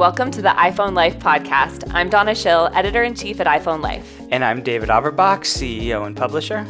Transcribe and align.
welcome 0.00 0.30
to 0.30 0.40
the 0.40 0.48
iPhone 0.48 0.94
Life 0.94 1.18
podcast. 1.18 1.84
I'm 1.92 2.08
Donna 2.08 2.34
Schill, 2.34 2.70
editor 2.72 3.02
in 3.02 3.14
chief 3.14 3.38
at 3.38 3.46
iPhone 3.46 3.82
Life. 3.82 4.22
And 4.30 4.42
I'm 4.42 4.62
David 4.62 4.88
Averbach, 4.88 5.40
CEO 5.40 6.06
and 6.06 6.16
publisher. 6.16 6.66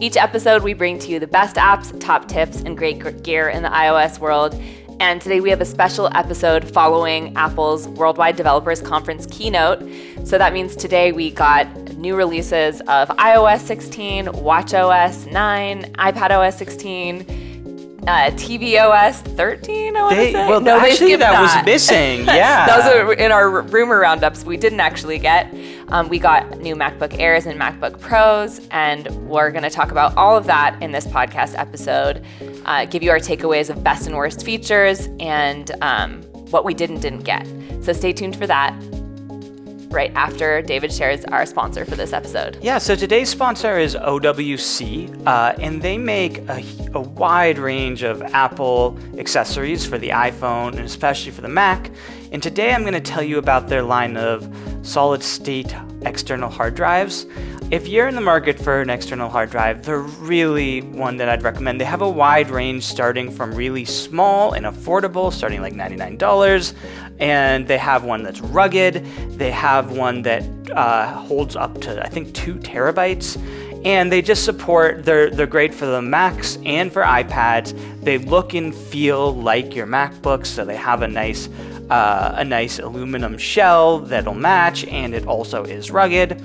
Each 0.00 0.16
episode, 0.16 0.64
we 0.64 0.74
bring 0.74 0.98
to 0.98 1.08
you 1.08 1.20
the 1.20 1.28
best 1.28 1.54
apps, 1.54 1.96
top 2.00 2.26
tips, 2.26 2.62
and 2.62 2.76
great 2.76 3.22
gear 3.22 3.48
in 3.48 3.62
the 3.62 3.68
iOS 3.68 4.18
world. 4.18 4.60
And 4.98 5.22
today 5.22 5.38
we 5.38 5.48
have 5.50 5.60
a 5.60 5.64
special 5.64 6.08
episode 6.16 6.68
following 6.74 7.36
Apple's 7.36 7.86
Worldwide 7.86 8.34
Developers 8.34 8.82
Conference 8.82 9.26
keynote. 9.26 9.78
So 10.24 10.36
that 10.36 10.52
means 10.52 10.74
today 10.74 11.12
we 11.12 11.30
got 11.30 11.68
new 11.96 12.16
releases 12.16 12.80
of 12.80 13.10
iOS 13.10 13.60
16, 13.60 14.26
watchOS 14.26 15.30
9, 15.30 15.84
iPadOS 15.92 16.54
16 16.54 17.51
uh, 18.06 18.30
tvOS 18.32 19.20
13. 19.36 19.96
I 19.96 20.02
want 20.02 20.14
to 20.14 20.32
say. 20.32 20.48
Well, 20.48 20.60
no, 20.60 20.78
actually, 20.78 21.16
that, 21.16 21.32
that, 21.32 21.56
was 21.56 21.64
missing. 21.64 22.26
Yeah, 22.32 22.66
that 22.66 23.06
was 23.08 23.16
in 23.18 23.30
our 23.30 23.62
rumor 23.62 24.00
roundups. 24.00 24.44
We 24.44 24.56
didn't 24.56 24.80
actually 24.80 25.18
get. 25.18 25.52
Um, 25.88 26.08
we 26.08 26.18
got 26.18 26.58
new 26.58 26.74
MacBook 26.74 27.18
Airs 27.18 27.46
and 27.46 27.60
MacBook 27.60 28.00
Pros, 28.00 28.66
and 28.70 29.08
we're 29.28 29.50
going 29.50 29.64
to 29.64 29.70
talk 29.70 29.90
about 29.90 30.16
all 30.16 30.36
of 30.36 30.46
that 30.46 30.82
in 30.82 30.92
this 30.92 31.06
podcast 31.06 31.56
episode. 31.58 32.24
Uh, 32.64 32.86
give 32.86 33.02
you 33.02 33.10
our 33.10 33.18
takeaways 33.18 33.70
of 33.70 33.84
best 33.84 34.06
and 34.06 34.16
worst 34.16 34.44
features 34.44 35.08
and 35.20 35.70
um, 35.82 36.22
what 36.50 36.64
we 36.64 36.74
did 36.74 36.90
and 36.90 37.02
didn't 37.02 37.22
get. 37.22 37.46
So 37.84 37.92
stay 37.92 38.12
tuned 38.12 38.36
for 38.36 38.46
that 38.46 38.74
right 39.92 40.12
after 40.14 40.62
David 40.62 40.92
shares 40.92 41.24
our 41.26 41.46
sponsor 41.46 41.84
for 41.84 41.96
this 41.96 42.12
episode. 42.12 42.58
Yeah, 42.62 42.78
so 42.78 42.96
today's 42.96 43.28
sponsor 43.28 43.78
is 43.78 43.94
OWC, 43.94 45.26
uh, 45.26 45.54
and 45.58 45.82
they 45.82 45.98
make 45.98 46.38
a, 46.48 46.64
a, 46.94 47.00
wide 47.00 47.58
range 47.58 48.02
of 48.02 48.22
Apple 48.22 48.98
accessories 49.18 49.86
for 49.86 49.98
the 49.98 50.08
iPhone 50.08 50.70
and 50.70 50.80
especially 50.80 51.30
for 51.30 51.42
the 51.42 51.48
Mac. 51.48 51.90
And 52.32 52.42
today 52.42 52.72
I'm 52.72 52.82
going 52.82 52.94
to 52.94 53.00
tell 53.00 53.22
you 53.22 53.38
about 53.38 53.68
their 53.68 53.82
line 53.82 54.16
of 54.16 54.48
solid 54.82 55.22
state 55.22 55.74
external 56.06 56.48
hard 56.48 56.74
drives. 56.74 57.26
If 57.70 57.88
you're 57.88 58.06
in 58.06 58.14
the 58.14 58.20
market 58.20 58.58
for 58.58 58.82
an 58.82 58.90
external 58.90 59.30
hard 59.30 59.50
drive, 59.50 59.84
they're 59.84 60.00
really 60.00 60.82
one 60.82 61.16
that 61.16 61.30
I'd 61.30 61.42
recommend. 61.42 61.80
They 61.80 61.86
have 61.86 62.02
a 62.02 62.08
wide 62.08 62.50
range 62.50 62.84
starting 62.84 63.30
from 63.30 63.54
really 63.54 63.86
small 63.86 64.52
and 64.52 64.66
affordable, 64.66 65.32
starting 65.32 65.62
like 65.62 65.72
$99, 65.72 66.74
and 67.22 67.68
they 67.68 67.78
have 67.78 68.02
one 68.02 68.24
that's 68.24 68.40
rugged. 68.40 69.04
They 69.38 69.52
have 69.52 69.92
one 69.92 70.22
that 70.22 70.42
uh, 70.72 71.06
holds 71.14 71.54
up 71.54 71.80
to, 71.82 72.04
I 72.04 72.08
think, 72.08 72.34
two 72.34 72.56
terabytes 72.56 73.40
and 73.84 74.12
they 74.12 74.22
just 74.22 74.44
support 74.44 75.04
they're 75.04 75.28
they're 75.30 75.46
great 75.46 75.74
for 75.74 75.86
the 75.86 76.00
Macs 76.02 76.56
and 76.64 76.92
for 76.92 77.02
iPads. 77.02 77.76
They 78.02 78.18
look 78.18 78.54
and 78.54 78.74
feel 78.74 79.34
like 79.34 79.74
your 79.74 79.86
MacBooks, 79.86 80.46
so 80.46 80.64
they 80.64 80.76
have 80.76 81.02
a 81.02 81.08
nice 81.08 81.48
uh, 81.90 82.34
a 82.36 82.44
nice 82.44 82.78
aluminum 82.78 83.38
shell 83.38 83.98
that'll 83.98 84.34
match, 84.34 84.84
and 84.86 85.14
it 85.14 85.26
also 85.26 85.64
is 85.64 85.90
rugged. 85.90 86.40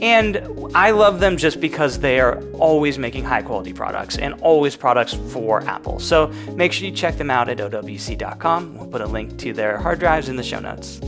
And 0.00 0.42
I 0.74 0.92
love 0.92 1.20
them 1.20 1.36
just 1.36 1.60
because 1.60 1.98
they 1.98 2.20
are 2.20 2.42
always 2.52 2.98
making 2.98 3.24
high 3.24 3.42
quality 3.42 3.72
products 3.72 4.16
and 4.16 4.34
always 4.40 4.76
products 4.76 5.14
for 5.32 5.62
Apple. 5.62 5.98
So 5.98 6.28
make 6.54 6.72
sure 6.72 6.86
you 6.86 6.92
check 6.92 7.16
them 7.16 7.30
out 7.30 7.48
at 7.48 7.58
owc.com. 7.58 8.76
We'll 8.76 8.86
put 8.86 9.02
a 9.02 9.06
link 9.06 9.38
to 9.38 9.52
their 9.52 9.78
hard 9.78 9.98
drives 9.98 10.28
in 10.28 10.36
the 10.36 10.42
show 10.42 10.60
notes. 10.60 11.00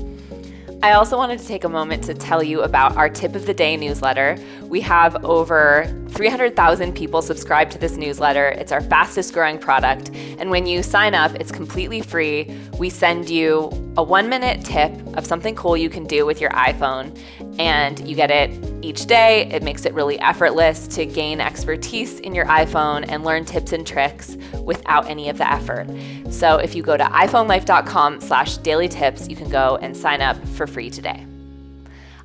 I 0.85 0.95
also 0.95 1.17
wanted 1.17 1.39
to 1.39 1.47
take 1.47 1.63
a 1.63 1.69
moment 1.69 2.03
to 2.05 2.15
tell 2.15 2.43
you 2.43 2.63
about 2.63 2.97
our 2.97 3.09
tip 3.09 3.37
of 3.37 3.47
the 3.47 3.55
day 3.55 3.77
newsletter. 3.77 4.37
We 4.65 4.81
have 4.81 5.25
over 5.25 5.87
300,000 6.09 6.93
people 6.93 7.23
subscribe 7.23 7.71
to 7.71 7.79
this 7.79 7.97
newsletter. 7.97 8.49
It's 8.49 8.73
our 8.73 8.81
fastest 8.81 9.33
growing 9.33 9.59
product. 9.59 10.11
And 10.39 10.51
when 10.51 10.67
you 10.67 10.83
sign 10.83 11.15
up, 11.15 11.37
it's 11.37 11.53
completely 11.53 12.01
free. 12.01 12.53
We 12.79 12.91
send 12.91 13.31
you 13.31 13.71
a 13.97 14.03
one 14.03 14.29
minute 14.29 14.65
tip 14.65 14.93
of 15.17 15.25
something 15.25 15.55
cool 15.55 15.77
you 15.77 15.89
can 15.89 16.05
do 16.05 16.27
with 16.27 16.41
your 16.41 16.51
iPhone, 16.51 17.17
and 17.59 18.07
you 18.09 18.15
get 18.15 18.31
it 18.31 18.51
each 18.83 19.07
day. 19.07 19.49
It 19.51 19.63
makes 19.63 19.85
it 19.85 19.95
really 19.95 20.19
effortless 20.19 20.87
to 20.89 21.07
gain 21.07 21.41
expertise 21.41 22.21
in 22.21 22.35
your 22.35 22.47
iPhone 22.47 23.05
and 23.09 23.25
learn 23.25 23.45
tips 23.45 23.73
and 23.73 23.87
tricks 23.87 24.37
without 24.63 25.09
any 25.09 25.29
of 25.29 25.39
the 25.39 25.51
effort. 25.51 25.87
So 26.31 26.57
if 26.57 26.75
you 26.75 26.83
go 26.83 26.97
to 26.97 27.05
iPhoneLife.com 27.05 28.21
slash 28.21 28.57
daily 28.59 28.89
tips, 28.89 29.29
you 29.29 29.37
can 29.37 29.49
go 29.49 29.79
and 29.83 29.97
sign 29.97 30.21
up 30.21 30.37
for 30.49 30.67
free 30.67 30.91
today. 30.91 31.27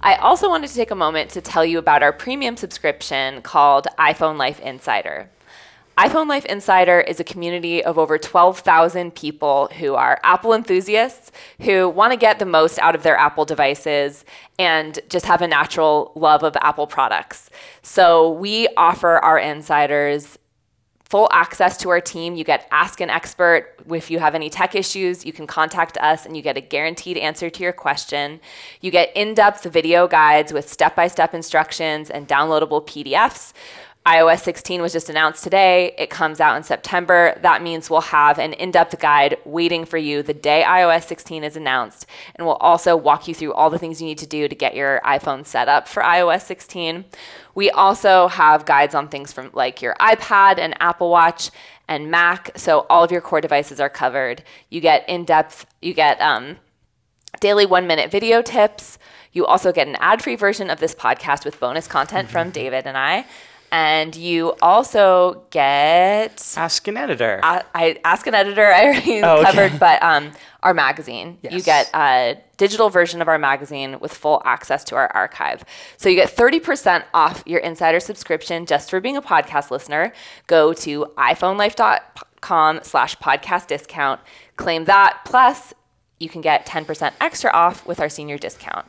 I 0.01 0.15
also 0.15 0.49
wanted 0.49 0.69
to 0.69 0.75
take 0.75 0.91
a 0.91 0.95
moment 0.95 1.31
to 1.31 1.41
tell 1.41 1.65
you 1.65 1.79
about 1.79 2.03
our 2.03 2.13
premium 2.13 2.55
subscription 2.55 3.41
called 3.41 3.88
iPhone 3.97 4.38
Life 4.38 4.59
Insider 4.59 5.29
iPhone 5.97 6.30
Life 6.30 6.46
Insider 6.46 7.00
is 7.00 7.19
a 7.19 7.24
community 7.24 7.84
of 7.84 7.97
over 7.97 8.19
12,000 8.19 9.16
people 9.16 9.68
who 9.80 9.96
are 9.96 10.19
Apple 10.24 10.53
enthusiasts 10.53 11.31
who 11.62 11.90
want 11.90 12.13
to 12.13 12.18
get 12.18 12.38
the 12.38 12.46
most 12.46 12.78
out 12.78 12.94
of 12.94 13.02
their 13.02 13.18
Apple 13.18 13.46
devices 13.46 14.24
and 14.59 15.00
just 15.09 15.25
have 15.25 15.41
a 15.41 15.47
natural 15.47 16.12
love 16.13 16.44
of 16.44 16.56
Apple 16.57 16.86
products. 16.86 17.50
So 17.81 18.30
we 18.30 18.68
offer 18.78 19.18
our 19.18 19.40
insiders 19.40 20.38
full 21.09 21.30
access 21.31 21.78
to 21.78 21.90
our 21.90 22.02
team. 22.02 22.36
You 22.36 22.44
get 22.44 22.68
Ask 22.69 23.00
an 23.00 23.09
Expert. 23.09 23.74
If 23.90 24.12
you 24.12 24.19
have 24.19 24.36
any 24.36 24.50
tech 24.50 24.75
issues, 24.75 25.25
you 25.25 25.31
can 25.31 25.47
contact 25.47 25.97
us 25.97 26.25
and 26.25 26.36
you 26.36 26.44
get 26.44 26.57
a 26.57 26.62
guaranteed 26.62 27.18
answer 27.18 27.50
to 27.50 27.63
your 27.63 27.72
question. 27.72 28.41
You 28.81 28.91
get 28.91 29.16
in 29.16 29.34
depth 29.34 29.63
video 29.63 30.07
guides 30.07 30.52
with 30.52 30.69
step 30.69 30.96
by 30.96 31.07
step 31.07 31.34
instructions 31.34 32.09
and 32.09 32.28
downloadable 32.28 32.86
PDFs 32.86 33.53
iOS 34.07 34.40
16 34.40 34.81
was 34.81 34.94
just 34.94 35.09
announced 35.09 35.44
today. 35.44 35.94
It 35.97 36.09
comes 36.09 36.40
out 36.40 36.56
in 36.56 36.63
September. 36.63 37.38
That 37.41 37.62
means 37.62 37.90
we'll 37.90 38.00
have 38.00 38.40
an 38.40 38.53
in 38.53 38.72
depth 38.72 38.97
guide 39.00 39.35
waiting 39.44 39.84
for 39.84 39.97
you 39.97 40.23
the 40.23 40.34
day 40.34 40.63
iOS 40.66 41.03
16 41.03 41.44
is 41.44 41.57
announced. 41.57 42.06
And 42.35 42.47
we'll 42.47 42.56
also 42.56 42.95
walk 42.95 43.28
you 43.28 43.35
through 43.35 43.53
all 43.53 43.69
the 43.69 43.78
things 43.78 44.00
you 44.00 44.07
need 44.07 44.18
to 44.19 44.25
do 44.25 44.47
to 44.47 44.56
get 44.56 44.75
your 44.75 45.01
iPhone 45.03 45.45
set 45.45 45.68
up 45.68 45.90
for 45.90 46.01
iOS 46.01 46.44
16. 46.44 47.03
We 47.53 47.69
also 47.69 48.29
have 48.29 48.66
guides 48.66 48.95
on 48.95 49.09
things 49.09 49.34
from 49.34 49.50
like 49.51 49.81
your 49.81 49.94
iPad 49.95 50.57
and 50.57 50.74
Apple 50.79 51.09
Watch 51.09 51.51
and 51.89 52.09
Mac. 52.09 52.51
So 52.56 52.85
all 52.89 53.03
of 53.03 53.12
your 53.12 53.19
core 53.19 53.41
devices 53.41 53.81
are 53.81 53.89
covered. 53.89 54.41
You 54.69 54.79
get 54.79 55.03
in 55.09 55.25
depth, 55.25 55.66
you 55.81 55.94
get 55.94 56.22
um, 56.22 56.56
daily 57.41 57.66
one 57.66 57.88
minute 57.88 58.09
video 58.09 58.41
tips. 58.41 59.00
You 59.34 59.45
also 59.45 59.74
get 59.74 59.89
an 59.89 59.97
ad 60.00 60.24
free 60.24 60.38
version 60.38 60.69
of 60.69 60.79
this 60.79 60.95
podcast 60.95 61.44
with 61.44 61.59
bonus 61.59 61.88
content 61.88 62.29
from 62.29 62.51
David 62.51 62.88
and 62.88 62.97
I. 62.97 63.25
And 63.72 64.16
you 64.16 64.55
also 64.61 65.44
get 65.50 66.53
Ask 66.55 66.88
an 66.88 66.95
Editor. 66.95 67.41
I, 67.44 67.63
I 67.75 68.00
Ask 68.05 68.25
an 68.28 68.33
Editor. 68.33 68.66
I 68.73 68.85
already 68.85 69.22
oh, 69.23 69.38
okay. 69.38 69.44
covered, 69.44 69.79
but 69.79 70.01
um, 70.01 70.31
our 70.63 70.73
magazine. 70.73 71.38
Yes. 71.41 71.53
You 71.53 71.61
get 71.61 71.89
a 71.94 72.38
digital 72.57 72.89
version 72.89 73.22
of 73.22 73.27
our 73.27 73.38
magazine 73.38 74.00
with 74.00 74.13
full 74.13 74.41
access 74.45 74.83
to 74.85 74.95
our 74.95 75.09
archive. 75.13 75.63
So 75.97 76.09
you 76.09 76.16
get 76.16 76.29
30% 76.29 77.03
off 77.13 77.44
your 77.45 77.59
insider 77.59 78.00
subscription 78.00 78.66
just 78.66 78.89
for 78.89 79.00
being 79.00 79.17
a 79.17 79.22
podcast 79.22 79.69
listener. 79.69 80.13
Go 80.47 80.73
to 80.73 81.06
iPhoneLife.com 81.17 82.79
slash 82.83 83.16
podcast 83.17 83.67
discount. 83.67 84.22
Claim 84.56 84.85
that. 84.85 85.22
Plus, 85.25 85.73
you 86.19 86.29
can 86.29 86.41
get 86.41 86.66
10% 86.66 87.13
extra 87.22 87.51
off 87.51 87.85
with 87.85 88.00
our 88.00 88.09
senior 88.09 88.38
discount. 88.38 88.88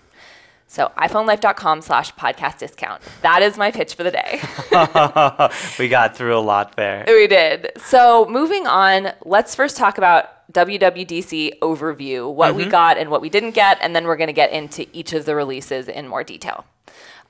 So 0.68 0.92
iPhoneLife.com 0.98 1.80
slash 1.80 2.14
podcast 2.14 2.58
discount. 2.58 3.02
That 3.22 3.42
is 3.42 3.56
my 3.56 3.70
pitch 3.70 3.94
for 3.94 4.04
the 4.04 4.10
day. 4.10 4.40
we 5.78 5.88
got 5.88 6.14
through 6.14 6.36
a 6.36 6.40
lot 6.40 6.76
there. 6.76 7.04
We 7.08 7.26
did. 7.26 7.72
So 7.78 8.26
moving 8.26 8.66
on, 8.66 9.12
let's 9.24 9.54
first 9.54 9.78
talk 9.78 9.96
about 9.96 10.46
WWDC 10.52 11.58
overview, 11.60 12.32
what 12.32 12.50
mm-hmm. 12.50 12.58
we 12.58 12.66
got 12.66 12.98
and 12.98 13.10
what 13.10 13.20
we 13.22 13.30
didn't 13.30 13.52
get, 13.52 13.78
and 13.80 13.96
then 13.96 14.06
we're 14.06 14.16
going 14.16 14.28
to 14.28 14.34
get 14.34 14.52
into 14.52 14.86
each 14.92 15.12
of 15.14 15.24
the 15.24 15.34
releases 15.34 15.88
in 15.88 16.06
more 16.06 16.22
detail. 16.22 16.64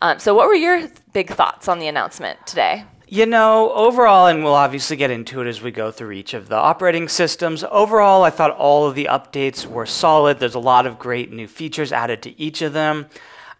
Um, 0.03 0.19
so 0.19 0.34
what 0.34 0.47
were 0.47 0.55
your 0.55 0.88
big 1.12 1.31
thoughts 1.31 1.69
on 1.69 1.78
the 1.78 1.88
announcement 1.88 2.44
today? 2.47 2.84
You 3.10 3.24
know, 3.24 3.72
overall, 3.72 4.26
and 4.26 4.44
we'll 4.44 4.52
obviously 4.52 4.94
get 4.94 5.10
into 5.10 5.41
it 5.41 5.46
as 5.46 5.62
we 5.62 5.70
go 5.70 5.91
through 5.91 6.12
each 6.12 6.34
of 6.34 6.50
the 6.50 6.56
operating 6.56 7.08
systems. 7.08 7.64
Overall, 7.70 8.22
I 8.22 8.28
thought 8.28 8.50
all 8.50 8.87
of 8.87 8.94
the 8.94 9.06
updates 9.06 9.64
were 9.64 9.87
solid. 9.87 10.38
There's 10.38 10.55
a 10.55 10.58
lot 10.58 10.87
of 10.87 10.99
great 10.99 11.32
new 11.32 11.49
features 11.49 11.90
added 11.90 12.20
to 12.22 12.38
each 12.38 12.60
of 12.60 12.75
them. 12.75 13.06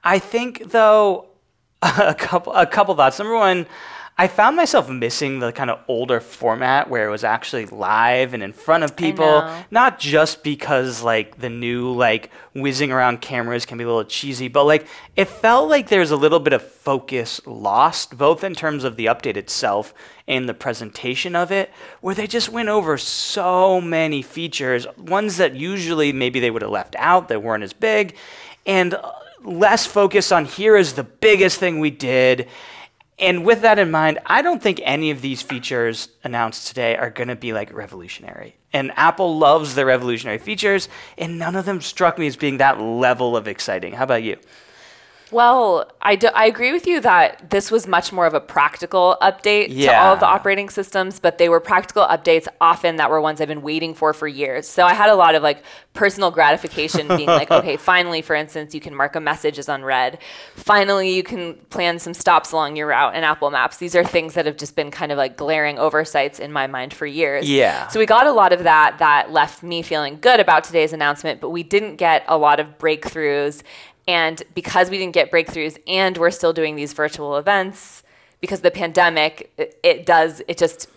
I 0.05 0.19
think, 0.19 0.71
though, 0.71 1.29
a 1.83 2.15
couple 2.15 2.53
a 2.53 2.67
couple 2.67 2.95
thoughts. 2.95 3.19
Number 3.19 3.37
one, 3.37 3.67
I 4.21 4.27
found 4.27 4.57
myself 4.57 4.89
missing 4.89 5.39
the 5.39 5.53
kind 5.53 5.71
of 5.71 5.79
older 5.87 6.19
format 6.19 6.91
where 6.91 7.07
it 7.07 7.11
was 7.11 7.23
actually 7.23 7.67
live 7.67 8.35
and 8.35 8.43
in 8.43 8.53
front 8.53 8.83
of 8.83 8.97
people. 8.97 9.49
Not 9.71 10.01
just 10.01 10.43
because 10.43 11.03
like 11.03 11.39
the 11.39 11.49
new 11.49 11.93
like 11.93 12.31
whizzing 12.53 12.91
around 12.91 13.21
cameras 13.21 13.65
can 13.65 13.79
be 13.79 13.85
a 13.85 13.87
little 13.87 14.03
cheesy, 14.03 14.49
but 14.49 14.65
like 14.65 14.89
it 15.15 15.27
felt 15.27 15.71
like 15.71 15.89
there's 15.89 16.11
a 16.11 16.17
little 16.17 16.41
bit 16.41 16.53
of 16.53 16.63
focus 16.63 17.41
lost, 17.47 18.19
both 18.19 18.43
in 18.43 18.57
terms 18.57 18.83
of 18.83 18.97
the 18.97 19.07
update 19.07 19.37
itself 19.37 19.95
and 20.27 20.49
the 20.49 20.55
presentation 20.55 21.37
of 21.37 21.53
it, 21.53 21.71
where 22.01 22.17
they 22.17 22.27
just 22.27 22.49
went 22.49 22.69
over 22.69 22.99
so 22.99 23.81
many 23.81 24.21
features, 24.21 24.85
ones 24.97 25.37
that 25.37 25.55
usually 25.55 26.13
maybe 26.13 26.41
they 26.41 26.51
would 26.51 26.63
have 26.63 26.73
left 26.73 26.97
out 26.99 27.29
that 27.29 27.43
weren't 27.43 27.63
as 27.63 27.73
big, 27.73 28.17
and 28.67 28.95
uh, 28.95 29.13
less 29.45 29.87
focus 29.87 30.33
on 30.33 30.45
here 30.45 30.77
is 30.77 30.95
the 30.95 31.05
biggest 31.05 31.59
thing 31.59 31.79
we 31.79 31.91
did 31.91 32.49
and 33.19 33.45
with 33.45 33.63
that 33.63 33.79
in 33.79 33.91
mind, 33.91 34.19
I 34.27 34.43
don't 34.43 34.63
think 34.63 34.81
any 34.85 35.11
of 35.11 35.21
these 35.21 35.43
features 35.43 36.09
announced 36.23 36.69
today 36.69 36.97
are 36.97 37.11
going 37.11 37.29
to 37.29 37.37
be 37.37 37.53
like 37.53 37.73
revolutionary. 37.73 38.57
And 38.73 38.93
Apple 38.97 39.39
loves 39.39 39.75
their 39.75 39.87
revolutionary 39.87 40.39
features, 40.39 40.89
and 41.17 41.39
none 41.39 41.57
of 41.57 41.65
them 41.65 41.81
struck 41.81 42.19
me 42.19 42.27
as 42.27 42.37
being 42.37 42.59
that 42.59 42.81
level 42.81 43.37
of 43.37 43.49
exciting. 43.49 43.95
How 43.95 44.05
about 44.05 44.23
you? 44.23 44.39
Well, 45.31 45.91
I, 46.01 46.17
do, 46.17 46.29
I 46.29 46.47
agree 46.47 46.73
with 46.73 46.87
you 46.87 47.01
that 47.01 47.51
this 47.51 47.71
was 47.71 47.87
much 47.87 48.13
more 48.13 48.27
of 48.27 48.35
a 48.35 48.41
practical 48.41 49.17
update 49.21 49.69
to 49.85 49.89
all 49.89 50.15
of 50.15 50.21
the 50.21 50.27
operating 50.27 50.71
systems, 50.71 51.21
but 51.21 51.39
they 51.39 51.49
were 51.49 51.61
practical 51.61 52.05
updates 52.05 52.49
often 52.61 52.97
that 52.97 53.11
were 53.11 53.21
ones 53.21 53.41
I've 53.41 53.49
been 53.49 53.63
waiting 53.63 53.95
for 53.95 54.13
for 54.13 54.27
years. 54.27 54.67
So 54.67 54.85
I 54.85 54.95
had 54.95 55.11
a 55.11 55.15
lot 55.15 55.35
of 55.35 55.43
like 55.43 55.63
personal 55.93 56.31
gratification 56.31 57.09
being 57.17 57.27
like, 57.27 57.51
okay, 57.51 57.77
finally, 57.77 58.23
for 58.23 58.35
instance, 58.35 58.75
you 58.75 58.81
can 58.81 58.95
mark 58.95 59.17
a 59.17 59.21
message 59.21 59.59
as 59.59 59.69
unread. 59.69 60.19
Finally, 60.55 61.15
you 61.15 61.23
can 61.23 61.55
plan 61.71 61.99
some 61.99 62.15
stops 62.15 62.53
along 62.53 62.77
your 62.77 62.87
route 62.87 63.15
in 63.15 63.25
Apple 63.25 63.51
Maps. 63.51 63.77
These 63.77 63.95
are 63.95 64.05
things 64.05 64.35
that 64.35 64.47
have 64.47 64.57
just 64.57 64.77
been 64.77 64.91
kind 64.91 65.13
of 65.13 65.19
like 65.19 65.37
glaring 65.37 65.79
oversights 65.79 66.39
in 66.39 66.53
my 66.53 66.67
mind 66.67 66.95
for 66.95 67.07
years. 67.07 67.51
Yeah. 67.51 67.89
So 67.89 67.99
we 67.99 68.07
got 68.07 68.27
a 68.27 68.33
lot 68.33 68.53
of 68.53 68.63
that 68.63 68.99
that 68.99 69.31
left 69.31 69.63
me 69.63 69.83
feeling 69.83 70.19
good 70.21 70.41
about 70.41 70.65
today's 70.65 70.93
announcement, 70.93 71.41
but 71.41 71.51
we 71.51 71.63
didn't 71.63 71.97
get 71.97 72.25
a 72.29 72.39
lot 72.39 72.61
of 72.61 72.79
breakthroughs. 72.79 73.63
And 74.09 74.43
because 74.55 74.89
we 74.91 74.97
didn't 74.99 75.13
get 75.15 75.31
breakthroughs 75.31 75.79
and 75.87 76.17
we're 76.17 76.31
still 76.31 76.53
doing 76.55 76.75
these 76.77 76.95
virtual 76.95 77.37
events 77.37 78.03
because 78.41 78.61
of 78.61 78.63
the 78.63 78.71
pandemic, 78.71 79.53
it, 79.59 79.79
it 79.83 80.07
does, 80.07 80.41
it 80.49 80.57
just, 80.59 80.89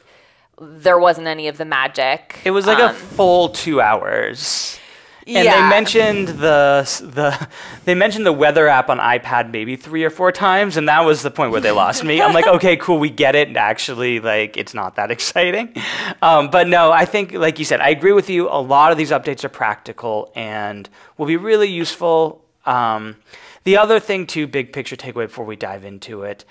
there 0.59 0.97
wasn't 0.97 1.27
any 1.27 1.47
of 1.49 1.57
the 1.57 1.65
magic. 1.65 2.39
It 2.45 2.51
was 2.51 2.65
like 2.65 2.79
a 2.79 2.89
Um, 2.89 2.95
full 2.95 3.49
two 3.49 3.81
hours. 3.81 4.79
And 5.27 5.45
Yeah. 5.45 5.61
they 5.61 5.69
mentioned 5.69 6.29
the 6.29 6.83
the 7.03 7.47
they 7.85 7.93
mentioned 7.93 8.25
the 8.25 8.33
weather 8.33 8.67
app 8.67 8.89
on 8.89 8.97
iPad 8.97 9.51
maybe 9.51 9.75
three 9.75 10.03
or 10.03 10.09
four 10.09 10.31
times, 10.31 10.77
and 10.77 10.87
that 10.89 11.01
was 11.01 11.21
the 11.21 11.29
point 11.29 11.51
where 11.51 11.61
they 11.61 11.69
lost 11.71 12.03
me. 12.03 12.21
I'm 12.21 12.33
like, 12.33 12.47
okay, 12.57 12.75
cool, 12.75 12.97
we 12.97 13.09
get 13.11 13.35
it. 13.35 13.47
And 13.47 13.55
Actually, 13.57 14.19
like 14.19 14.57
it's 14.57 14.73
not 14.73 14.95
that 14.95 15.11
exciting. 15.11 15.75
Um, 16.23 16.49
but 16.49 16.67
no, 16.67 16.91
I 16.91 17.05
think, 17.05 17.33
like 17.33 17.59
you 17.59 17.65
said, 17.65 17.81
I 17.81 17.89
agree 17.89 18.13
with 18.13 18.29
you. 18.31 18.49
A 18.49 18.59
lot 18.61 18.91
of 18.91 18.97
these 18.97 19.11
updates 19.11 19.43
are 19.43 19.49
practical 19.49 20.31
and 20.35 20.89
will 21.17 21.27
be 21.27 21.37
really 21.37 21.69
useful. 21.69 22.43
Um, 22.65 23.17
the 23.63 23.77
other 23.77 23.99
thing, 23.99 24.27
too, 24.27 24.47
big 24.47 24.73
picture 24.73 24.95
takeaway 24.95 25.27
before 25.27 25.45
we 25.45 25.55
dive 25.55 25.83
into 25.85 26.23
it, 26.23 26.45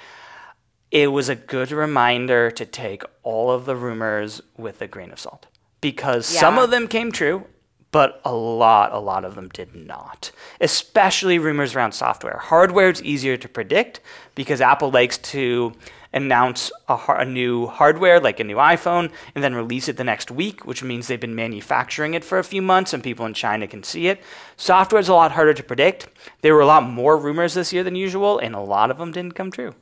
it 0.90 1.08
was 1.08 1.28
a 1.28 1.36
good 1.36 1.70
reminder 1.70 2.50
to 2.50 2.66
take 2.66 3.02
all 3.22 3.50
of 3.50 3.64
the 3.64 3.76
rumors 3.76 4.40
with 4.56 4.82
a 4.82 4.86
grain 4.86 5.10
of 5.10 5.20
salt 5.20 5.46
because 5.80 6.26
some 6.26 6.58
of 6.58 6.70
them 6.70 6.88
came 6.88 7.12
true 7.12 7.44
but 7.92 8.20
a 8.24 8.32
lot 8.32 8.92
a 8.92 8.98
lot 8.98 9.24
of 9.24 9.34
them 9.34 9.48
did 9.48 9.74
not 9.74 10.30
especially 10.60 11.38
rumors 11.38 11.74
around 11.74 11.92
software. 11.92 12.38
Hardware 12.38 12.90
is 12.90 13.02
easier 13.02 13.36
to 13.36 13.48
predict 13.48 14.00
because 14.34 14.60
apple 14.60 14.90
likes 14.90 15.18
to 15.18 15.72
announce 16.12 16.72
a, 16.88 16.98
a 17.08 17.24
new 17.24 17.66
hardware 17.66 18.18
like 18.18 18.40
a 18.40 18.44
new 18.44 18.56
iphone 18.56 19.10
and 19.34 19.44
then 19.44 19.54
release 19.54 19.88
it 19.88 19.96
the 19.96 20.04
next 20.04 20.30
week 20.30 20.66
which 20.66 20.82
means 20.82 21.06
they've 21.06 21.20
been 21.20 21.34
manufacturing 21.34 22.14
it 22.14 22.24
for 22.24 22.38
a 22.38 22.44
few 22.44 22.62
months 22.62 22.92
and 22.92 23.02
people 23.02 23.26
in 23.26 23.34
china 23.34 23.66
can 23.66 23.82
see 23.82 24.08
it. 24.08 24.20
Software 24.56 25.00
is 25.00 25.08
a 25.08 25.14
lot 25.14 25.32
harder 25.32 25.54
to 25.54 25.62
predict. 25.62 26.08
There 26.42 26.54
were 26.54 26.60
a 26.60 26.66
lot 26.66 26.84
more 26.84 27.16
rumors 27.16 27.54
this 27.54 27.72
year 27.72 27.82
than 27.82 27.94
usual 27.94 28.38
and 28.38 28.54
a 28.54 28.60
lot 28.60 28.90
of 28.90 28.98
them 28.98 29.12
didn't 29.12 29.34
come 29.34 29.50
true. 29.50 29.74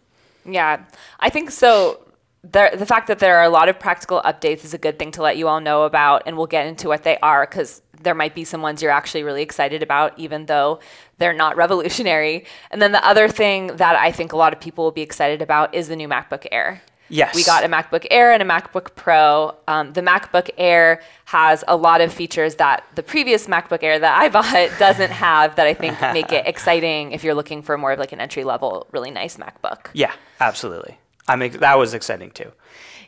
Yeah, 0.44 0.84
I 1.20 1.30
think 1.30 1.50
so. 1.50 2.07
There, 2.42 2.74
the 2.74 2.86
fact 2.86 3.08
that 3.08 3.18
there 3.18 3.36
are 3.38 3.44
a 3.44 3.48
lot 3.48 3.68
of 3.68 3.80
practical 3.80 4.22
updates 4.22 4.64
is 4.64 4.72
a 4.72 4.78
good 4.78 4.98
thing 4.98 5.10
to 5.12 5.22
let 5.22 5.36
you 5.36 5.48
all 5.48 5.60
know 5.60 5.82
about, 5.82 6.22
and 6.26 6.36
we'll 6.36 6.46
get 6.46 6.66
into 6.66 6.88
what 6.88 7.02
they 7.02 7.18
are 7.18 7.46
because 7.46 7.82
there 8.00 8.14
might 8.14 8.34
be 8.34 8.44
some 8.44 8.62
ones 8.62 8.80
you're 8.80 8.92
actually 8.92 9.24
really 9.24 9.42
excited 9.42 9.82
about, 9.82 10.16
even 10.18 10.46
though 10.46 10.78
they're 11.18 11.32
not 11.32 11.56
revolutionary. 11.64 12.44
And 12.70 12.80
then 12.80 12.92
the 12.92 13.04
other 13.04 13.28
thing 13.28 13.76
that 13.76 13.96
I 13.96 14.12
think 14.12 14.32
a 14.32 14.36
lot 14.36 14.52
of 14.52 14.60
people 14.60 14.84
will 14.84 14.92
be 14.92 15.02
excited 15.02 15.42
about 15.42 15.74
is 15.74 15.88
the 15.88 15.96
new 15.96 16.08
MacBook 16.08 16.46
Air. 16.52 16.82
Yes. 17.10 17.34
We 17.34 17.42
got 17.42 17.64
a 17.64 17.68
MacBook 17.68 18.06
Air 18.10 18.32
and 18.32 18.42
a 18.42 18.46
MacBook 18.46 18.94
Pro. 18.94 19.56
Um, 19.66 19.92
the 19.94 20.02
MacBook 20.02 20.50
Air 20.58 21.00
has 21.24 21.64
a 21.66 21.76
lot 21.76 22.00
of 22.00 22.12
features 22.12 22.56
that 22.56 22.84
the 22.94 23.02
previous 23.02 23.46
MacBook 23.46 23.82
Air 23.82 23.98
that 23.98 24.18
I 24.20 24.28
bought 24.28 24.78
doesn't 24.78 25.10
have 25.10 25.56
that 25.56 25.66
I 25.66 25.74
think 25.74 26.00
make 26.12 26.32
it 26.32 26.46
exciting 26.46 27.12
if 27.12 27.24
you're 27.24 27.34
looking 27.34 27.62
for 27.62 27.78
more 27.78 27.92
of 27.92 27.98
like 27.98 28.12
an 28.12 28.20
entry 28.20 28.44
level, 28.44 28.86
really 28.92 29.10
nice 29.10 29.36
MacBook. 29.36 29.86
Yeah, 29.94 30.12
absolutely. 30.40 30.98
I 31.28 31.36
mean, 31.36 31.52
that 31.58 31.78
was 31.78 31.94
exciting 31.94 32.30
too. 32.30 32.52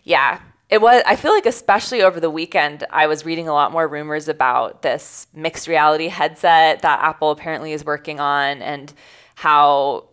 Yeah. 0.04 0.40
It 0.68 0.80
was 0.80 1.02
I 1.04 1.16
feel 1.16 1.32
like 1.32 1.46
especially 1.46 2.02
over 2.02 2.20
the 2.20 2.30
weekend 2.30 2.84
I 2.90 3.08
was 3.08 3.24
reading 3.24 3.48
a 3.48 3.52
lot 3.52 3.72
more 3.72 3.88
rumors 3.88 4.28
about 4.28 4.82
this 4.82 5.26
mixed 5.34 5.66
reality 5.66 6.06
headset 6.06 6.82
that 6.82 7.00
Apple 7.00 7.32
apparently 7.32 7.72
is 7.72 7.84
working 7.84 8.20
on 8.20 8.62
and 8.62 8.92
how 9.34 10.09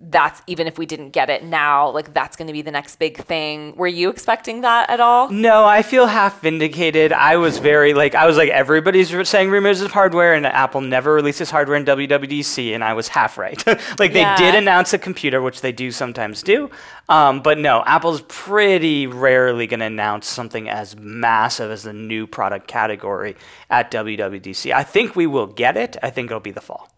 that's 0.00 0.42
even 0.46 0.66
if 0.66 0.78
we 0.78 0.86
didn't 0.86 1.10
get 1.10 1.30
it 1.30 1.42
now, 1.44 1.90
like 1.90 2.12
that's 2.12 2.36
going 2.36 2.46
to 2.46 2.52
be 2.52 2.62
the 2.62 2.70
next 2.70 2.96
big 2.96 3.16
thing. 3.24 3.74
Were 3.76 3.86
you 3.86 4.10
expecting 4.10 4.60
that 4.60 4.90
at 4.90 5.00
all? 5.00 5.30
No, 5.30 5.64
I 5.64 5.82
feel 5.82 6.06
half 6.06 6.40
vindicated. 6.42 7.12
I 7.12 7.36
was 7.36 7.58
very 7.58 7.94
like 7.94 8.14
I 8.14 8.26
was 8.26 8.36
like 8.36 8.50
everybody's 8.50 9.28
saying 9.28 9.50
rumors 9.50 9.80
of 9.80 9.90
hardware, 9.92 10.34
and 10.34 10.46
Apple 10.46 10.80
never 10.80 11.14
releases 11.14 11.50
hardware 11.50 11.76
in 11.76 11.84
WWDC, 11.84 12.74
and 12.74 12.84
I 12.84 12.92
was 12.92 13.08
half 13.08 13.38
right. 13.38 13.64
like 13.98 14.12
they 14.12 14.20
Yeah. 14.20 14.36
did 14.36 14.54
announce 14.54 14.92
a 14.92 14.98
computer, 14.98 15.40
which 15.42 15.60
they 15.60 15.72
do 15.72 15.90
sometimes 15.90 16.42
do, 16.42 16.70
um, 17.08 17.40
but 17.40 17.58
no, 17.58 17.82
Apple's 17.86 18.22
pretty 18.28 19.06
rarely 19.06 19.66
going 19.66 19.80
to 19.80 19.86
announce 19.86 20.26
something 20.26 20.68
as 20.68 20.96
massive 20.96 21.70
as 21.70 21.84
the 21.84 21.92
new 21.92 22.26
product 22.26 22.66
category 22.66 23.36
at 23.70 23.90
WWDC. 23.90 24.72
I 24.72 24.82
think 24.82 25.16
we 25.16 25.26
will 25.26 25.46
get 25.46 25.76
it. 25.76 25.96
I 26.02 26.10
think 26.10 26.30
it'll 26.30 26.40
be 26.40 26.50
the 26.50 26.60
fall. 26.60 26.88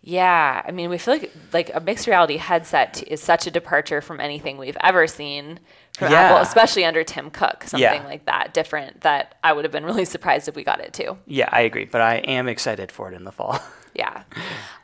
Yeah, 0.00 0.62
I 0.66 0.70
mean, 0.70 0.90
we 0.90 0.98
feel 0.98 1.14
like 1.14 1.32
like 1.52 1.70
a 1.74 1.80
mixed 1.80 2.06
reality 2.06 2.36
headset 2.36 3.02
is 3.06 3.20
such 3.22 3.46
a 3.46 3.50
departure 3.50 4.00
from 4.00 4.20
anything 4.20 4.56
we've 4.56 4.76
ever 4.80 5.06
seen 5.06 5.60
from 5.98 6.12
Yeah. 6.12 6.20
Apple, 6.20 6.38
especially 6.38 6.84
under 6.84 7.02
Tim 7.02 7.30
Cook. 7.30 7.64
Something 7.64 7.80
Yeah. 8.02 8.04
like 8.06 8.24
that, 8.26 8.54
different. 8.54 9.00
That 9.00 9.34
I 9.42 9.52
would 9.52 9.64
have 9.64 9.72
been 9.72 9.84
really 9.84 10.04
surprised 10.04 10.48
if 10.48 10.54
we 10.54 10.62
got 10.64 10.80
it 10.80 10.92
too. 10.92 11.18
Yeah, 11.26 11.48
I 11.50 11.62
agree, 11.62 11.84
but 11.84 12.00
I 12.00 12.16
am 12.18 12.48
excited 12.48 12.92
for 12.92 13.10
it 13.10 13.14
in 13.14 13.24
the 13.24 13.32
fall. 13.32 13.60
Yeah. 13.94 14.22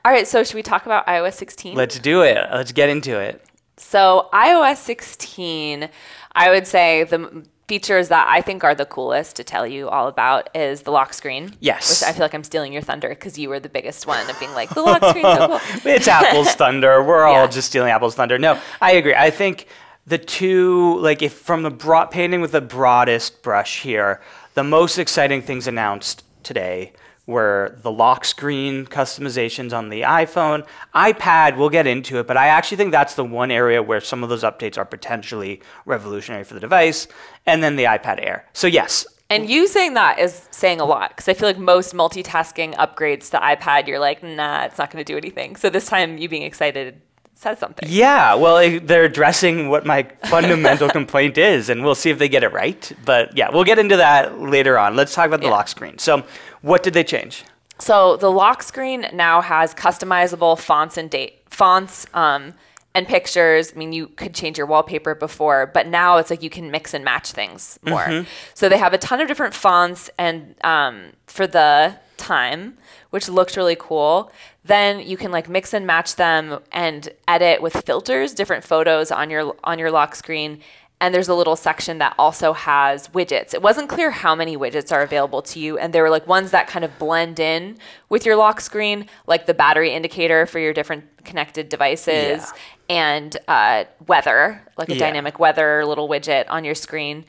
All 0.05 0.11
right, 0.11 0.27
so 0.27 0.43
should 0.43 0.57
we 0.57 0.63
talk 0.65 0.87
about 0.87 1.07
iOS 1.07 1.35
16? 1.35 1.77
Let's 1.77 2.01
do 2.01 2.23
it. 2.23 2.37
Let's 2.53 2.73
get 2.73 2.89
into 2.89 3.21
it. 3.21 3.45
So 3.77 4.29
iOS 4.33 4.79
16, 4.79 5.89
I 6.35 6.51
would 6.51 6.67
say 6.67 7.05
the 7.05 7.45
features 7.67 8.09
that 8.09 8.27
I 8.29 8.41
think 8.41 8.63
are 8.63 8.75
the 8.75 8.85
coolest 8.85 9.37
to 9.37 9.45
tell 9.45 9.67
you 9.67 9.89
all 9.89 10.09
about 10.09 10.55
is 10.55 10.83
the 10.83 10.91
lock 10.91 11.15
screen. 11.15 11.55
Yes. 11.61 12.03
Which 12.03 12.09
I 12.09 12.13
feel 12.13 12.23
like 12.23 12.35
I'm 12.35 12.45
stealing 12.45 12.73
your 12.73 12.83
thunder 12.83 13.09
because 13.09 13.39
you 13.39 13.49
were 13.49 13.61
the 13.61 13.69
biggest 13.69 14.07
one 14.07 14.29
of 14.29 14.39
being 14.39 14.53
like, 14.53 14.71
the 14.71 14.83
lock 14.83 15.03
screen's 15.05 15.29
so 15.37 15.47
cool. 15.49 15.61
it's 15.91 16.09
Apple's 16.09 16.53
thunder. 16.55 17.03
We're 17.03 17.25
all 17.25 17.49
just 17.49 17.69
stealing 17.69 17.91
Apple's 17.91 18.15
thunder. 18.15 18.39
No, 18.39 18.61
I 18.81 18.93
agree. 18.93 19.15
I 19.15 19.31
think 19.31 19.67
the 20.07 20.19
two, 20.19 20.99
like, 21.01 21.23
if 21.23 21.33
from 21.33 21.63
the 21.63 21.71
broad 21.71 22.11
painting 22.11 22.41
with 22.41 22.53
the 22.53 22.61
broadest 22.61 23.43
brush 23.43 23.83
here, 23.83 24.21
the 24.55 24.65
most 24.65 24.99
exciting 24.99 25.41
things 25.41 25.67
announced 25.67 26.25
today 26.43 26.93
were 27.27 27.77
the 27.83 27.91
lock 27.91 28.25
screen 28.25 28.85
customizations 28.87 29.73
on 29.77 29.89
the 29.89 30.03
iPhone, 30.03 30.67
iPad. 30.95 31.57
We'll 31.57 31.71
get 31.71 31.87
into 31.87 32.19
it, 32.19 32.27
but 32.27 32.37
I 32.37 32.49
actually 32.49 32.77
think 32.77 32.93
that's 32.93 33.15
the 33.15 33.25
one 33.25 33.51
area 33.51 33.83
where 33.83 34.01
some 34.01 34.23
of 34.23 34.29
those 34.29 34.43
updates 34.43 34.77
are 34.77 34.85
potentially 34.85 35.61
revolutionary 35.87 36.45
for 36.45 36.55
the 36.55 36.61
device, 36.61 37.09
and 37.47 37.63
then 37.63 37.77
the 37.77 37.85
iPad 37.85 38.25
Air. 38.25 38.45
So 38.53 38.67
yes, 38.67 39.07
And 39.31 39.49
you 39.49 39.67
saying 39.67 39.95
that 39.95 40.19
is 40.19 40.47
saying 40.51 40.81
a 40.81 40.85
lot 40.85 41.11
because 41.11 41.29
I 41.29 41.35
feel 41.35 41.49
like 41.49 41.59
most 41.59 41.95
multitasking 41.95 42.75
upgrades 42.75 43.31
to 43.31 43.39
iPad, 43.39 43.89
you're 43.89 43.99
like, 43.99 44.23
nah, 44.23 44.65
it's 44.65 44.77
not 44.79 44.91
going 44.91 45.03
to 45.05 45.11
do 45.13 45.17
anything. 45.17 45.57
So 45.57 45.71
this 45.71 45.87
time, 45.87 46.19
you 46.19 46.29
being 46.29 46.43
excited 46.43 47.01
says 47.37 47.59
something. 47.59 47.89
Yeah, 47.91 48.35
well, 48.35 48.59
it- 48.59 48.87
they're 48.87 49.05
addressing 49.05 49.69
what 49.69 49.85
my 49.87 50.07
fundamental 50.27 50.89
complaint 51.01 51.37
is, 51.39 51.69
and 51.71 51.83
we'll 51.85 51.97
see 51.97 52.11
if 52.11 52.19
they 52.19 52.29
get 52.29 52.45
it 52.45 52.53
right. 52.53 52.93
But 53.05 53.37
yeah, 53.37 53.49
we'll 53.51 53.65
get 53.65 53.79
into 53.79 53.97
that 53.97 54.39
later 54.41 54.79
on. 54.79 54.95
Let's 54.95 55.15
talk 55.15 55.27
about 55.27 55.41
the 55.41 55.47
Yeah. 55.47 55.53
lock 55.53 55.69
screen. 55.69 55.99
So, 55.99 56.23
what 56.65 56.83
did 56.83 56.95
they 56.95 57.05
change? 57.05 57.45
So 57.79 58.17
the 58.17 58.31
lock 58.31 58.63
screen 58.63 59.07
now 59.13 59.43
has 59.43 59.75
customizable 59.75 60.59
fonts 60.59 60.97
and 60.97 61.11
date 61.11 61.43
fonts 61.47 62.07
um, 62.15 62.55
and 62.95 63.07
pictures. 63.07 63.73
I 63.75 63.79
mean, 63.79 63.93
you 63.93 64.07
could 64.07 64.35
change 64.35 64.57
your 64.57 64.67
wallpaper 64.67 65.15
before, 65.15 65.67
but 65.67 65.87
now 65.87 66.17
it's 66.17 66.31
like 66.31 66.43
you 66.43 66.49
can 66.49 66.71
mix 66.71 66.95
and 66.95 67.05
match 67.05 67.33
things 67.33 67.79
more. 67.87 68.07
So 68.55 68.71
they 68.71 68.79
have 68.79 68.95
a 68.95 68.99
ton 68.99 69.21
of 69.21 69.29
different 69.29 69.53
fonts 69.53 70.09
and 70.17 70.55
um, 70.65 71.13
for 71.27 71.47
the 71.47 71.97
time, 72.17 72.79
which 73.11 73.29
looked 73.29 73.57
really 73.57 73.77
cool. 73.79 74.33
Then 74.65 75.01
you 75.01 75.19
can 75.19 75.31
like 75.31 75.51
mix 75.51 75.75
and 75.75 75.87
match 75.87 76.17
them 76.17 76.61
and 76.73 77.11
edit 77.29 77.61
with 77.61 77.75
filters 77.85 78.33
different 78.33 78.65
photos 78.65 79.11
on 79.11 79.29
your 79.29 79.55
on 79.65 79.79
your 79.79 79.91
lock 79.91 80.15
screen 80.15 80.61
and 81.05 81.15
there's 81.15 81.29
a 81.29 81.35
little 81.35 81.55
section 81.55 81.99
that 81.99 82.15
also 82.19 82.55
has 82.55 83.09
widgets. 83.09 83.53
It 83.53 83.61
wasn't 83.61 83.91
clear 83.91 84.11
how 84.11 84.35
many 84.35 84.57
widgets 84.57 84.91
are 84.91 85.03
available 85.03 85.43
to 85.43 85.61
you, 85.61 85.77
and 85.77 85.93
there 85.93 86.03
were 86.03 86.09
like 86.09 86.27
ones 86.27 86.51
that 86.53 86.67
kind 86.67 86.83
of 86.83 86.99
blend 86.99 87.39
in 87.39 87.77
with 88.09 88.25
your 88.25 88.37
lock 88.37 88.59
screen, 88.63 89.07
like 89.27 89.45
the 89.45 89.53
battery 89.53 89.91
indicator 89.93 90.47
for 90.47 90.59
your 90.59 90.73
different 90.73 91.05
connected 91.25 91.69
devices, 91.69 92.51
and 92.89 93.37
uh, 93.49 93.85
weather, 94.07 94.63
like 94.79 94.89
a 94.89 94.95
Yeah. 94.95 95.01
dynamic 95.07 95.39
weather 95.39 95.85
little 95.85 96.09
widget 96.09 96.47
on 96.49 96.65
your 96.65 96.75
screen. 96.75 97.27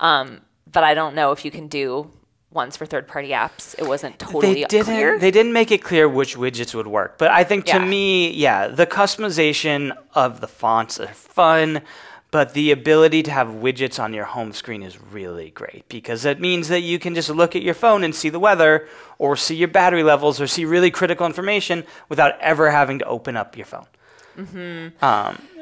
Um, 0.00 0.40
but 0.72 0.84
I 0.84 0.94
don't 0.94 1.14
know 1.14 1.32
if 1.32 1.44
you 1.44 1.50
can 1.50 1.68
do 1.68 2.10
ones 2.50 2.78
for 2.78 2.86
third-party 2.86 3.28
apps. 3.28 3.74
It 3.78 3.86
wasn't 3.86 4.18
totally 4.18 4.54
they 4.54 4.64
didn't 4.64 4.86
clear. 4.86 5.18
they 5.18 5.30
didn't 5.30 5.52
make 5.52 5.70
it 5.70 5.82
clear 5.82 6.08
which 6.08 6.34
widgets 6.34 6.74
would 6.74 6.86
work 6.86 7.18
but 7.18 7.30
i 7.30 7.44
think 7.44 7.66
to 7.66 7.72
Yeah. 7.76 7.84
me 7.84 8.30
yeah 8.32 8.68
the 8.68 8.86
customization 8.86 9.94
of 10.14 10.40
the 10.40 10.48
fonts 10.48 10.98
are 10.98 11.08
fun 11.08 11.82
but 12.30 12.52
the 12.52 12.70
ability 12.70 13.22
to 13.22 13.30
have 13.30 13.48
widgets 13.48 14.02
on 14.02 14.12
your 14.12 14.24
home 14.24 14.52
screen 14.52 14.82
is 14.82 15.00
really 15.00 15.50
great 15.50 15.88
because 15.88 16.24
it 16.24 16.40
means 16.40 16.68
that 16.68 16.80
you 16.80 16.98
can 16.98 17.14
just 17.14 17.30
look 17.30 17.56
at 17.56 17.62
your 17.62 17.74
phone 17.74 18.04
and 18.04 18.14
see 18.14 18.28
the 18.28 18.38
weather 18.38 18.86
or 19.18 19.34
see 19.36 19.54
your 19.56 19.68
battery 19.68 20.02
levels 20.02 20.40
or 20.40 20.46
see 20.46 20.64
really 20.64 20.90
critical 20.90 21.26
information 21.26 21.84
without 22.08 22.38
ever 22.40 22.70
having 22.70 22.98
to 22.98 23.04
open 23.06 23.36
up 23.36 23.56
your 23.56 23.66
phone 23.66 23.86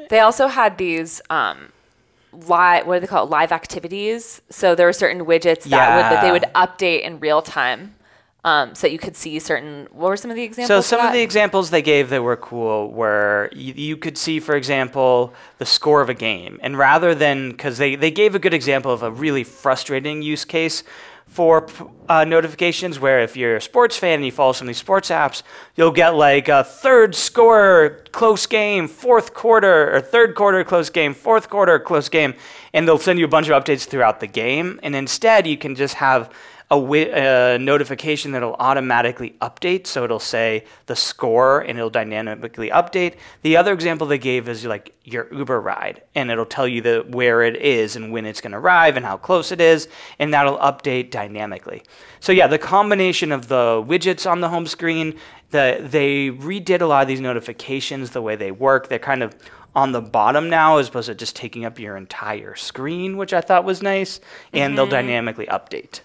They 0.09 0.19
also 0.19 0.47
had 0.47 0.77
these 0.77 1.21
um, 1.29 1.71
live, 2.31 2.85
what 2.85 2.95
do 2.95 2.99
they 3.01 3.07
call 3.07 3.25
it? 3.25 3.29
Live 3.29 3.51
activities. 3.51 4.41
So 4.49 4.75
there 4.75 4.85
were 4.85 4.93
certain 4.93 5.25
widgets 5.25 5.63
that 5.63 5.95
would 5.95 6.03
that 6.11 6.21
they 6.21 6.31
would 6.31 6.45
update 6.55 7.01
in 7.01 7.19
real 7.19 7.41
time, 7.41 7.95
um, 8.47 8.75
so 8.75 8.87
you 8.87 8.97
could 8.97 9.17
see 9.17 9.37
certain. 9.39 9.89
What 9.91 10.07
were 10.07 10.15
some 10.15 10.31
of 10.31 10.37
the 10.37 10.43
examples? 10.43 10.85
So 10.85 10.95
some 10.95 11.05
of 11.05 11.11
the 11.11 11.21
examples 11.21 11.69
they 11.69 11.81
gave 11.81 12.09
that 12.11 12.23
were 12.23 12.37
cool 12.37 12.89
were 12.91 13.49
you, 13.51 13.73
you 13.73 13.97
could 13.97 14.17
see, 14.17 14.39
for 14.39 14.55
example, 14.55 15.33
the 15.57 15.65
score 15.65 15.99
of 15.99 16.07
a 16.07 16.13
game, 16.13 16.57
and 16.63 16.77
rather 16.77 17.13
than 17.13 17.51
because 17.51 17.77
they 17.77 17.95
they 17.97 18.09
gave 18.09 18.35
a 18.35 18.39
good 18.39 18.53
example 18.53 18.91
of 18.93 19.03
a 19.03 19.11
really 19.11 19.43
frustrating 19.43 20.21
use 20.21 20.45
case 20.45 20.83
for 21.25 21.67
uh, 22.07 22.23
notifications 22.23 23.01
where 23.01 23.19
if 23.19 23.35
you're 23.35 23.57
a 23.57 23.61
sports 23.61 23.97
fan 23.97 24.13
and 24.13 24.25
you 24.25 24.31
follow 24.31 24.53
some 24.53 24.65
of 24.65 24.69
these 24.69 24.77
sports 24.77 25.09
apps, 25.09 25.43
you'll 25.75 25.91
get 25.91 26.15
like 26.15 26.47
a 26.47 26.63
third 26.63 27.13
score, 27.15 28.01
close 28.13 28.45
game, 28.45 28.87
fourth 28.87 29.33
quarter, 29.33 29.93
or 29.93 29.99
third 29.99 30.35
quarter, 30.35 30.63
close 30.63 30.89
game, 30.89 31.13
fourth 31.13 31.49
quarter, 31.49 31.79
close 31.79 32.07
game, 32.07 32.33
and 32.73 32.87
they'll 32.87 32.97
send 32.97 33.19
you 33.19 33.25
a 33.25 33.27
bunch 33.27 33.49
of 33.49 33.61
updates 33.61 33.85
throughout 33.85 34.21
the 34.21 34.27
game. 34.27 34.79
And 34.83 34.95
instead, 34.95 35.45
you 35.45 35.57
can 35.57 35.75
just 35.75 35.95
have 35.95 36.31
a 36.69 36.75
wi- 36.75 37.11
uh, 37.11 37.57
notification 37.57 38.31
that'll 38.33 38.55
automatically 38.59 39.35
update. 39.41 39.87
So 39.87 40.03
it'll 40.03 40.19
say 40.19 40.65
the 40.87 40.95
score 40.95 41.61
and 41.61 41.77
it'll 41.77 41.89
dynamically 41.89 42.69
update. 42.69 43.15
The 43.41 43.55
other 43.55 43.71
example 43.71 44.05
they 44.05 44.17
gave 44.17 44.49
is 44.49 44.65
like 44.65 44.93
your 45.05 45.33
Uber 45.33 45.61
ride, 45.61 46.01
and 46.13 46.29
it'll 46.29 46.45
tell 46.45 46.67
you 46.67 46.81
the 46.81 47.05
where 47.09 47.41
it 47.41 47.55
is 47.55 47.95
and 47.95 48.11
when 48.11 48.25
it's 48.25 48.41
going 48.41 48.51
to 48.51 48.57
arrive 48.57 48.97
and 48.97 49.05
how 49.05 49.15
close 49.15 49.53
it 49.53 49.61
is, 49.61 49.87
and 50.19 50.33
that'll 50.33 50.57
update 50.57 51.09
dynamically. 51.09 51.83
So 52.19 52.33
yeah, 52.33 52.47
the 52.47 52.57
combination 52.57 53.31
of 53.31 53.47
the 53.47 53.81
widgets 53.87 54.29
on 54.29 54.41
the 54.41 54.49
home 54.49 54.67
screen, 54.67 55.17
the 55.51 55.77
they 55.79 56.31
redid 56.31 56.81
a 56.81 56.85
lot 56.85 57.03
of 57.03 57.07
these 57.07 57.21
notifications 57.21 58.11
the 58.11 58.21
way 58.21 58.35
they 58.35 58.51
work. 58.51 58.89
They're 58.89 58.99
kind 58.99 59.23
of 59.23 59.33
on 59.73 59.93
the 59.93 60.01
bottom 60.01 60.49
now 60.49 60.77
as 60.77 60.89
opposed 60.89 61.07
to 61.07 61.15
just 61.15 61.35
taking 61.35 61.63
up 61.63 61.79
your 61.79 61.95
entire 61.95 62.55
screen, 62.55 63.15
which 63.15 63.31
I 63.31 63.39
thought 63.39 63.63
was 63.63 63.81
nice, 63.81 64.19
and 64.51 64.77
they'll 64.77 64.87
dynamically 64.87 65.45
update. 65.45 66.01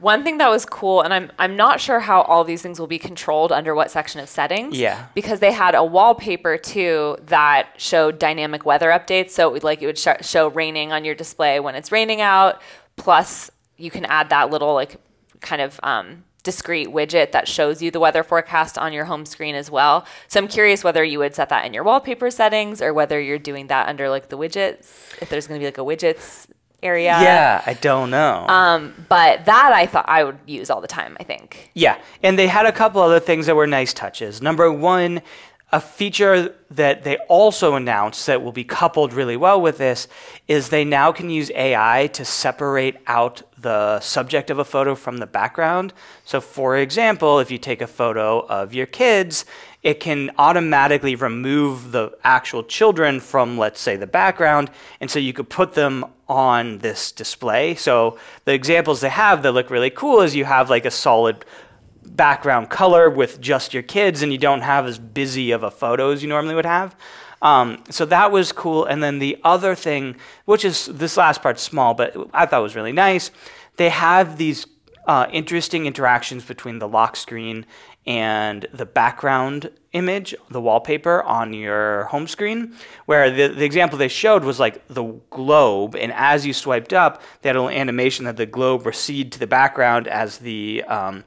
One 0.00 0.22
thing 0.22 0.38
that 0.38 0.48
was 0.48 0.64
cool, 0.64 1.02
and 1.02 1.12
I'm 1.12 1.30
I'm 1.38 1.56
not 1.56 1.80
sure 1.80 2.00
how 2.00 2.22
all 2.22 2.44
these 2.44 2.62
things 2.62 2.78
will 2.78 2.86
be 2.86 2.98
controlled 2.98 3.50
under 3.50 3.74
what 3.74 3.90
section 3.90 4.20
of 4.20 4.28
settings. 4.28 4.78
Yeah. 4.78 5.06
Because 5.14 5.40
they 5.40 5.52
had 5.52 5.74
a 5.74 5.84
wallpaper 5.84 6.56
too 6.56 7.16
that 7.26 7.70
showed 7.76 8.18
dynamic 8.18 8.64
weather 8.64 8.90
updates. 8.90 9.30
So 9.30 9.48
it 9.48 9.52
would, 9.52 9.64
like 9.64 9.82
it 9.82 9.86
would 9.86 9.98
sh- 9.98 10.22
show 10.22 10.48
raining 10.48 10.92
on 10.92 11.04
your 11.04 11.14
display 11.14 11.58
when 11.60 11.74
it's 11.74 11.90
raining 11.90 12.20
out. 12.20 12.60
Plus, 12.96 13.50
you 13.76 13.90
can 13.90 14.04
add 14.04 14.30
that 14.30 14.50
little 14.50 14.74
like 14.74 15.00
kind 15.40 15.62
of 15.62 15.80
um, 15.82 16.24
discrete 16.42 16.88
widget 16.88 17.32
that 17.32 17.48
shows 17.48 17.82
you 17.82 17.90
the 17.90 18.00
weather 18.00 18.22
forecast 18.22 18.78
on 18.78 18.92
your 18.92 19.04
home 19.04 19.26
screen 19.26 19.54
as 19.54 19.70
well. 19.70 20.06
So 20.28 20.40
I'm 20.40 20.48
curious 20.48 20.84
whether 20.84 21.04
you 21.04 21.18
would 21.18 21.34
set 21.34 21.48
that 21.48 21.64
in 21.66 21.74
your 21.74 21.84
wallpaper 21.84 22.30
settings 22.30 22.80
or 22.80 22.94
whether 22.94 23.20
you're 23.20 23.38
doing 23.38 23.66
that 23.66 23.88
under 23.88 24.08
like 24.08 24.28
the 24.28 24.38
widgets. 24.38 25.20
If 25.20 25.28
there's 25.28 25.46
going 25.46 25.60
to 25.60 25.62
be 25.62 25.66
like 25.66 25.78
a 25.78 25.82
widgets 25.82 26.46
area. 26.82 27.18
Yeah, 27.20 27.62
I 27.66 27.74
don't 27.74 28.10
know. 28.10 28.46
Um, 28.48 28.94
but 29.08 29.44
that 29.46 29.72
I 29.72 29.86
thought 29.86 30.08
I 30.08 30.24
would 30.24 30.38
use 30.46 30.70
all 30.70 30.80
the 30.80 30.88
time. 30.88 31.16
I 31.20 31.24
think. 31.24 31.70
Yeah, 31.74 32.00
and 32.22 32.38
they 32.38 32.46
had 32.46 32.66
a 32.66 32.72
couple 32.72 33.00
other 33.00 33.20
things 33.20 33.46
that 33.46 33.56
were 33.56 33.66
nice 33.66 33.92
touches. 33.92 34.40
Number 34.42 34.72
one, 34.72 35.22
a 35.70 35.80
feature 35.80 36.54
that 36.70 37.04
they 37.04 37.18
also 37.28 37.74
announced 37.74 38.26
that 38.26 38.42
will 38.42 38.52
be 38.52 38.64
coupled 38.64 39.12
really 39.12 39.36
well 39.36 39.60
with 39.60 39.76
this 39.76 40.08
is 40.46 40.70
they 40.70 40.84
now 40.84 41.12
can 41.12 41.28
use 41.28 41.50
AI 41.54 42.08
to 42.14 42.24
separate 42.24 42.96
out 43.06 43.42
the 43.58 44.00
subject 44.00 44.48
of 44.48 44.58
a 44.58 44.64
photo 44.64 44.94
from 44.94 45.18
the 45.18 45.26
background. 45.26 45.92
So, 46.24 46.40
for 46.40 46.78
example, 46.78 47.38
if 47.38 47.50
you 47.50 47.58
take 47.58 47.82
a 47.82 47.86
photo 47.86 48.46
of 48.46 48.72
your 48.72 48.86
kids, 48.86 49.44
it 49.82 50.00
can 50.00 50.30
automatically 50.38 51.14
remove 51.14 51.92
the 51.92 52.16
actual 52.24 52.64
children 52.64 53.20
from, 53.20 53.58
let's 53.58 53.80
say, 53.80 53.96
the 53.96 54.06
background, 54.06 54.70
and 55.00 55.10
so 55.10 55.18
you 55.18 55.34
could 55.34 55.50
put 55.50 55.74
them 55.74 56.06
on 56.28 56.78
this 56.78 57.12
display. 57.12 57.74
So, 57.74 58.18
the 58.44 58.52
examples 58.54 59.00
they 59.00 59.10
have 59.10 59.42
that 59.42 59.52
look 59.52 59.70
really 59.70 59.90
cool 59.90 60.22
is 60.22 60.34
you 60.34 60.46
have 60.46 60.70
like 60.70 60.86
a 60.86 60.90
solid 60.90 61.44
background 62.08 62.70
color 62.70 63.08
with 63.08 63.40
just 63.40 63.74
your 63.74 63.82
kids 63.82 64.22
and 64.22 64.32
you 64.32 64.38
don't 64.38 64.62
have 64.62 64.86
as 64.86 64.98
busy 64.98 65.50
of 65.50 65.62
a 65.62 65.70
photo 65.70 66.10
as 66.10 66.22
you 66.22 66.28
normally 66.28 66.54
would 66.54 66.66
have. 66.66 66.96
Um, 67.40 67.84
so 67.90 68.04
that 68.06 68.32
was 68.32 68.50
cool. 68.52 68.84
And 68.84 69.02
then 69.02 69.18
the 69.18 69.38
other 69.44 69.74
thing, 69.74 70.16
which 70.44 70.64
is 70.64 70.86
this 70.86 71.16
last 71.16 71.42
part's 71.42 71.62
small, 71.62 71.94
but 71.94 72.16
I 72.34 72.46
thought 72.46 72.62
was 72.62 72.74
really 72.74 72.92
nice, 72.92 73.30
they 73.76 73.90
have 73.90 74.38
these 74.38 74.66
uh, 75.06 75.26
interesting 75.32 75.86
interactions 75.86 76.44
between 76.44 76.80
the 76.80 76.88
lock 76.88 77.16
screen 77.16 77.64
and 78.06 78.66
the 78.72 78.86
background 78.86 79.70
image, 79.92 80.34
the 80.50 80.60
wallpaper 80.60 81.22
on 81.22 81.52
your 81.52 82.04
home 82.04 82.26
screen, 82.26 82.74
where 83.06 83.30
the, 83.30 83.48
the 83.54 83.64
example 83.64 83.98
they 83.98 84.08
showed 84.08 84.44
was 84.44 84.58
like 84.58 84.86
the 84.88 85.04
globe, 85.30 85.94
and 85.94 86.12
as 86.12 86.46
you 86.46 86.52
swiped 86.52 86.92
up, 86.92 87.22
they 87.40 87.48
had 87.48 87.56
a 87.56 87.62
little 87.62 87.76
animation 87.76 88.24
that 88.24 88.36
the 88.36 88.46
globe 88.46 88.86
recede 88.86 89.32
to 89.32 89.38
the 89.38 89.46
background 89.46 90.08
as 90.08 90.38
the 90.38 90.82
um, 90.84 91.24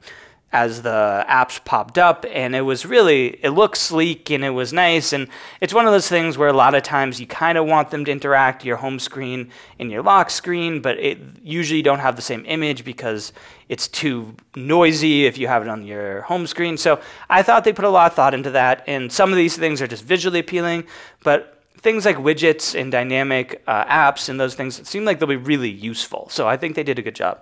as 0.52 0.82
the 0.82 1.24
apps 1.28 1.64
popped 1.64 1.96
up 1.96 2.26
and 2.30 2.54
it 2.54 2.60
was 2.60 2.84
really 2.84 3.38
it 3.42 3.50
looked 3.50 3.76
sleek 3.76 4.30
and 4.30 4.44
it 4.44 4.50
was 4.50 4.70
nice 4.72 5.12
and 5.14 5.26
it's 5.62 5.72
one 5.72 5.86
of 5.86 5.92
those 5.92 6.08
things 6.08 6.36
where 6.36 6.48
a 6.48 6.52
lot 6.52 6.74
of 6.74 6.82
times 6.82 7.18
you 7.18 7.26
kind 7.26 7.56
of 7.56 7.66
want 7.66 7.90
them 7.90 8.04
to 8.04 8.12
interact 8.12 8.62
your 8.62 8.76
home 8.76 8.98
screen 8.98 9.50
and 9.78 9.90
your 9.90 10.02
lock 10.02 10.28
screen 10.28 10.82
but 10.82 10.98
it 10.98 11.18
usually 11.42 11.80
don't 11.80 12.00
have 12.00 12.16
the 12.16 12.22
same 12.22 12.44
image 12.46 12.84
because 12.84 13.32
it's 13.70 13.88
too 13.88 14.36
noisy 14.54 15.24
if 15.24 15.38
you 15.38 15.48
have 15.48 15.62
it 15.62 15.68
on 15.68 15.86
your 15.86 16.20
home 16.22 16.46
screen. 16.46 16.76
So 16.76 17.00
i 17.30 17.42
thought 17.42 17.64
they 17.64 17.72
put 17.72 17.86
a 17.86 17.90
lot 17.90 18.10
of 18.10 18.14
thought 18.14 18.34
into 18.34 18.50
that 18.50 18.84
and 18.86 19.10
some 19.10 19.30
of 19.30 19.36
these 19.36 19.56
things 19.56 19.80
are 19.80 19.86
just 19.86 20.04
visually 20.04 20.40
appealing 20.40 20.84
but 21.24 21.62
things 21.78 22.04
like 22.04 22.16
widgets 22.16 22.78
and 22.78 22.92
dynamic 22.92 23.62
uh, 23.66 23.84
apps 23.86 24.28
and 24.28 24.38
those 24.38 24.54
things 24.54 24.86
seem 24.86 25.04
like 25.04 25.18
they'll 25.18 25.28
be 25.28 25.36
really 25.36 25.70
useful. 25.70 26.28
So 26.28 26.46
i 26.46 26.58
think 26.58 26.76
they 26.76 26.82
did 26.82 26.98
a 26.98 27.02
good 27.02 27.14
job 27.14 27.40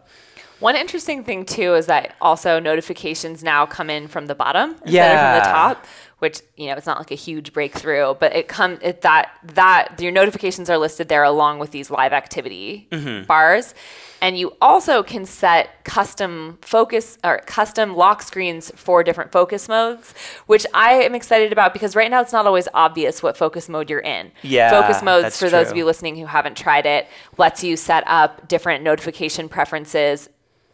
One 0.60 0.76
interesting 0.76 1.24
thing 1.24 1.44
too 1.44 1.74
is 1.74 1.86
that 1.86 2.14
also 2.20 2.60
notifications 2.60 3.42
now 3.42 3.66
come 3.66 3.90
in 3.90 4.08
from 4.08 4.26
the 4.26 4.34
bottom 4.34 4.76
instead 4.84 5.14
of 5.14 5.20
from 5.20 5.34
the 5.38 5.52
top, 5.52 5.86
which 6.18 6.40
you 6.56 6.66
know 6.66 6.74
it's 6.74 6.86
not 6.86 6.98
like 6.98 7.10
a 7.10 7.14
huge 7.16 7.52
breakthrough, 7.52 8.14
but 8.14 8.34
it 8.36 8.46
come 8.46 8.78
it 8.82 9.00
that 9.00 9.32
that 9.42 9.96
your 9.98 10.12
notifications 10.12 10.68
are 10.68 10.76
listed 10.78 11.08
there 11.08 11.24
along 11.24 11.58
with 11.58 11.70
these 11.70 11.90
live 11.90 12.12
activity 12.12 12.86
Mm-hmm. 12.92 13.24
bars, 13.24 13.74
and 14.20 14.36
you 14.36 14.52
also 14.60 15.02
can 15.02 15.24
set 15.24 15.82
custom 15.84 16.58
focus 16.60 17.16
or 17.24 17.38
custom 17.46 17.96
lock 17.96 18.20
screens 18.20 18.70
for 18.76 19.02
different 19.02 19.32
focus 19.32 19.66
modes, 19.66 20.12
which 20.46 20.66
I 20.74 20.92
am 20.92 21.14
excited 21.14 21.52
about 21.52 21.72
because 21.72 21.96
right 21.96 22.10
now 22.10 22.20
it's 22.20 22.32
not 22.34 22.46
always 22.46 22.68
obvious 22.74 23.22
what 23.22 23.34
focus 23.36 23.66
mode 23.70 23.88
you're 23.88 24.00
in. 24.00 24.30
Yeah, 24.42 24.70
focus 24.78 25.02
modes 25.02 25.38
for 25.38 25.48
those 25.48 25.70
of 25.70 25.76
you 25.78 25.86
listening 25.86 26.16
who 26.16 26.26
haven't 26.26 26.58
tried 26.58 26.84
it 26.84 27.08
lets 27.38 27.64
you 27.64 27.78
set 27.78 28.04
up 28.06 28.46
different 28.46 28.84
notification 28.84 29.48
preferences 29.48 30.28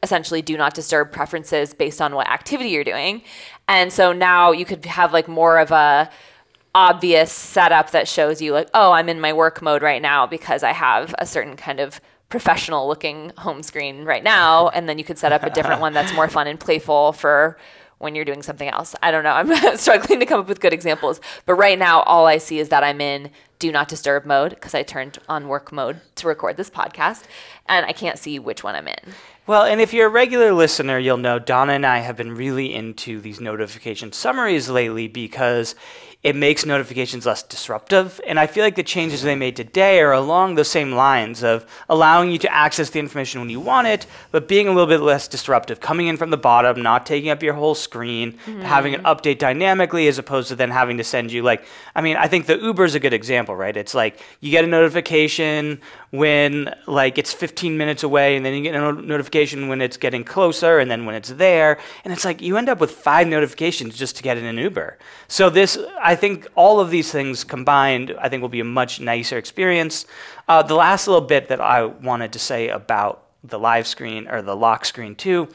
essentially 0.07 0.41
do 0.41 0.57
not 0.57 0.73
disturb 0.73 1.13
preferences 1.13 1.75
based 1.75 2.01
on 2.01 2.15
what 2.15 2.31
activity 2.31 2.71
you're 2.71 2.85
doing. 2.85 3.23
And 3.69 3.93
so 3.93 4.13
now 4.13 4.53
you 4.53 4.65
could 4.65 4.85
have 4.87 5.13
like 5.13 5.29
more 5.29 5.59
of 5.59 5.71
a 5.71 6.11
obvious 6.75 7.33
setup 7.33 7.91
that 7.93 8.07
shows 8.07 8.43
you 8.43 8.53
like 8.53 8.69
oh 8.75 8.93
i'm 8.93 9.09
in 9.09 9.19
my 9.19 9.33
work 9.33 9.63
mode 9.63 9.81
right 9.81 10.03
now 10.03 10.27
because 10.27 10.63
i 10.63 10.73
have 10.73 11.15
a 11.19 11.25
certain 11.25 11.57
kind 11.57 11.81
of 11.81 12.03
professional 12.29 12.89
looking 12.89 13.33
home 13.39 13.63
screen 13.63 14.05
right 14.05 14.25
now. 14.25 14.69
And 14.69 14.89
then 14.89 14.99
you 14.99 15.05
could 15.05 15.19
set 15.19 15.33
up 15.33 15.43
a 15.43 15.51
different 15.51 15.81
one 15.81 15.93
that's 15.93 16.13
more 16.15 16.29
fun 16.29 16.47
and 16.47 16.59
playful 16.59 17.13
for 17.13 17.57
when 17.99 18.15
you're 18.15 18.25
doing 18.25 18.43
something 18.43 18.69
else. 18.69 18.95
I 19.03 19.11
don't 19.11 19.25
know. 19.25 19.33
I'm 19.33 19.77
struggling 19.77 20.21
to 20.21 20.27
come 20.27 20.41
up 20.41 20.49
with 20.49 20.61
good 20.61 20.73
examples. 20.73 21.21
But 21.47 21.55
right 21.55 21.79
now 21.79 22.01
all 22.03 22.27
i 22.27 22.39
see 22.39 22.59
is 22.59 22.69
that 22.71 22.85
i'm 22.85 23.01
in 23.01 23.31
do 23.59 23.73
not 23.73 23.89
disturb 23.89 24.27
mode 24.27 24.51
because 24.51 24.75
i 24.75 24.83
turned 24.83 25.19
on 25.29 25.49
work 25.49 25.73
mode 25.73 26.01
to 26.17 26.27
record 26.27 26.57
this 26.57 26.69
podcast 26.69 27.25
and 27.67 27.87
i 27.87 27.93
can't 27.93 28.19
see 28.19 28.39
which 28.39 28.63
one 28.63 28.75
i'm 28.75 28.89
in 28.89 29.15
Well, 29.49 29.63
and 29.63 29.81
if 29.81 29.95
you're 29.95 30.09
a 30.09 30.11
regular 30.11 30.53
listener, 30.53 30.99
you'll 30.99 31.19
know 31.19 31.39
Donna 31.39 31.75
and 31.75 31.87
I 31.87 32.01
have 32.01 32.17
been 32.17 32.35
really 32.35 32.75
into 32.75 33.21
these 33.21 33.41
notification 33.41 34.11
summaries 34.11 34.69
lately 34.69 35.07
because 35.07 35.77
it 36.27 36.35
makes 36.35 36.67
notifications 36.67 37.25
less 37.25 37.45
disruptive. 37.45 38.21
And 38.27 38.37
I 38.37 38.49
feel 38.49 38.65
like 38.65 38.75
the 38.75 38.83
changes 38.83 39.23
they 39.23 39.37
made 39.37 39.55
today 39.55 40.01
are 40.01 40.11
along 40.11 40.57
the 40.57 40.65
same 40.65 40.91
lines 40.91 41.45
of 41.45 41.65
allowing 41.89 42.33
you 42.33 42.39
to 42.39 42.53
access 42.53 42.91
the 42.91 42.99
information 42.99 43.41
when 43.41 43.49
you 43.49 43.61
want 43.61 43.87
it, 43.87 44.09
but 44.33 44.49
being 44.49 44.67
a 44.67 44.73
little 44.73 44.89
bit 44.89 45.01
less 45.01 45.29
disruptive, 45.29 45.79
coming 45.79 46.09
in 46.09 46.17
from 46.17 46.31
the 46.31 46.37
bottom, 46.37 46.83
not 46.83 47.07
taking 47.07 47.31
up 47.31 47.45
your 47.45 47.55
whole 47.55 47.77
screen, 47.77 48.33
mm-hmm. 48.33 48.61
having 48.63 48.95
it 48.95 49.05
update 49.05 49.39
dynamically 49.39 50.09
as 50.09 50.19
opposed 50.19 50.49
to 50.49 50.57
then 50.57 50.69
having 50.73 50.97
to 50.97 51.05
send 51.05 51.31
you 51.31 51.45
like 51.45 51.65
I 51.95 52.01
mean, 52.01 52.17
I 52.17 52.27
think 52.27 52.47
the 52.47 52.59
Uber 52.59 52.85
is 52.85 52.97
a 52.97 53.01
good 53.01 53.15
example, 53.15 53.55
right? 53.55 53.77
It's 53.77 53.95
like 53.95 54.21
you 54.41 54.51
get 54.51 54.65
a 54.65 54.67
notification 54.67 55.81
when 56.11 56.75
like 56.87 57.19
it's 57.19 57.33
15 57.33 57.79
minutes 57.79 58.03
away 58.03 58.37
and 58.37 58.45
then 58.45 58.55
you 58.55 58.63
get 58.63 58.75
a 58.75 58.79
no- 58.79 58.91
notification 58.91 59.69
when 59.69 59.81
it's 59.81 59.97
getting 59.97 60.25
closer 60.25 60.81
and 60.81 60.91
then 60.91 61.07
when 61.07 61.15
it's 61.15 61.31
there 61.31 61.79
and 62.05 62.13
it's 62.13 62.25
like 62.25 62.43
you 62.43 62.57
end 62.57 62.69
up 62.69 62.81
with 62.81 62.91
five 62.91 63.29
notifications 63.29 63.97
just 63.97 64.17
to 64.17 64.25
get 64.25 64.37
in 64.37 64.45
an 64.45 64.59
Uber. 64.59 64.99
So 65.29 65.51
this 65.51 65.79
I 66.01 66.16
think 66.17 66.47
all 66.55 66.81
of 66.81 66.91
these 66.91 67.13
things 67.13 67.45
combined 67.45 68.15
I 68.19 68.29
think 68.29 68.43
will 68.43 68.49
be 68.49 68.61
a 68.61 68.65
much 68.65 69.01
nicer 69.01 69.39
experience. 69.39 70.07
Uh, 70.49 70.63
the 70.63 70.75
last 70.75 71.07
little 71.07 71.27
bit 71.27 71.49
that 71.49 71.61
I 71.61 71.85
wanted 71.85 72.33
to 72.33 72.39
say 72.39 72.69
about 72.69 73.25
the 73.45 73.59
live 73.59 73.87
screen 73.87 74.27
or 74.29 74.43
the 74.43 74.57
lock 74.57 74.85
screen 74.85 75.15
too 75.15 75.49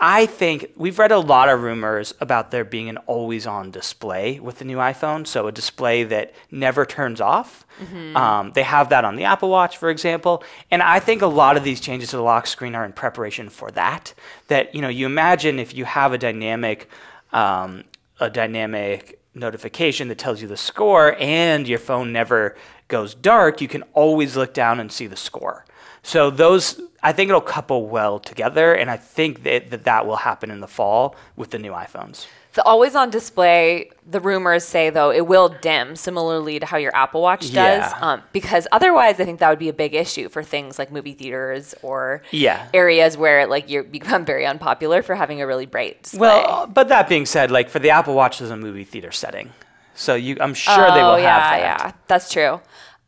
I 0.00 0.26
think 0.26 0.70
we've 0.76 0.98
read 0.98 1.12
a 1.12 1.18
lot 1.18 1.48
of 1.48 1.62
rumors 1.62 2.12
about 2.20 2.50
there 2.50 2.64
being 2.64 2.88
an 2.88 2.98
always 3.06 3.46
on 3.46 3.70
display 3.70 4.40
with 4.40 4.58
the 4.58 4.64
new 4.64 4.78
iPhone, 4.78 5.26
so 5.26 5.46
a 5.46 5.52
display 5.52 6.04
that 6.04 6.34
never 6.50 6.84
turns 6.84 7.20
off. 7.20 7.64
Mm-hmm. 7.80 8.16
Um, 8.16 8.50
they 8.52 8.64
have 8.64 8.88
that 8.88 9.04
on 9.04 9.16
the 9.16 9.24
Apple 9.24 9.50
Watch, 9.50 9.78
for 9.78 9.90
example. 9.90 10.42
And 10.70 10.82
I 10.82 10.98
think 10.98 11.22
a 11.22 11.26
lot 11.26 11.56
of 11.56 11.64
these 11.64 11.80
changes 11.80 12.10
to 12.10 12.16
the 12.16 12.22
lock 12.22 12.46
screen 12.46 12.74
are 12.74 12.84
in 12.84 12.92
preparation 12.92 13.48
for 13.48 13.70
that. 13.70 14.14
That, 14.48 14.74
you 14.74 14.82
know, 14.82 14.88
you 14.88 15.06
imagine 15.06 15.58
if 15.58 15.74
you 15.74 15.84
have 15.84 16.12
a 16.12 16.18
dynamic, 16.18 16.88
um, 17.32 17.84
a 18.18 18.28
dynamic 18.28 19.20
notification 19.34 20.08
that 20.08 20.18
tells 20.18 20.40
you 20.40 20.48
the 20.48 20.56
score 20.56 21.16
and 21.18 21.66
your 21.66 21.78
phone 21.78 22.12
never 22.12 22.56
goes 22.88 23.14
dark, 23.14 23.60
you 23.60 23.68
can 23.68 23.82
always 23.92 24.36
look 24.36 24.54
down 24.54 24.80
and 24.80 24.90
see 24.90 25.06
the 25.06 25.16
score. 25.16 25.64
So 26.02 26.30
those, 26.30 26.80
I 27.02 27.12
think 27.12 27.30
it'll 27.30 27.40
couple 27.40 27.86
well 27.86 28.18
together, 28.18 28.74
and 28.74 28.90
I 28.90 28.98
think 28.98 29.42
that 29.44 29.70
that, 29.70 29.84
that 29.84 30.06
will 30.06 30.16
happen 30.16 30.50
in 30.50 30.60
the 30.60 30.68
fall 30.68 31.16
with 31.34 31.50
the 31.50 31.58
new 31.58 31.72
iPhones. 31.72 32.26
The 32.54 32.62
always 32.62 32.94
on 32.94 33.10
display, 33.10 33.90
the 34.08 34.20
rumors 34.20 34.64
say 34.64 34.88
though 34.88 35.10
it 35.10 35.26
will 35.26 35.48
dim, 35.48 35.96
similarly 35.96 36.60
to 36.60 36.66
how 36.66 36.76
your 36.76 36.94
Apple 36.94 37.20
Watch 37.20 37.42
does. 37.42 37.52
Yeah. 37.52 37.98
Um, 38.00 38.22
because 38.32 38.68
otherwise, 38.70 39.18
I 39.18 39.24
think 39.24 39.40
that 39.40 39.50
would 39.50 39.58
be 39.58 39.68
a 39.68 39.72
big 39.72 39.94
issue 39.94 40.28
for 40.28 40.42
things 40.42 40.78
like 40.78 40.92
movie 40.92 41.14
theaters 41.14 41.74
or 41.82 42.22
yeah. 42.30 42.68
areas 42.72 43.16
where 43.16 43.46
like 43.48 43.68
you 43.68 43.82
become 43.82 44.24
very 44.32 44.46
unpopular 44.46 45.02
for 45.02 45.16
having 45.16 45.40
a 45.40 45.46
really 45.46 45.66
bright 45.66 46.04
display. 46.04 46.20
Well, 46.20 46.68
but 46.68 46.88
that 46.88 47.08
being 47.08 47.26
said, 47.26 47.50
like 47.50 47.68
for 47.68 47.80
the 47.80 47.90
Apple 47.90 48.14
Watch, 48.14 48.38
there's 48.38 48.50
a 48.50 48.56
movie 48.56 48.84
theater 48.84 49.10
setting, 49.10 49.50
so 49.94 50.14
you, 50.14 50.36
I'm 50.40 50.54
sure 50.54 50.74
oh, 50.90 50.94
they 50.94 51.02
will 51.02 51.18
yeah, 51.18 51.40
have 51.40 51.60
that. 51.60 51.60
Yeah, 51.60 51.92
that's 52.06 52.32
true. 52.32 52.60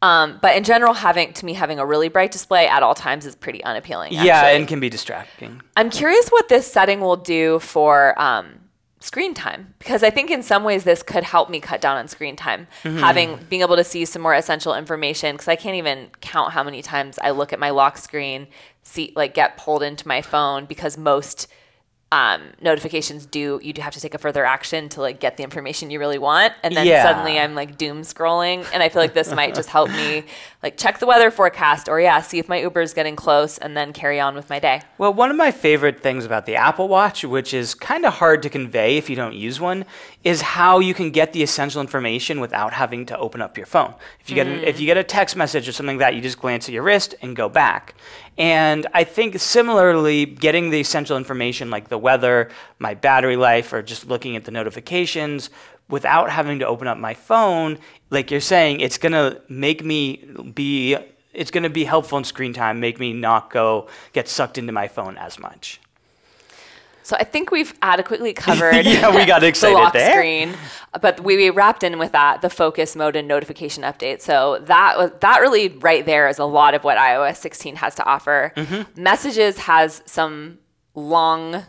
Um, 0.02 0.38
but 0.42 0.56
in 0.56 0.64
general, 0.64 0.92
having 0.92 1.32
to 1.34 1.46
me 1.46 1.54
having 1.54 1.78
a 1.78 1.86
really 1.86 2.08
bright 2.08 2.30
display 2.30 2.68
at 2.68 2.82
all 2.82 2.94
times 2.94 3.24
is 3.26 3.34
pretty 3.34 3.64
unappealing. 3.64 4.12
Yeah, 4.12 4.48
and 4.48 4.68
can 4.68 4.78
be 4.78 4.90
distracting. 4.90 5.62
I'm 5.76 5.90
curious 5.90 6.28
what 6.28 6.48
this 6.48 6.70
setting 6.70 7.00
will 7.00 7.16
do 7.16 7.58
for 7.60 8.20
um, 8.20 8.60
screen 9.00 9.34
time 9.34 9.74
because 9.78 10.02
I 10.02 10.10
think 10.10 10.30
in 10.30 10.42
some 10.42 10.64
ways 10.64 10.84
this 10.84 11.02
could 11.02 11.22
help 11.22 11.50
me 11.50 11.60
cut 11.60 11.80
down 11.80 11.96
on 11.96 12.08
screen 12.08 12.34
time. 12.34 12.66
Mm-hmm. 12.82 12.98
Having 12.98 13.38
being 13.48 13.62
able 13.62 13.76
to 13.76 13.84
see 13.84 14.04
some 14.04 14.22
more 14.22 14.34
essential 14.34 14.74
information 14.74 15.34
because 15.34 15.48
I 15.48 15.56
can't 15.56 15.76
even 15.76 16.08
count 16.20 16.52
how 16.52 16.62
many 16.62 16.82
times 16.82 17.18
I 17.22 17.30
look 17.30 17.52
at 17.52 17.58
my 17.58 17.70
lock 17.70 17.98
screen, 17.98 18.46
see 18.82 19.12
like 19.14 19.34
get 19.34 19.56
pulled 19.58 19.82
into 19.82 20.08
my 20.08 20.22
phone 20.22 20.64
because 20.64 20.96
most 20.96 21.46
um, 22.12 22.40
notifications 22.60 23.26
do 23.26 23.58
you 23.64 23.72
do 23.72 23.82
have 23.82 23.92
to 23.92 24.00
take 24.00 24.14
a 24.14 24.18
further 24.18 24.44
action 24.44 24.88
to 24.88 25.00
like 25.00 25.18
get 25.18 25.36
the 25.36 25.42
information 25.42 25.90
you 25.90 25.98
really 25.98 26.18
want 26.18 26.54
and 26.62 26.76
then 26.76 26.86
yeah. 26.86 27.02
suddenly 27.02 27.36
i'm 27.36 27.56
like 27.56 27.76
doom 27.76 28.02
scrolling 28.02 28.64
and 28.72 28.80
i 28.80 28.88
feel 28.88 29.02
like 29.02 29.12
this 29.12 29.32
might 29.32 29.56
just 29.56 29.68
help 29.68 29.90
me 29.90 30.22
like 30.62 30.76
check 30.76 31.00
the 31.00 31.06
weather 31.06 31.32
forecast 31.32 31.88
or 31.88 32.00
yeah 32.00 32.20
see 32.20 32.38
if 32.38 32.48
my 32.48 32.60
uber 32.60 32.80
is 32.80 32.94
getting 32.94 33.16
close 33.16 33.58
and 33.58 33.76
then 33.76 33.92
carry 33.92 34.20
on 34.20 34.36
with 34.36 34.48
my 34.48 34.60
day 34.60 34.80
well 34.98 35.12
one 35.12 35.32
of 35.32 35.36
my 35.36 35.50
favorite 35.50 36.00
things 36.00 36.24
about 36.24 36.46
the 36.46 36.54
apple 36.54 36.86
watch 36.86 37.24
which 37.24 37.52
is 37.52 37.74
kind 37.74 38.06
of 38.06 38.14
hard 38.14 38.40
to 38.40 38.48
convey 38.48 38.96
if 38.96 39.10
you 39.10 39.16
don't 39.16 39.34
use 39.34 39.60
one 39.60 39.84
is 40.22 40.40
how 40.42 40.78
you 40.78 40.94
can 40.94 41.10
get 41.10 41.32
the 41.32 41.42
essential 41.42 41.80
information 41.80 42.38
without 42.38 42.72
having 42.72 43.04
to 43.04 43.18
open 43.18 43.42
up 43.42 43.56
your 43.56 43.66
phone 43.66 43.92
if 44.20 44.30
you 44.30 44.36
get 44.36 44.46
mm. 44.46 44.62
if 44.62 44.78
you 44.78 44.86
get 44.86 44.96
a 44.96 45.04
text 45.04 45.34
message 45.34 45.68
or 45.68 45.72
something 45.72 45.96
like 45.96 46.06
that 46.06 46.14
you 46.14 46.22
just 46.22 46.38
glance 46.38 46.68
at 46.68 46.72
your 46.72 46.84
wrist 46.84 47.16
and 47.20 47.34
go 47.34 47.48
back 47.48 47.96
and 48.38 48.86
I 48.92 49.04
think 49.04 49.38
similarly, 49.38 50.26
getting 50.26 50.70
the 50.70 50.80
essential 50.80 51.16
information 51.16 51.70
like 51.70 51.88
the 51.88 51.98
weather, 51.98 52.50
my 52.78 52.94
battery 52.94 53.36
life, 53.36 53.72
or 53.72 53.82
just 53.82 54.06
looking 54.06 54.36
at 54.36 54.44
the 54.44 54.50
notifications 54.50 55.50
without 55.88 56.30
having 56.30 56.58
to 56.58 56.66
open 56.66 56.88
up 56.88 56.98
my 56.98 57.14
phone, 57.14 57.78
like 58.10 58.30
you're 58.30 58.40
saying, 58.40 58.80
it's 58.80 58.98
going 58.98 59.12
to 59.12 59.40
make 59.48 59.84
me 59.84 60.16
be, 60.54 60.96
it's 61.32 61.50
going 61.50 61.62
to 61.62 61.70
be 61.70 61.84
helpful 61.84 62.18
in 62.18 62.24
screen 62.24 62.52
time, 62.52 62.80
make 62.80 62.98
me 62.98 63.12
not 63.12 63.50
go 63.50 63.88
get 64.12 64.28
sucked 64.28 64.58
into 64.58 64.72
my 64.72 64.88
phone 64.88 65.16
as 65.16 65.38
much. 65.38 65.80
So 67.06 67.14
I 67.20 67.22
think 67.22 67.52
we've 67.52 67.72
adequately 67.82 68.32
covered 68.32 68.74
yeah, 68.84 69.14
we 69.14 69.24
got 69.26 69.44
excited 69.44 69.76
the 69.76 69.80
lock 69.80 69.92
there. 69.92 70.10
screen, 70.10 70.56
but 71.00 71.20
we, 71.20 71.36
we 71.36 71.50
wrapped 71.50 71.84
in 71.84 72.00
with 72.00 72.10
that 72.10 72.42
the 72.42 72.50
focus 72.50 72.96
mode 72.96 73.14
and 73.14 73.28
notification 73.28 73.84
update. 73.84 74.20
So 74.22 74.58
that 74.62 74.98
was 74.98 75.12
that 75.20 75.38
really 75.40 75.68
right 75.68 76.04
there 76.04 76.28
is 76.28 76.40
a 76.40 76.44
lot 76.44 76.74
of 76.74 76.82
what 76.82 76.98
iOS 76.98 77.36
16 77.36 77.76
has 77.76 77.94
to 77.94 78.04
offer. 78.04 78.52
Mm-hmm. 78.56 79.00
Messages 79.00 79.58
has 79.58 80.02
some 80.04 80.58
long 80.96 81.52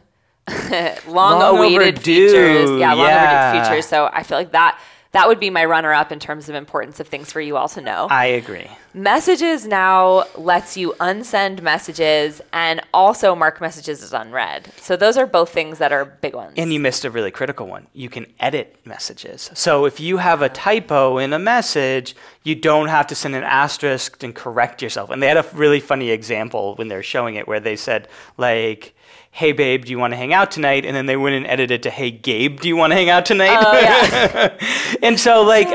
long, 1.07 1.39
long 1.39 1.57
awaited 1.57 1.99
overdue. 1.99 2.29
features. 2.29 2.79
Yeah, 2.79 2.93
long 2.93 3.07
yeah. 3.07 3.51
overdue 3.51 3.69
features. 3.69 3.85
So 3.85 4.09
I 4.12 4.23
feel 4.23 4.39
like 4.39 4.53
that 4.53 4.81
that 5.11 5.27
would 5.27 5.39
be 5.39 5.49
my 5.49 5.65
runner 5.65 5.93
up 5.93 6.11
in 6.11 6.19
terms 6.19 6.49
of 6.49 6.55
importance 6.55 6.99
of 6.99 7.07
things 7.07 7.31
for 7.31 7.41
you 7.41 7.57
all 7.57 7.69
to 7.69 7.81
know. 7.81 8.07
I 8.09 8.25
agree. 8.25 8.67
Messages 8.93 9.67
now 9.67 10.23
lets 10.35 10.75
you 10.75 10.93
unsend 10.99 11.61
messages 11.61 12.41
and 12.51 12.81
also 12.93 13.35
mark 13.35 13.61
messages 13.61 14.01
as 14.01 14.13
unread. 14.13 14.71
So 14.77 14.95
those 14.95 15.17
are 15.17 15.27
both 15.27 15.49
things 15.49 15.77
that 15.77 15.91
are 15.91 16.05
big 16.05 16.33
ones. 16.33 16.53
And 16.57 16.73
you 16.73 16.79
missed 16.79 17.05
a 17.05 17.11
really 17.11 17.31
critical 17.31 17.67
one. 17.67 17.87
You 17.93 18.09
can 18.09 18.25
edit 18.39 18.75
messages. 18.85 19.51
So 19.53 19.85
if 19.85 19.99
you 19.99 20.17
have 20.17 20.41
a 20.41 20.49
typo 20.49 21.17
in 21.19 21.33
a 21.33 21.39
message, 21.39 22.15
you 22.43 22.55
don't 22.55 22.87
have 22.87 23.07
to 23.07 23.15
send 23.15 23.35
an 23.35 23.43
asterisk 23.43 24.23
and 24.23 24.33
correct 24.33 24.81
yourself. 24.81 25.09
And 25.09 25.21
they 25.21 25.27
had 25.27 25.37
a 25.37 25.45
really 25.53 25.79
funny 25.79 26.09
example 26.09 26.75
when 26.75 26.87
they 26.87 26.95
were 26.95 27.03
showing 27.03 27.35
it 27.35 27.47
where 27.47 27.59
they 27.59 27.75
said 27.75 28.07
like 28.37 28.95
hey 29.38 29.52
babe, 29.52 29.86
do 29.86 29.91
you 29.91 30.00
want 30.00 30.13
to 30.13 30.17
hang 30.17 30.34
out 30.34 30.50
tonight? 30.50 30.84
And 30.84 30.95
then 30.95 31.06
they 31.06 31.15
went 31.15 31.36
and 31.36 31.45
edited 31.45 31.84
to 31.84 31.91
hey 31.91 32.10
Gabe, 32.10 32.60
do 32.60 32.67
you 32.67 32.76
want 32.76 32.89
to 32.89 32.95
hang 32.95 33.12
out 33.12 33.23
tonight? 33.23 33.60
Oh, 33.62 33.80
yeah. 33.80 34.58
and 35.04 35.19
so 35.19 35.43
like 35.43 35.67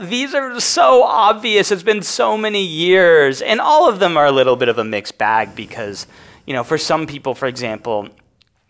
these 0.00 0.34
are 0.34 0.58
so 0.60 1.02
obvious. 1.02 1.70
It's 1.70 1.82
been 1.82 2.00
so 2.00 2.38
many 2.38 2.64
years, 2.64 3.42
and 3.42 3.60
all 3.60 3.86
of 3.86 3.98
them 3.98 4.16
are 4.16 4.24
a 4.24 4.32
little 4.32 4.56
bit 4.56 4.68
of 4.68 4.78
a 4.78 4.84
mixed 4.84 5.18
bag 5.18 5.54
because, 5.54 6.06
you 6.46 6.54
know, 6.54 6.64
for 6.64 6.78
some 6.78 7.06
people, 7.06 7.34
for 7.34 7.46
example, 7.46 8.08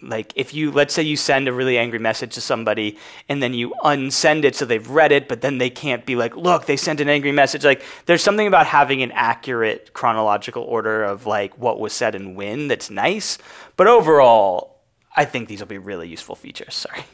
like 0.02 0.32
if 0.37 0.52
you 0.52 0.70
let's 0.70 0.92
say 0.92 1.02
you 1.02 1.16
send 1.16 1.48
a 1.48 1.52
really 1.52 1.78
angry 1.78 1.98
message 1.98 2.35
to 2.35 2.40
somebody 2.40 2.98
and 3.28 3.42
then 3.42 3.54
you 3.54 3.74
unsend 3.82 4.44
it 4.44 4.54
so 4.54 4.64
they've 4.64 4.90
read 4.90 5.11
it 5.11 5.26
but 5.26 5.40
then 5.40 5.59
they 5.59 5.70
can't 5.70 6.04
be 6.04 6.14
like 6.14 6.37
look 6.37 6.66
they 6.66 6.76
sent 6.76 7.00
an 7.00 7.09
angry 7.09 7.32
message 7.32 7.64
like 7.64 7.82
there's 8.04 8.22
something 8.22 8.46
about 8.46 8.66
having 8.66 9.02
an 9.02 9.11
accurate 9.12 9.92
chronological 9.94 10.62
order 10.62 11.02
of 11.02 11.24
like 11.24 11.56
what 11.56 11.80
was 11.80 11.94
said 11.94 12.14
and 12.14 12.37
when 12.37 12.68
that's 12.68 12.90
nice 12.90 13.38
but 13.76 13.87
overall 13.87 14.76
I 15.18 15.24
think 15.24 15.48
these 15.48 15.61
will 15.61 15.66
be 15.66 15.78
really 15.78 16.09
useful 16.09 16.35
features. 16.35 16.74
Sorry. 16.87 17.04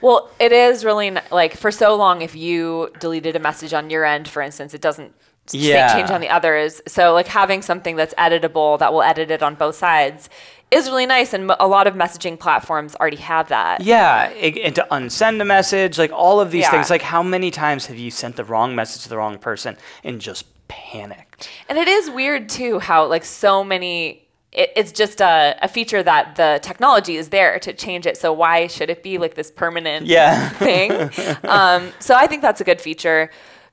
Well, 0.00 0.30
it 0.40 0.52
is 0.52 0.86
really 0.86 1.10
like 1.30 1.54
for 1.54 1.70
so 1.70 1.94
long, 1.94 2.22
if 2.22 2.34
you 2.34 2.90
deleted 2.98 3.36
a 3.36 3.38
message 3.38 3.74
on 3.74 3.90
your 3.90 4.06
end, 4.06 4.26
for 4.26 4.40
instance, 4.40 4.72
it 4.72 4.80
doesn't 4.80 5.14
yeah. 5.50 5.94
change 5.94 6.10
on 6.10 6.20
the 6.20 6.28
others. 6.28 6.80
So, 6.86 7.12
like 7.12 7.26
having 7.26 7.62
something 7.62 7.96
that's 7.96 8.14
editable 8.14 8.78
that 8.78 8.92
will 8.92 9.02
edit 9.02 9.30
it 9.30 9.42
on 9.42 9.54
both 9.54 9.74
sides 9.74 10.28
is 10.70 10.88
really 10.88 11.06
nice, 11.06 11.34
and 11.34 11.52
a 11.60 11.66
lot 11.66 11.86
of 11.86 11.94
messaging 11.94 12.38
platforms 12.38 12.94
already 12.96 13.18
have 13.18 13.48
that. 13.48 13.82
Yeah, 13.82 14.28
it, 14.30 14.56
and 14.58 14.74
to 14.76 14.86
unsend 14.90 15.40
a 15.40 15.44
message, 15.44 15.98
like 15.98 16.12
all 16.12 16.40
of 16.40 16.50
these 16.50 16.62
yeah. 16.62 16.70
things. 16.70 16.90
Like, 16.90 17.02
how 17.02 17.22
many 17.22 17.50
times 17.50 17.86
have 17.86 17.98
you 17.98 18.10
sent 18.10 18.36
the 18.36 18.44
wrong 18.44 18.74
message 18.74 19.02
to 19.02 19.08
the 19.08 19.16
wrong 19.16 19.38
person 19.38 19.76
and 20.02 20.20
just 20.20 20.46
panicked? 20.68 21.50
And 21.68 21.76
it 21.76 21.88
is 21.88 22.08
weird 22.10 22.48
too 22.48 22.78
how 22.78 23.06
like 23.06 23.24
so 23.24 23.62
many. 23.62 24.20
It, 24.52 24.70
it's 24.76 24.92
just 24.92 25.22
a, 25.22 25.56
a 25.62 25.68
feature 25.68 26.02
that 26.02 26.36
the 26.36 26.60
technology 26.62 27.16
is 27.16 27.30
there 27.30 27.58
to 27.60 27.72
change 27.72 28.06
it. 28.06 28.18
So 28.18 28.34
why 28.34 28.66
should 28.66 28.90
it 28.90 29.02
be 29.02 29.16
like 29.16 29.34
this 29.34 29.50
permanent 29.50 30.06
yeah. 30.06 30.50
thing? 30.50 30.92
um, 31.44 31.90
so 32.00 32.14
I 32.14 32.26
think 32.26 32.42
that's 32.42 32.60
a 32.60 32.64
good 32.64 32.78
feature 32.78 33.30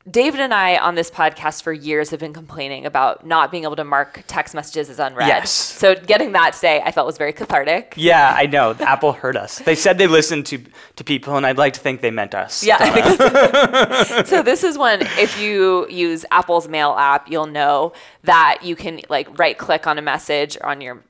David 0.09 0.39
and 0.39 0.53
I 0.53 0.77
on 0.77 0.95
this 0.95 1.11
podcast 1.11 1.61
for 1.61 1.71
years 1.73 2.09
have 2.11 2.19
been 2.19 2.33
complaining 2.33 2.85
about 2.85 3.25
not 3.25 3.51
being 3.51 3.63
able 3.63 3.75
to 3.75 3.83
mark 3.83 4.23
text 4.27 4.55
messages 4.55 4.89
as 4.89 4.97
unread. 4.99 5.27
Yes. 5.27 5.51
So 5.51 5.93
getting 5.95 6.31
that 6.31 6.53
today, 6.53 6.81
I 6.83 6.91
felt 6.91 7.05
was 7.05 7.17
very 7.17 7.33
cathartic. 7.33 7.93
Yeah, 7.97 8.33
I 8.35 8.45
know. 8.45 8.75
Apple 8.79 9.13
heard 9.13 9.37
us. 9.37 9.59
They 9.59 9.75
said 9.75 9.97
they 9.97 10.07
listened 10.07 10.45
to 10.47 10.63
to 10.95 11.03
people, 11.03 11.35
and 11.37 11.45
I'd 11.45 11.57
like 11.57 11.73
to 11.73 11.79
think 11.79 12.01
they 12.01 12.11
meant 12.11 12.33
us. 12.33 12.63
Yeah. 12.63 12.77
I 12.79 12.89
think 12.91 13.17
that's- 13.19 14.29
so 14.29 14.41
this 14.41 14.63
is 14.63 14.77
one. 14.77 15.01
If 15.17 15.39
you 15.39 15.87
use 15.89 16.25
Apple's 16.31 16.67
Mail 16.67 16.95
app, 16.97 17.29
you'll 17.29 17.45
know 17.47 17.93
that 18.23 18.59
you 18.63 18.75
can 18.75 19.01
like 19.09 19.37
right 19.37 19.57
click 19.57 19.85
on 19.87 19.97
a 19.97 20.01
message 20.01 20.57
on 20.63 20.81
your 20.81 21.03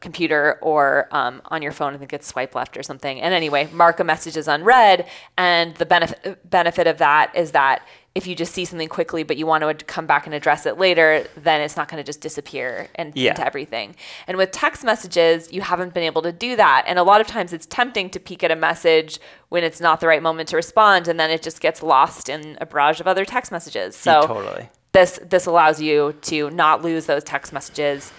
computer 0.00 0.58
or 0.60 1.08
um, 1.12 1.40
on 1.46 1.62
your 1.62 1.72
phone. 1.72 1.94
I 1.94 1.98
think 1.98 2.12
it's 2.12 2.26
swipe 2.26 2.54
left 2.54 2.76
or 2.76 2.82
something. 2.82 3.20
And 3.20 3.32
anyway, 3.32 3.68
mark 3.72 4.00
a 4.00 4.04
message 4.04 4.36
as 4.36 4.48
unread. 4.48 5.06
And 5.38 5.74
the 5.76 5.86
benefit 5.86 6.48
benefit 6.50 6.86
of 6.86 6.98
that 6.98 7.32
is 7.34 7.52
that 7.52 7.86
if 8.14 8.26
you 8.26 8.34
just 8.34 8.52
see 8.52 8.64
something 8.66 8.88
quickly 8.88 9.22
but 9.22 9.38
you 9.38 9.46
want 9.46 9.62
to 9.78 9.84
come 9.86 10.04
back 10.06 10.26
and 10.26 10.34
address 10.34 10.66
it 10.66 10.78
later, 10.78 11.24
then 11.36 11.60
it's 11.62 11.76
not 11.76 11.88
going 11.88 11.96
to 12.02 12.04
just 12.06 12.20
disappear 12.20 12.88
and 12.96 13.12
Yeah. 13.16 13.30
into 13.30 13.46
everything. 13.46 13.94
And 14.26 14.36
with 14.36 14.50
text 14.50 14.84
messages, 14.84 15.50
you 15.52 15.62
haven't 15.62 15.94
been 15.94 16.02
able 16.02 16.22
to 16.22 16.32
do 16.32 16.54
that. 16.56 16.84
And 16.86 16.98
a 16.98 17.02
lot 17.04 17.20
of 17.22 17.26
times 17.26 17.52
it's 17.52 17.64
tempting 17.64 18.10
to 18.10 18.20
peek 18.20 18.42
at 18.44 18.50
a 18.50 18.56
message 18.56 19.18
when 19.48 19.64
it's 19.64 19.80
not 19.80 20.00
the 20.00 20.08
right 20.08 20.22
moment 20.22 20.48
to 20.50 20.56
respond 20.56 21.08
and 21.08 21.18
then 21.18 21.30
it 21.30 21.40
just 21.42 21.60
gets 21.60 21.82
lost 21.82 22.28
in 22.28 22.58
a 22.60 22.66
barrage 22.66 23.00
of 23.00 23.06
other 23.06 23.24
text 23.24 23.50
messages. 23.52 23.96
So 23.96 24.26
totally. 24.26 24.68
this 24.92 25.18
this 25.24 25.46
allows 25.46 25.80
you 25.80 26.14
to 26.22 26.50
not 26.50 26.82
lose 26.82 27.06
those 27.06 27.24
text 27.24 27.52
messages. 27.52 28.12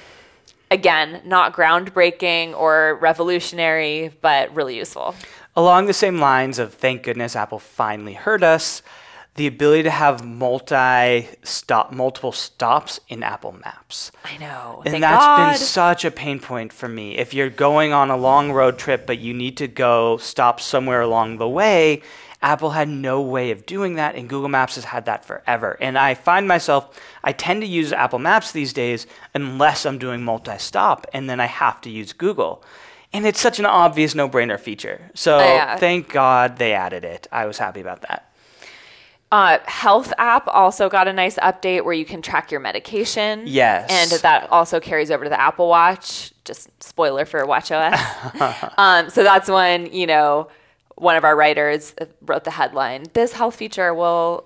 Again, 0.73 1.21
not 1.23 1.53
groundbreaking 1.53 2.57
or 2.57 2.97
revolutionary, 2.99 4.11
but 4.21 4.53
really 4.55 4.75
useful. 4.75 5.13
Along 5.55 5.85
the 5.85 5.93
same 5.93 6.17
lines 6.17 6.57
of 6.57 6.73
thank 6.73 7.03
goodness 7.03 7.35
Apple 7.35 7.59
finally 7.59 8.13
heard 8.13 8.43
us, 8.43 8.81
the 9.35 9.45
ability 9.45 9.83
to 9.83 9.91
have 9.91 10.25
multi 10.25 11.27
stop 11.43 11.91
multiple 11.91 12.31
stops 12.31 12.99
in 13.07 13.21
Apple 13.21 13.51
Maps. 13.51 14.11
I 14.25 14.37
know. 14.37 14.81
And 14.83 14.93
Thank 14.93 15.01
that's 15.03 15.23
God. 15.23 15.49
been 15.49 15.57
such 15.59 16.05
a 16.05 16.11
pain 16.11 16.39
point 16.39 16.73
for 16.73 16.89
me. 16.89 17.17
If 17.19 17.35
you're 17.35 17.51
going 17.51 17.93
on 17.93 18.09
a 18.09 18.17
long 18.17 18.51
road 18.51 18.79
trip 18.79 19.05
but 19.05 19.19
you 19.19 19.31
need 19.31 19.57
to 19.57 19.67
go 19.67 20.17
stop 20.17 20.59
somewhere 20.59 21.01
along 21.01 21.37
the 21.37 21.47
way, 21.47 22.01
Apple 22.43 22.71
had 22.71 22.89
no 22.89 23.21
way 23.21 23.51
of 23.51 23.65
doing 23.65 23.95
that, 23.95 24.15
and 24.15 24.27
Google 24.29 24.49
Maps 24.49 24.75
has 24.75 24.83
had 24.83 25.05
that 25.05 25.23
forever. 25.23 25.77
And 25.79 25.97
I 25.97 26.13
find 26.13 26.47
myself, 26.47 26.99
I 27.23 27.31
tend 27.31 27.61
to 27.61 27.67
use 27.67 27.93
Apple 27.93 28.19
Maps 28.19 28.51
these 28.51 28.73
days 28.73 29.07
unless 29.33 29.85
I'm 29.85 29.97
doing 29.97 30.21
multi 30.23 30.57
stop, 30.57 31.07
and 31.13 31.29
then 31.29 31.39
I 31.39 31.45
have 31.45 31.79
to 31.81 31.89
use 31.89 32.11
Google. 32.11 32.63
And 33.13 33.25
it's 33.25 33.39
such 33.39 33.59
an 33.59 33.65
obvious 33.65 34.13
no 34.13 34.27
brainer 34.27 34.59
feature. 34.59 35.09
So 35.13 35.37
Yeah. 35.39 35.77
thank 35.77 36.09
God 36.09 36.57
they 36.57 36.73
added 36.73 37.05
it. 37.05 37.27
I 37.31 37.45
was 37.45 37.57
happy 37.59 37.79
about 37.79 38.01
that. 38.01 38.29
Uh, 39.31 39.57
Health 39.65 40.13
app 40.17 40.47
also 40.47 40.89
got 40.89 41.07
a 41.07 41.13
nice 41.13 41.37
update 41.37 41.85
where 41.85 41.93
you 41.93 42.05
can 42.05 42.21
track 42.21 42.51
your 42.51 42.59
medication. 42.59 43.43
Yes. 43.45 43.89
And 43.89 44.21
that 44.21 44.51
also 44.51 44.79
carries 44.79 45.09
over 45.09 45.23
to 45.23 45.29
the 45.29 45.39
Apple 45.39 45.69
Watch. 45.69 46.33
Just 46.43 46.69
spoiler 46.83 47.25
for 47.25 47.43
WatchOS. 47.45 48.73
um, 48.77 49.09
so 49.09 49.23
that's 49.23 49.49
when, 49.49 49.87
you 49.93 50.05
know, 50.05 50.49
one 50.95 51.15
of 51.15 51.23
our 51.23 51.35
writers 51.35 51.93
wrote 52.21 52.43
the 52.43 52.51
headline 52.51 53.05
This 53.13 53.33
health 53.33 53.55
feature 53.55 53.93
will 53.93 54.45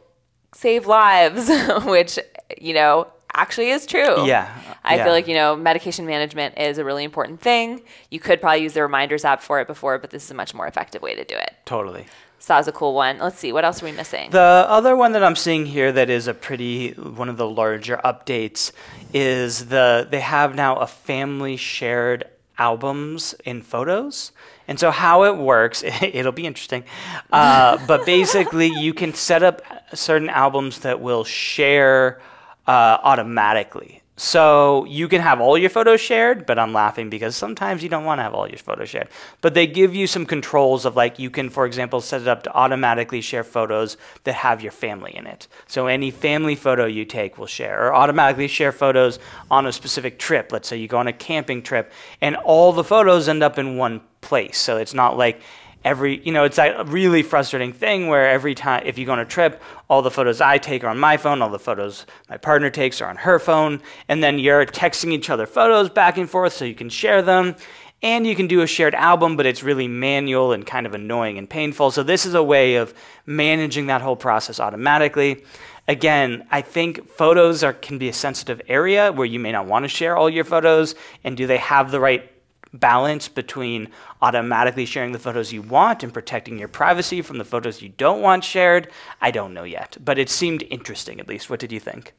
save 0.53 0.85
lives, 0.85 1.49
which, 1.85 2.19
you 2.59 2.73
know, 2.73 3.07
actually 3.33 3.69
is 3.69 3.85
true. 3.85 4.25
Yeah, 4.25 4.49
I 4.83 4.95
yeah. 4.95 5.03
feel 5.03 5.13
like, 5.13 5.27
you 5.27 5.35
know, 5.35 5.55
medication 5.55 6.05
management 6.05 6.57
is 6.57 6.77
a 6.77 6.83
really 6.83 7.03
important 7.03 7.41
thing. 7.41 7.81
You 8.09 8.19
could 8.19 8.41
probably 8.41 8.63
use 8.63 8.73
the 8.73 8.81
reminders 8.81 9.23
app 9.25 9.41
for 9.41 9.59
it 9.61 9.67
before, 9.67 9.99
but 9.99 10.09
this 10.09 10.23
is 10.23 10.31
a 10.31 10.33
much 10.33 10.53
more 10.53 10.67
effective 10.67 11.01
way 11.01 11.15
to 11.15 11.23
do 11.23 11.35
it. 11.35 11.53
Totally. 11.65 12.05
So 12.39 12.53
that 12.53 12.59
was 12.59 12.67
a 12.67 12.71
cool 12.71 12.93
one. 12.93 13.17
Let's 13.17 13.39
see, 13.39 13.51
what 13.51 13.65
else 13.65 13.81
are 13.81 13.85
we 13.85 13.91
missing? 13.91 14.29
The 14.29 14.39
other 14.39 14.95
one 14.95 15.13
that 15.13 15.23
I'm 15.23 15.35
seeing 15.35 15.65
here 15.65 15.91
that 15.91 16.09
is 16.09 16.27
a 16.27 16.33
pretty 16.33 16.91
one 16.91 17.29
of 17.29 17.37
the 17.37 17.49
larger 17.49 17.99
updates 18.05 18.71
is 19.13 19.67
the 19.67 20.07
they 20.09 20.19
have 20.19 20.53
now 20.53 20.75
a 20.75 20.87
family 20.87 21.57
shared 21.57 22.25
albums 22.59 23.33
in 23.43 23.61
photos. 23.61 24.31
And 24.67 24.79
so 24.79 24.91
how 24.91 25.23
it 25.23 25.37
works, 25.37 25.83
it'll 26.01 26.31
be 26.31 26.45
interesting. 26.45 26.83
Uh, 27.31 27.77
but 27.87 28.05
basically, 28.05 28.67
you 28.67 28.93
can 28.93 29.13
set 29.13 29.43
up 29.43 29.61
certain 29.93 30.29
albums 30.29 30.79
that 30.79 30.99
will 30.99 31.23
share 31.23 32.21
uh, 32.67 32.97
automatically. 33.01 34.01
So 34.19 34.83
you 34.85 35.07
can 35.07 35.21
have 35.21 35.39
all 35.39 35.59
your 35.59 35.69
photos 35.69 36.01
shared, 36.01 36.47
but 36.47 36.57
I'm 36.57 36.73
laughing 36.73 37.07
because 37.07 37.35
sometimes 37.35 37.83
you 37.83 37.89
don't 37.89 38.03
want 38.03 38.17
to 38.17 38.23
have 38.23 38.33
all 38.33 38.49
your 38.49 38.57
photos 38.57 38.89
shared. 38.89 39.09
But 39.41 39.53
they 39.53 39.67
give 39.67 39.93
you 39.93 40.07
some 40.07 40.25
controls 40.25 40.85
of 40.85 40.95
like 40.95 41.19
you 41.19 41.29
can, 41.29 41.51
for 41.51 41.67
example, 41.67 42.01
set 42.01 42.21
it 42.21 42.27
up 42.27 42.41
to 42.43 42.53
automatically 42.55 43.21
share 43.21 43.43
photos 43.43 43.95
that 44.23 44.33
have 44.33 44.63
your 44.63 44.71
family 44.71 45.15
in 45.15 45.27
it. 45.27 45.47
So 45.67 45.85
any 45.85 46.09
family 46.09 46.55
photo 46.55 46.87
you 46.87 47.05
take 47.05 47.37
will 47.37 47.45
share, 47.45 47.85
or 47.85 47.93
automatically 47.93 48.47
share 48.47 48.71
photos 48.71 49.19
on 49.51 49.67
a 49.67 49.71
specific 49.71 50.17
trip. 50.17 50.51
Let's 50.51 50.67
say 50.67 50.77
you 50.77 50.87
go 50.87 50.97
on 50.97 51.07
a 51.07 51.13
camping 51.13 51.61
trip, 51.61 51.91
and 52.19 52.35
all 52.37 52.73
the 52.73 52.83
photos 52.83 53.29
end 53.29 53.43
up 53.43 53.59
in 53.59 53.77
one 53.77 54.01
place. 54.21 54.57
So 54.57 54.77
it's 54.77 54.95
not 54.95 55.15
like 55.15 55.41
every 55.87 56.21
you 56.25 56.33
know 56.33 56.43
it's 56.43 56.57
a 56.57 56.83
really 56.87 57.23
frustrating 57.23 57.71
thing 57.71 58.07
where 58.07 58.27
every 58.29 58.53
time 58.53 58.83
if 58.85 58.97
you 58.97 59.05
go 59.05 59.13
on 59.13 59.19
a 59.19 59.25
trip 59.25 59.61
all 59.89 60.01
the 60.01 60.11
photos 60.11 60.41
i 60.41 60.57
take 60.57 60.83
are 60.83 60.89
on 60.89 60.99
my 60.99 61.15
phone 61.15 61.41
all 61.41 61.49
the 61.49 61.57
photos 61.57 62.05
my 62.29 62.35
partner 62.35 62.69
takes 62.69 62.99
are 62.99 63.09
on 63.09 63.15
her 63.15 63.39
phone 63.39 63.81
and 64.09 64.21
then 64.21 64.37
you're 64.37 64.65
texting 64.65 65.13
each 65.13 65.29
other 65.29 65.45
photos 65.45 65.89
back 65.89 66.17
and 66.17 66.29
forth 66.29 66.51
so 66.51 66.65
you 66.65 66.75
can 66.75 66.89
share 66.89 67.21
them 67.21 67.55
and 68.03 68.27
you 68.27 68.35
can 68.35 68.47
do 68.47 68.61
a 68.61 68.67
shared 68.67 68.93
album 68.95 69.37
but 69.37 69.45
it's 69.45 69.63
really 69.63 69.87
manual 69.87 70.51
and 70.51 70.65
kind 70.65 70.85
of 70.85 70.93
annoying 70.93 71.37
and 71.37 71.49
painful. 71.49 71.91
So 71.91 72.03
this 72.03 72.25
is 72.25 72.33
a 72.33 72.43
way 72.43 72.75
of 72.75 72.93
managing 73.25 73.87
that 73.87 74.01
whole 74.01 74.15
process 74.15 74.59
automatically. 74.59 75.43
Again 75.87 76.45
i 76.51 76.61
think 76.61 77.09
photos 77.09 77.63
are 77.63 77.73
can 77.73 77.97
be 77.97 78.09
a 78.09 78.13
sensitive 78.13 78.61
area 78.67 79.11
where 79.11 79.25
you 79.25 79.39
may 79.39 79.53
not 79.53 79.67
want 79.67 79.83
to 79.83 79.89
share 79.89 80.17
all 80.17 80.29
your 80.29 80.43
photos 80.43 80.95
and 81.23 81.37
do 81.37 81.47
they 81.47 81.57
have 81.57 81.91
the 81.91 81.99
right 81.99 82.29
balance 82.73 83.27
between 83.27 83.89
automatically 84.21 84.85
sharing 84.85 85.11
the 85.11 85.19
photos 85.19 85.53
you 85.53 85.61
want 85.61 86.03
and 86.03 86.13
protecting 86.13 86.57
your 86.57 86.67
privacy 86.67 87.21
from 87.21 87.37
the 87.37 87.45
photos 87.45 87.81
you 87.81 87.89
don't 87.89 88.21
want 88.21 88.43
shared. 88.43 88.89
I 89.21 89.31
don't 89.31 89.53
know 89.53 89.63
yet, 89.63 89.97
but 90.03 90.17
it 90.17 90.29
seemed 90.29 90.63
interesting 90.69 91.19
at 91.19 91.27
least. 91.27 91.49
What 91.49 91.59
did 91.59 91.71
you 91.71 91.79
think? 91.79 92.13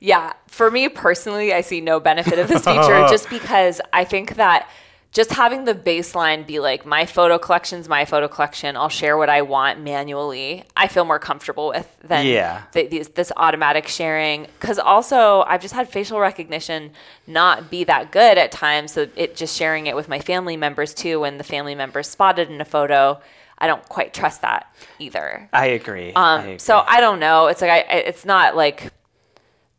Yeah, 0.00 0.34
for 0.46 0.70
me 0.70 0.88
personally, 0.88 1.54
I 1.54 1.62
see 1.62 1.80
no 1.80 2.00
benefit 2.00 2.38
of 2.38 2.48
this 2.48 2.64
feature 2.64 3.06
just 3.10 3.30
because 3.30 3.80
I 3.92 4.04
think 4.04 4.36
that 4.36 4.68
just 5.16 5.32
having 5.32 5.64
the 5.64 5.74
baseline 5.74 6.46
be 6.46 6.60
like 6.60 6.84
my 6.84 7.06
photo 7.06 7.38
collection's 7.38 7.88
my 7.88 8.04
photo 8.04 8.28
collection, 8.28 8.76
I'll 8.76 8.90
share 8.90 9.16
what 9.16 9.30
I 9.30 9.40
want 9.40 9.80
manually. 9.80 10.62
I 10.76 10.88
feel 10.88 11.06
more 11.06 11.18
comfortable 11.18 11.68
with 11.68 11.88
than 12.04 12.26
Yeah. 12.26 12.62
th- 12.72 12.90
these, 12.90 13.08
this 13.08 13.32
automatic 13.36 13.88
sharing. 13.88 14.42
Because 14.60 14.78
also, 14.78 15.40
I've 15.48 15.62
just 15.62 15.72
had 15.72 15.88
facial 15.88 16.20
recognition 16.20 16.92
not 17.26 17.70
be 17.70 17.82
that 17.84 18.12
good 18.12 18.36
at 18.36 18.52
times. 18.52 18.92
So 18.92 19.08
it 19.16 19.36
just 19.36 19.56
sharing 19.56 19.86
it 19.86 19.96
with 19.96 20.06
my 20.06 20.18
family 20.20 20.56
members 20.58 20.92
too. 20.92 21.20
When 21.20 21.38
the 21.38 21.44
family 21.44 21.74
members 21.74 22.08
spotted 22.10 22.50
in 22.50 22.60
a 22.60 22.66
photo, 22.66 23.18
I 23.58 23.66
don't 23.66 23.88
quite 23.88 24.12
trust 24.12 24.42
that 24.42 24.70
either. 24.98 25.48
I 25.50 25.66
agree. 25.68 26.12
I 26.14 26.34
Um, 26.34 26.40
agree. 26.42 26.58
so 26.58 26.84
I 26.86 27.00
don't 27.00 27.20
know. 27.20 27.46
It's 27.46 27.62
like 27.62 27.70
I, 27.70 27.78
I- 27.80 28.04
it's 28.10 28.26
not 28.26 28.54
like 28.54 28.92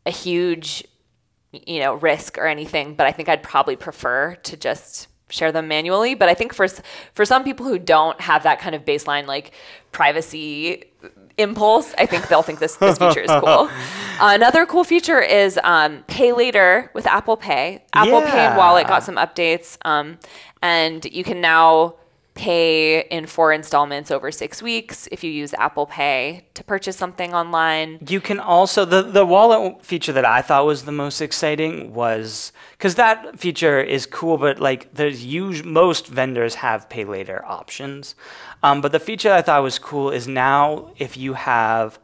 a 0.04 0.10
huge, 0.10 0.82
you 1.52 1.78
know, 1.78 1.94
risk 1.94 2.38
or 2.38 2.46
anything. 2.48 2.94
But 2.96 3.06
I 3.06 3.12
think 3.12 3.28
I'd 3.28 3.44
probably 3.44 3.76
prefer 3.76 4.34
to 4.34 4.56
just 4.56 5.06
share 5.28 5.52
them 5.52 5.68
manually. 5.68 6.14
But 6.14 6.28
I 6.28 6.34
think 6.34 6.52
for 6.52 6.66
for 7.14 7.24
some 7.24 7.44
people 7.44 7.66
who 7.66 7.78
don't 7.78 8.20
have 8.20 8.42
that 8.42 8.58
kind 8.58 8.74
of 8.74 8.84
baseline 8.84 9.26
like 9.26 9.52
privacy 9.92 10.84
impulse, 11.36 11.94
I 11.98 12.06
think 12.06 12.28
they'll 12.28 12.42
think 12.42 12.58
this 12.58 12.76
this 12.76 12.98
feature 12.98 13.20
is 13.20 13.30
cool. 13.30 13.70
another 14.20 14.66
cool 14.66 14.84
feature 14.84 15.20
is 15.20 15.58
um, 15.62 16.04
Pay 16.08 16.32
Later 16.32 16.90
with 16.94 17.06
Apple 17.06 17.36
Pay. 17.36 17.84
Apple 17.92 18.22
Pay 18.22 18.46
and 18.46 18.56
Wallet 18.56 18.86
got 18.86 19.02
some 19.04 19.16
updates, 19.16 19.76
um, 19.84 20.18
and 20.62 21.04
you 21.06 21.24
can 21.24 21.40
now 21.40 21.94
pay 22.38 23.00
in 23.00 23.26
four 23.26 23.52
installments 23.52 24.12
over 24.12 24.30
six 24.30 24.62
weeks 24.62 25.08
if 25.10 25.24
you 25.24 25.30
use 25.30 25.52
Apple 25.54 25.86
Pay 25.86 26.44
to 26.54 26.62
purchase 26.62 26.96
something 26.96 27.34
online. 27.34 27.98
You 28.08 28.20
can 28.20 28.38
also 28.38 28.84
the 28.84 29.02
the 29.02 29.26
wallet 29.26 29.84
feature 29.84 30.12
that 30.12 30.24
I 30.24 30.40
thought 30.40 30.64
was 30.64 30.84
the 30.84 30.92
most 30.92 31.20
exciting 31.20 31.92
was 31.92 32.52
because 32.72 32.94
that 32.94 33.38
feature 33.40 33.80
is 33.80 34.06
cool, 34.06 34.38
but 34.38 34.60
like 34.60 34.94
there's 34.94 35.26
us 35.26 35.64
most 35.64 36.06
vendors 36.06 36.54
have 36.54 36.88
pay 36.88 37.04
later 37.04 37.44
options, 37.44 38.14
um, 38.62 38.80
but 38.80 38.92
the 38.92 39.00
feature 39.00 39.32
I 39.32 39.42
thought 39.42 39.62
was 39.64 39.80
cool 39.80 40.10
is 40.10 40.28
now 40.28 40.92
if 40.96 41.16
you 41.16 41.34
have 41.34 41.98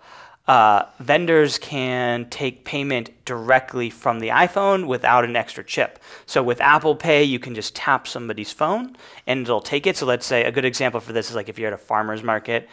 uh, 0.47 0.85
vendors 1.01 1.57
can 1.57 2.29
take 2.29 2.67
payment 2.67 3.11
directly 3.25 3.89
from 3.89 4.21
the 4.21 4.29
iPhone 4.29 4.87
without 4.87 5.25
an 5.25 5.37
extra 5.37 5.65
chip. 5.65 5.99
So 6.27 6.43
with 6.43 6.61
Apple 6.61 6.95
Pay, 6.95 7.25
you 7.25 7.39
can 7.39 7.55
just 7.55 7.75
tap 7.75 8.07
somebody's 8.07 8.53
phone 8.53 8.95
and 9.27 9.41
it'll 9.41 9.63
take 9.63 9.87
it. 9.87 9.97
So 9.97 10.05
let's 10.05 10.27
say 10.27 10.45
a 10.45 10.53
good 10.53 10.67
example 10.67 11.01
for 11.01 11.15
this 11.15 11.31
is 11.31 11.37
like 11.37 11.49
if 11.49 11.59
you're 11.59 11.69
at 11.69 11.73
a 11.73 11.79
farmer's 11.79 12.23
market 12.23 12.69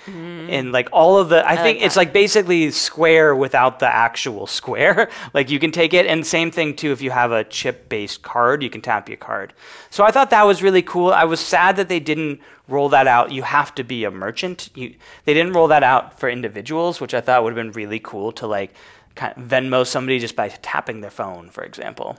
and 0.50 0.74
like 0.74 0.90
all 0.92 1.18
of 1.18 1.30
the, 1.30 1.48
I, 1.50 1.56
think 1.56 1.78
like 1.78 1.86
it's 1.86 1.96
like 1.96 2.12
basically 2.12 2.72
Square 2.72 3.38
without 3.38 3.80
the 3.80 3.88
actual 3.88 4.48
Square. 4.48 5.10
like 5.34 5.50
you 5.50 5.58
can 5.58 5.72
take 5.72 5.94
it 5.94 6.06
and 6.06 6.28
same 6.28 6.52
thing 6.52 6.76
too 6.76 6.92
if 6.92 7.02
you 7.02 7.12
have 7.12 7.32
a 7.32 7.46
chip 7.46 7.88
based 7.88 8.22
card, 8.22 8.64
you 8.64 8.70
can 8.70 8.82
tap 8.82 9.08
your 9.08 9.18
card. 9.18 9.54
So 9.90 10.04
I 10.04 10.12
thought 10.12 10.30
that 10.32 10.44
was 10.44 10.62
really 10.62 10.82
cool. 10.82 11.14
I 11.14 11.24
was 11.24 11.40
sad 11.40 11.78
that 11.78 11.88
they 11.88 12.02
didn't 12.02 12.42
roll 12.72 12.90
that 12.90 13.08
out, 13.08 13.32
you 13.32 13.44
have 13.44 13.76
to 13.76 13.84
be 13.84 14.04
a 14.04 14.12
merchant. 14.12 14.70
You, 14.76 14.96
they 15.26 15.34
didn't 15.34 15.54
roll 15.54 15.68
that 15.68 15.84
out 15.84 16.20
for 16.20 16.30
individuals, 16.30 17.00
which 17.02 17.14
I 17.14 17.22
thought 17.22 17.44
would 17.44 17.56
have 17.56 17.64
been 17.64 17.74
really 17.74 18.00
cool 18.00 18.32
to 18.34 18.48
like 18.48 18.74
kind 19.16 19.34
of 19.38 19.44
Venmo 19.44 19.86
somebody 19.86 20.20
just 20.20 20.36
by 20.36 20.48
tapping 20.48 21.02
their 21.02 21.12
phone, 21.12 21.50
for 21.50 21.64
example. 21.64 22.18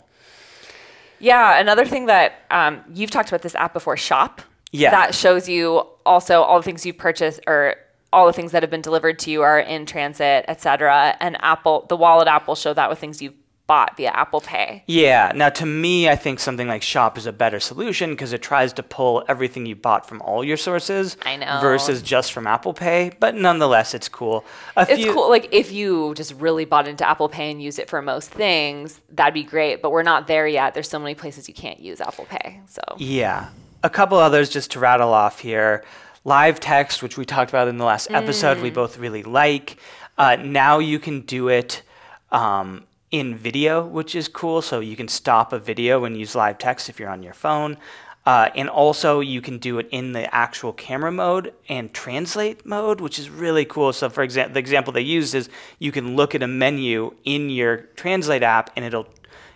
Yeah, 1.19 1.59
another 1.59 1.85
thing 1.85 2.07
that 2.07 2.43
um, 2.51 2.83
you've 2.93 3.11
talked 3.11 3.29
about 3.29 3.43
this 3.43 3.55
app 3.55 3.73
before, 3.73 3.97
Shop. 3.97 4.43
Yeah. 4.73 4.91
That 4.91 5.15
shows 5.15 5.49
you 5.49 5.87
also 6.05 6.43
all 6.43 6.59
the 6.59 6.65
things 6.65 6.85
you've 6.87 6.99
purchased 6.99 7.41
or 7.47 7.77
all 8.13 8.27
the 8.27 8.33
things 8.33 8.53
that 8.53 8.63
have 8.63 8.71
been 8.71 8.83
delivered 8.83 9.19
to 9.21 9.31
you 9.31 9.43
are 9.43 9.59
in 9.59 9.87
transit, 9.87 10.45
et 10.49 10.61
cetera. 10.61 11.17
And 11.21 11.37
Apple, 11.41 11.87
the 11.89 11.97
wallet 11.97 12.29
app 12.29 12.49
will 12.49 12.55
show 12.55 12.75
that 12.75 12.91
with 12.91 12.99
things 12.99 13.23
you've 13.23 13.35
bought 13.73 13.97
via 13.97 14.11
Apple 14.11 14.41
Pay. 14.43 14.85
Yeah. 14.87 15.33
Now, 15.35 15.49
to 15.61 15.65
me, 15.65 16.09
I 16.15 16.17
think 16.17 16.41
something 16.41 16.69
like 16.69 16.83
Shop 16.83 17.17
is 17.17 17.27
a 17.27 17.33
better 17.33 17.59
solution 17.59 18.11
because 18.11 18.33
it 18.35 18.43
tries 18.43 18.73
to 18.75 18.83
pull 18.83 19.25
everything 19.29 19.65
you 19.65 19.75
bought 19.75 20.07
from 20.07 20.21
all 20.21 20.45
your 20.45 20.59
sources. 20.59 21.17
I 21.25 21.37
know. 21.37 21.59
Versus 21.63 22.03
just 22.03 22.33
from 22.35 22.47
Apple 22.47 22.75
Pay. 22.75 23.13
But 23.19 23.35
nonetheless, 23.35 23.95
it's 23.95 24.09
cool. 24.11 24.45
A 24.77 24.83
It's 24.83 25.03
few- 25.03 25.15
cool. 25.15 25.31
Like 25.31 25.49
if 25.53 25.73
you 25.73 26.13
just 26.17 26.35
really 26.35 26.67
bought 26.67 26.87
into 26.87 27.09
Apple 27.09 27.31
Pay 27.31 27.51
and 27.51 27.63
use 27.63 27.79
it 27.79 27.89
for 27.89 28.03
most 28.03 28.31
things, 28.31 29.01
that'd 29.11 29.33
be 29.33 29.43
great. 29.43 29.81
But 29.81 29.91
we're 29.91 30.03
not 30.03 30.27
there 30.27 30.47
yet. 30.47 30.75
There's 30.75 30.89
so 30.91 30.99
many 30.99 31.15
places 31.15 31.49
you 31.49 31.55
can't 31.55 31.81
use 31.81 32.01
Apple 32.01 32.27
Pay. 32.29 32.61
So 32.67 32.83
Yeah. 32.99 33.49
A 33.83 33.91
couple 33.91 34.19
others 34.19 34.51
just 34.51 34.71
to 34.73 34.79
rattle 34.81 35.15
off 35.15 35.39
here. 35.41 35.83
Live 36.25 36.61
text, 36.61 37.03
which 37.03 37.17
we 37.17 37.25
talked 37.25 37.51
about 37.51 37.69
in 37.69 37.79
the 37.79 37.85
last 37.87 38.11
episode, 38.11 38.59
we 38.61 38.71
both 38.71 38.99
really 38.99 39.23
like. 39.23 39.77
Uh, 40.19 40.37
now 40.37 40.79
you 40.79 40.99
can 41.01 41.23
do 41.23 41.49
it 41.49 41.83
um, 42.31 42.85
in 43.13 43.37
video, 43.37 43.87
which 43.87 44.17
is 44.17 44.27
cool. 44.27 44.61
So 44.61 44.81
you 44.81 44.97
can 44.97 45.07
stop 45.07 45.53
a 45.53 45.59
video 45.59 46.05
and 46.05 46.17
use 46.17 46.35
live 46.35 46.59
text 46.59 46.89
if 46.89 46.99
you're 46.99 47.11
on 47.11 47.23
your 47.23 47.35
phone. 47.35 47.77
Uh, 48.25 48.49
and 48.55 48.69
also, 48.69 49.19
you 49.19 49.41
can 49.41 49.59
do 49.59 49.79
it 49.81 49.89
in 49.91 50.13
the 50.13 50.33
actual 50.33 50.73
camera 50.73 51.11
mode 51.11 51.53
and 51.69 51.93
translate 51.93 52.65
mode, 52.65 53.01
which 53.01 53.19
is 53.19 53.29
really 53.29 53.65
cool. 53.65 53.93
So, 53.93 54.09
for 54.09 54.23
example, 54.23 54.55
the 54.55 54.61
example 54.61 54.93
they 54.93 55.01
used 55.01 55.35
is 55.35 55.49
you 55.81 55.91
can 55.91 56.15
look 56.15 56.33
at 56.35 56.43
a 56.43 56.47
menu 56.47 57.15
in 57.25 57.51
your 57.51 57.79
translate 57.97 58.45
app 58.45 58.71
and 58.77 58.85
it'll 58.85 59.09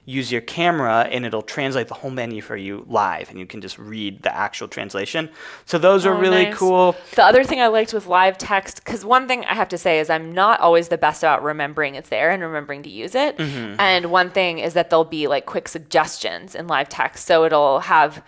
use 0.09 0.31
your 0.31 0.41
camera 0.41 1.09
and 1.11 1.27
it'll 1.27 1.43
translate 1.43 1.89
the 1.89 1.95
whole 1.95 2.13
menu 2.13 2.41
for 2.41 2.57
you 2.57 2.87
live 2.89 3.29
and 3.29 3.39
you 3.41 3.45
can 3.45 3.61
just 3.61 3.77
read 3.77 4.23
the 4.23 4.33
actual 4.35 4.69
translation. 4.69 5.29
So 5.65 5.79
those 5.79 6.07
are 6.07 6.15
Oh, 6.15 6.19
really 6.21 6.45
nice. 6.45 6.55
cool. 6.55 6.95
The 7.17 7.25
other 7.25 7.43
thing 7.43 7.61
I 7.61 7.67
liked 7.67 7.93
with 7.93 8.07
live 8.07 8.39
text, 8.39 8.85
because 8.85 9.05
one 9.05 9.27
thing 9.27 9.45
I 9.47 9.55
have 9.55 9.69
to 9.71 9.79
say 9.79 9.99
is 9.99 10.09
I'm 10.09 10.31
not 10.33 10.61
always 10.61 10.89
the 10.89 10.97
best 10.97 11.25
about 11.25 11.43
remembering 11.43 11.97
it's 11.97 12.09
there 12.09 12.31
and 12.31 12.41
remembering 12.41 12.85
to 12.85 12.89
use 12.89 13.17
it. 13.17 13.37
Mm-hmm. 13.37 13.81
And 13.81 14.07
one 14.13 14.31
thing 14.31 14.61
is 14.61 14.75
that 14.75 14.91
there'll 14.91 15.05
be 15.05 15.27
like 15.27 15.45
quick 15.45 15.67
suggestions 15.67 16.55
in 16.55 16.69
live 16.69 16.89
text. 16.89 17.27
So 17.27 17.45
it'll 17.45 17.81
have 17.81 18.23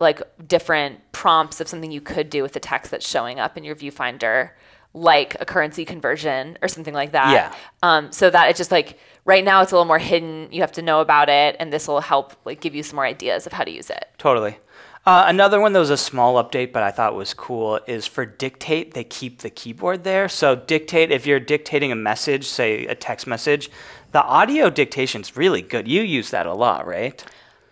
like 0.00 0.20
different 0.46 1.00
prompts 1.12 1.60
of 1.62 1.68
something 1.68 1.90
you 1.90 2.00
could 2.02 2.28
do 2.28 2.42
with 2.42 2.52
the 2.52 2.60
text 2.60 2.90
that's 2.90 3.08
showing 3.08 3.40
up 3.40 3.56
in 3.56 3.64
your 3.64 3.74
viewfinder, 3.76 4.50
like 4.94 5.36
a 5.40 5.44
currency 5.44 5.84
conversion 5.84 6.58
or 6.60 6.68
something 6.68 6.94
like 6.94 7.12
that. 7.12 7.32
Yeah. 7.32 7.54
Um, 7.82 8.12
so 8.12 8.30
that 8.30 8.50
it's 8.50 8.58
just 8.58 8.70
like 8.70 8.98
right 9.24 9.44
now 9.44 9.62
it's 9.62 9.72
a 9.72 9.74
little 9.74 9.86
more 9.86 9.98
hidden. 9.98 10.48
You 10.50 10.60
have 10.60 10.72
to 10.72 10.82
know 10.82 11.00
about 11.00 11.28
it, 11.28 11.56
and 11.58 11.72
this 11.72 11.88
will 11.88 12.00
help 12.00 12.34
like 12.44 12.60
give 12.60 12.74
you 12.74 12.82
some 12.82 12.96
more 12.96 13.06
ideas 13.06 13.46
of 13.46 13.52
how 13.52 13.64
to 13.64 13.70
use 13.70 13.90
it. 13.90 14.06
Totally. 14.18 14.56
Uh, 15.04 15.24
another 15.26 15.60
one 15.60 15.72
that 15.72 15.80
was 15.80 15.90
a 15.90 15.96
small 15.96 16.42
update, 16.42 16.72
but 16.72 16.84
I 16.84 16.92
thought 16.92 17.16
was 17.16 17.34
cool, 17.34 17.80
is 17.88 18.06
for 18.06 18.24
dictate, 18.24 18.94
they 18.94 19.02
keep 19.02 19.40
the 19.40 19.50
keyboard 19.50 20.04
there. 20.04 20.28
So, 20.28 20.54
dictate, 20.54 21.10
if 21.10 21.26
you're 21.26 21.40
dictating 21.40 21.90
a 21.90 21.96
message, 21.96 22.46
say 22.46 22.86
a 22.86 22.94
text 22.94 23.26
message, 23.26 23.68
the 24.12 24.22
audio 24.22 24.70
dictation's 24.70 25.36
really 25.36 25.60
good. 25.60 25.88
You 25.88 26.02
use 26.02 26.30
that 26.30 26.46
a 26.46 26.54
lot, 26.54 26.86
right? 26.86 27.24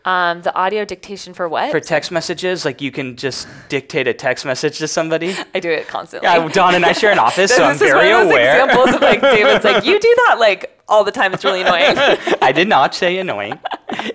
Um, 0.04 0.40
the 0.40 0.54
audio 0.54 0.84
dictation 0.86 1.34
for 1.34 1.48
what? 1.48 1.70
For 1.70 1.80
text 1.80 2.10
messages, 2.10 2.64
like 2.64 2.80
you 2.80 2.90
can 2.90 3.16
just 3.16 3.46
dictate 3.68 4.08
a 4.08 4.14
text 4.14 4.46
message 4.46 4.78
to 4.78 4.88
somebody. 4.88 5.34
I 5.54 5.60
do 5.60 5.70
it 5.70 5.88
constantly. 5.88 6.26
Yeah, 6.26 6.48
Don 6.48 6.74
and 6.74 6.86
I 6.86 6.92
share 6.92 7.12
an 7.12 7.18
office, 7.18 7.50
so 7.56 7.64
I'm 7.64 7.76
very 7.76 8.12
one 8.12 8.22
of 8.22 8.28
those 8.28 8.32
aware. 8.32 8.64
examples 8.64 8.94
of 8.94 9.02
like 9.02 9.20
David's 9.20 9.64
like 9.64 9.84
you 9.84 10.00
do 10.00 10.14
that 10.26 10.36
like 10.38 10.78
all 10.88 11.04
the 11.04 11.12
time. 11.12 11.34
It's 11.34 11.44
really 11.44 11.60
annoying. 11.60 11.96
I 12.42 12.50
did 12.52 12.66
not 12.66 12.94
say 12.94 13.18
annoying. 13.18 13.58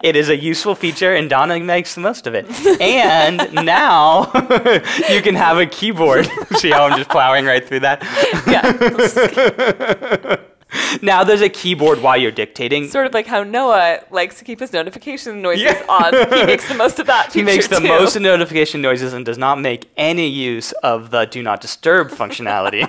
It 0.01 0.15
is 0.15 0.29
a 0.29 0.35
useful 0.35 0.73
feature, 0.73 1.13
and 1.13 1.29
Donna 1.29 1.59
makes 1.59 1.93
the 1.93 2.01
most 2.01 2.25
of 2.25 2.33
it. 2.33 2.45
And 2.81 3.53
now 3.53 4.31
you 5.09 5.21
can 5.21 5.35
have 5.35 5.59
a 5.59 5.67
keyboard. 5.67 6.27
See 6.53 6.71
how 6.71 6.85
I'm 6.85 6.97
just 6.97 7.09
plowing 7.11 7.45
right 7.45 7.65
through 7.65 7.81
that? 7.81 8.01
yeah, 8.47 10.37
Now 11.01 11.23
there's 11.23 11.41
a 11.41 11.49
keyboard 11.49 12.01
while 12.01 12.17
you're 12.17 12.31
dictating. 12.31 12.87
sort 12.87 13.05
of 13.07 13.13
like 13.13 13.27
how 13.27 13.43
Noah 13.43 13.99
likes 14.11 14.37
to 14.39 14.45
keep 14.45 14.59
his 14.59 14.71
notification 14.73 15.41
noises 15.41 15.63
Yeah. 15.65 15.85
on. 15.89 16.13
He 16.39 16.45
makes 16.45 16.67
the 16.67 16.73
most 16.75 16.99
of 16.99 17.07
that. 17.07 17.33
He 17.33 17.41
makes 17.43 17.67
the 17.67 17.77
too. 17.77 17.87
most 17.87 18.19
notification 18.19 18.81
noises 18.81 19.13
and 19.13 19.25
does 19.25 19.37
not 19.37 19.59
make 19.59 19.89
any 19.97 20.27
use 20.27 20.71
of 20.83 21.11
the 21.11 21.25
do 21.25 21.41
not 21.43 21.59
disturb 21.61 22.09
functionality. 22.11 22.81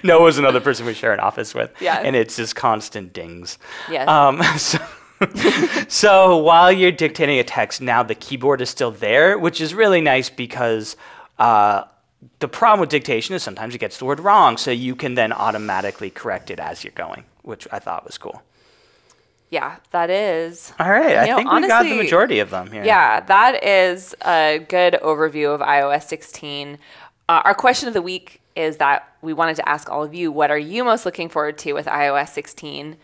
Noah's 0.04 0.38
another 0.38 0.60
person 0.60 0.86
we 0.86 0.94
share 0.94 1.12
an 1.12 1.20
office 1.20 1.54
with. 1.54 1.70
Yeah. 1.80 2.00
And 2.04 2.14
it's 2.16 2.36
just 2.36 2.54
constant 2.56 3.12
dings. 3.12 3.58
Yeah. 3.90 4.04
Um, 4.04 4.42
so, 4.58 4.78
so 5.88 6.36
while 6.38 6.70
you're 6.72 6.92
dictating 6.92 7.38
a 7.38 7.44
text, 7.44 7.80
now 7.80 8.02
the 8.02 8.14
keyboard 8.14 8.60
is 8.60 8.70
still 8.70 8.90
there, 8.90 9.38
which 9.38 9.60
is 9.60 9.74
really 9.74 10.00
nice 10.00 10.30
because 10.30 10.96
uh, 11.38 11.84
the 12.38 12.48
problem 12.48 12.80
with 12.80 12.90
dictation 12.90 13.34
is 13.34 13.42
sometimes 13.42 13.74
it 13.74 13.78
gets 13.78 13.98
the 13.98 14.04
word 14.04 14.20
wrong. 14.20 14.56
So 14.56 14.70
you 14.70 14.94
can 14.94 15.14
then 15.14 15.32
automatically 15.32 16.10
correct 16.10 16.50
it 16.50 16.60
as 16.60 16.84
you're 16.84 16.92
going, 16.92 17.24
which 17.42 17.66
I 17.72 17.78
thought 17.78 18.04
was 18.04 18.18
cool. 18.18 18.42
Yeah, 19.50 19.76
that 19.90 20.10
is. 20.10 20.72
All 20.78 20.90
right. 20.90 21.16
I 21.16 21.26
know, 21.26 21.36
think 21.36 21.50
we 21.50 21.66
got 21.66 21.82
the 21.82 21.96
majority 21.96 22.38
of 22.38 22.50
them 22.50 22.70
here. 22.70 22.84
Yeah, 22.84 23.20
that 23.20 23.64
is 23.64 24.14
a 24.24 24.64
good 24.68 24.94
overview 25.02 25.52
of 25.52 25.60
iOS 25.60 26.04
16. 26.04 26.78
Uh, 27.28 27.42
our 27.44 27.54
question 27.54 27.88
of 27.88 27.94
the 27.94 28.02
week 28.02 28.40
is 28.54 28.76
that 28.76 29.12
we 29.22 29.32
wanted 29.32 29.56
to 29.56 29.68
ask 29.68 29.90
all 29.90 30.04
of 30.04 30.14
you 30.14 30.30
what 30.30 30.50
are 30.50 30.58
you 30.58 30.84
most 30.84 31.04
looking 31.04 31.28
forward 31.28 31.58
to 31.58 31.72
with 31.72 31.86
iOS 31.86 32.28
16? 32.28 32.96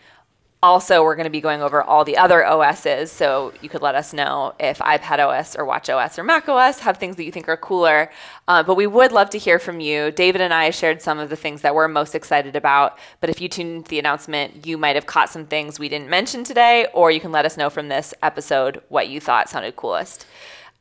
Also, 0.67 1.01
we're 1.01 1.15
going 1.15 1.23
to 1.23 1.29
be 1.29 1.39
going 1.39 1.61
over 1.61 1.81
all 1.81 2.03
the 2.03 2.17
other 2.17 2.45
OSs, 2.45 3.09
so 3.09 3.53
you 3.61 3.69
could 3.69 3.81
let 3.81 3.95
us 3.95 4.11
know 4.11 4.53
if 4.59 4.79
iPad 4.79 5.25
OS 5.25 5.55
or 5.55 5.63
Watch 5.63 5.89
OS 5.89 6.19
or 6.19 6.25
Mac 6.25 6.49
OS 6.49 6.79
have 6.79 6.97
things 6.97 7.15
that 7.15 7.23
you 7.23 7.31
think 7.31 7.47
are 7.47 7.55
cooler. 7.55 8.11
Uh, 8.49 8.63
but 8.63 8.75
we 8.75 8.85
would 8.85 9.13
love 9.13 9.29
to 9.29 9.37
hear 9.37 9.59
from 9.59 9.79
you. 9.79 10.11
David 10.11 10.41
and 10.41 10.53
I 10.53 10.71
shared 10.71 11.01
some 11.01 11.19
of 11.19 11.29
the 11.29 11.37
things 11.37 11.61
that 11.61 11.73
we're 11.73 11.87
most 11.87 12.15
excited 12.15 12.57
about. 12.57 12.99
But 13.21 13.29
if 13.29 13.39
you 13.39 13.47
tuned 13.47 13.85
the 13.85 13.97
announcement, 13.97 14.65
you 14.67 14.77
might 14.77 14.97
have 14.97 15.05
caught 15.05 15.29
some 15.29 15.45
things 15.45 15.79
we 15.79 15.87
didn't 15.87 16.09
mention 16.09 16.43
today, 16.43 16.85
or 16.93 17.11
you 17.11 17.21
can 17.21 17.31
let 17.31 17.45
us 17.45 17.55
know 17.55 17.69
from 17.69 17.87
this 17.87 18.13
episode 18.21 18.81
what 18.89 19.07
you 19.07 19.21
thought 19.21 19.47
sounded 19.47 19.77
coolest. 19.77 20.25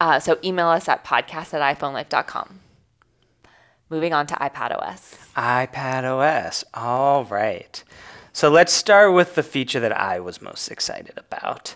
Uh, 0.00 0.18
so 0.18 0.36
email 0.42 0.66
us 0.66 0.88
at 0.88 1.04
podcast 1.04 1.54
at 1.54 1.78
iPhoneLife.com. 1.78 2.58
Moving 3.88 4.12
on 4.12 4.26
to 4.26 4.34
iPad 4.34 4.76
OS. 4.82 5.16
iPad 5.36 6.02
OS. 6.02 6.64
All 6.74 7.24
right. 7.26 7.84
So 8.36 8.50
let's 8.50 8.74
start 8.74 9.14
with 9.14 9.34
the 9.34 9.42
feature 9.42 9.80
that 9.80 9.98
I 9.98 10.20
was 10.20 10.42
most 10.42 10.68
excited 10.68 11.16
about. 11.16 11.74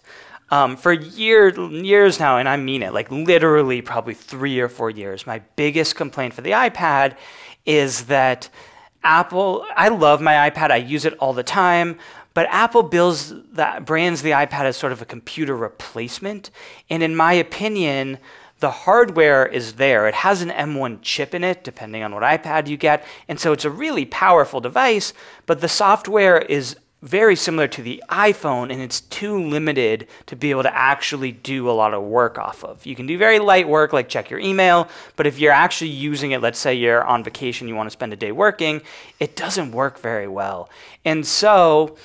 Um, 0.50 0.76
for 0.76 0.92
year, 0.92 1.48
years 1.70 2.20
now, 2.20 2.36
and 2.36 2.46
I 2.46 2.58
mean 2.58 2.82
it, 2.82 2.92
like 2.92 3.10
literally 3.10 3.80
probably 3.80 4.12
three 4.12 4.60
or 4.60 4.68
four 4.68 4.90
years, 4.90 5.26
my 5.26 5.38
biggest 5.56 5.96
complaint 5.96 6.34
for 6.34 6.42
the 6.42 6.50
iPad 6.50 7.16
is 7.64 8.04
that 8.08 8.50
Apple, 9.02 9.64
I 9.74 9.88
love 9.88 10.20
my 10.20 10.50
iPad, 10.50 10.70
I 10.70 10.76
use 10.76 11.06
it 11.06 11.14
all 11.14 11.32
the 11.32 11.42
time, 11.42 11.98
but 12.34 12.46
Apple 12.50 12.82
builds 12.82 13.32
that 13.52 13.86
brands 13.86 14.20
the 14.20 14.32
iPad 14.32 14.64
as 14.64 14.76
sort 14.76 14.92
of 14.92 15.00
a 15.00 15.06
computer 15.06 15.56
replacement. 15.56 16.50
And 16.90 17.02
in 17.02 17.16
my 17.16 17.32
opinion, 17.32 18.18
the 18.60 18.70
hardware 18.70 19.46
is 19.46 19.74
there. 19.74 20.06
It 20.06 20.14
has 20.14 20.42
an 20.42 20.50
M1 20.50 20.98
chip 21.02 21.34
in 21.34 21.42
it, 21.42 21.64
depending 21.64 22.02
on 22.02 22.14
what 22.14 22.22
iPad 22.22 22.68
you 22.68 22.76
get. 22.76 23.04
And 23.26 23.40
so 23.40 23.52
it's 23.52 23.64
a 23.64 23.70
really 23.70 24.04
powerful 24.04 24.60
device, 24.60 25.12
but 25.46 25.60
the 25.60 25.68
software 25.68 26.38
is 26.38 26.76
very 27.02 27.34
similar 27.34 27.66
to 27.66 27.82
the 27.82 28.02
iPhone, 28.10 28.70
and 28.70 28.82
it's 28.82 29.00
too 29.00 29.42
limited 29.42 30.06
to 30.26 30.36
be 30.36 30.50
able 30.50 30.62
to 30.62 30.76
actually 30.76 31.32
do 31.32 31.70
a 31.70 31.72
lot 31.72 31.94
of 31.94 32.02
work 32.02 32.38
off 32.38 32.62
of. 32.62 32.84
You 32.84 32.94
can 32.94 33.06
do 33.06 33.16
very 33.16 33.38
light 33.38 33.66
work, 33.66 33.94
like 33.94 34.10
check 34.10 34.28
your 34.28 34.38
email, 34.38 34.86
but 35.16 35.26
if 35.26 35.38
you're 35.38 35.52
actually 35.52 35.90
using 35.90 36.32
it, 36.32 36.42
let's 36.42 36.58
say 36.58 36.74
you're 36.74 37.02
on 37.02 37.24
vacation, 37.24 37.68
you 37.68 37.74
want 37.74 37.86
to 37.86 37.90
spend 37.90 38.12
a 38.12 38.16
day 38.16 38.32
working, 38.32 38.82
it 39.18 39.34
doesn't 39.34 39.72
work 39.72 39.98
very 39.98 40.28
well. 40.28 40.68
And 41.06 41.26
so, 41.26 41.96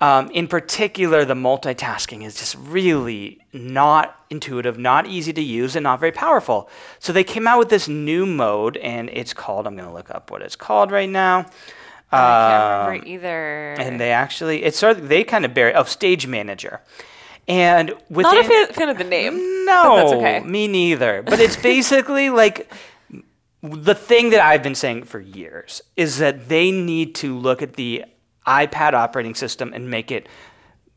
um, 0.00 0.30
in 0.30 0.48
particular, 0.48 1.24
the 1.24 1.34
multitasking 1.34 2.24
is 2.24 2.34
just 2.34 2.56
really 2.58 3.40
not 3.52 4.18
intuitive, 4.28 4.76
not 4.78 5.06
easy 5.06 5.32
to 5.32 5.40
use, 5.42 5.76
and 5.76 5.84
not 5.84 6.00
very 6.00 6.12
powerful. 6.12 6.68
So 6.98 7.12
they 7.12 7.24
came 7.24 7.46
out 7.46 7.58
with 7.58 7.68
this 7.70 7.88
new 7.88 8.26
mode, 8.26 8.76
and 8.78 9.08
it's 9.10 9.32
called, 9.32 9.66
I'm 9.66 9.76
going 9.76 9.88
to 9.88 9.94
look 9.94 10.10
up 10.10 10.30
what 10.30 10.42
it's 10.42 10.56
called 10.56 10.90
right 10.90 11.08
now. 11.08 11.46
I 12.12 12.16
can't 12.16 12.62
Um, 12.62 12.86
remember 12.92 13.06
either. 13.08 13.72
and 13.78 13.98
they 14.00 14.12
actually 14.12 14.62
it's 14.62 14.78
sort 14.78 14.96
of 14.98 15.08
they 15.08 15.24
kind 15.24 15.44
of 15.44 15.52
bury 15.52 15.74
oh 15.74 15.82
stage 15.82 16.28
manager 16.28 16.80
and 17.48 17.90
within 18.08 18.34
Not 18.34 18.44
a 18.44 18.48
fan, 18.48 18.66
fan 18.72 18.88
of 18.88 18.98
the 18.98 19.04
name. 19.04 19.34
no 19.64 19.96
that's 19.96 20.12
okay. 20.12 20.40
me 20.40 20.68
neither 20.68 21.22
but 21.22 21.40
it's 21.40 21.56
basically 21.56 22.30
like 22.42 22.70
the 23.62 23.96
thing 23.96 24.30
that 24.30 24.40
i've 24.40 24.62
been 24.62 24.76
saying 24.76 25.02
for 25.04 25.18
years 25.18 25.82
is 25.96 26.18
that 26.18 26.48
they 26.48 26.70
need 26.70 27.16
to 27.16 27.36
look 27.36 27.62
at 27.62 27.72
the 27.72 28.04
ipad 28.46 28.92
operating 28.92 29.34
system 29.34 29.72
and 29.74 29.90
make 29.90 30.10
it 30.10 30.28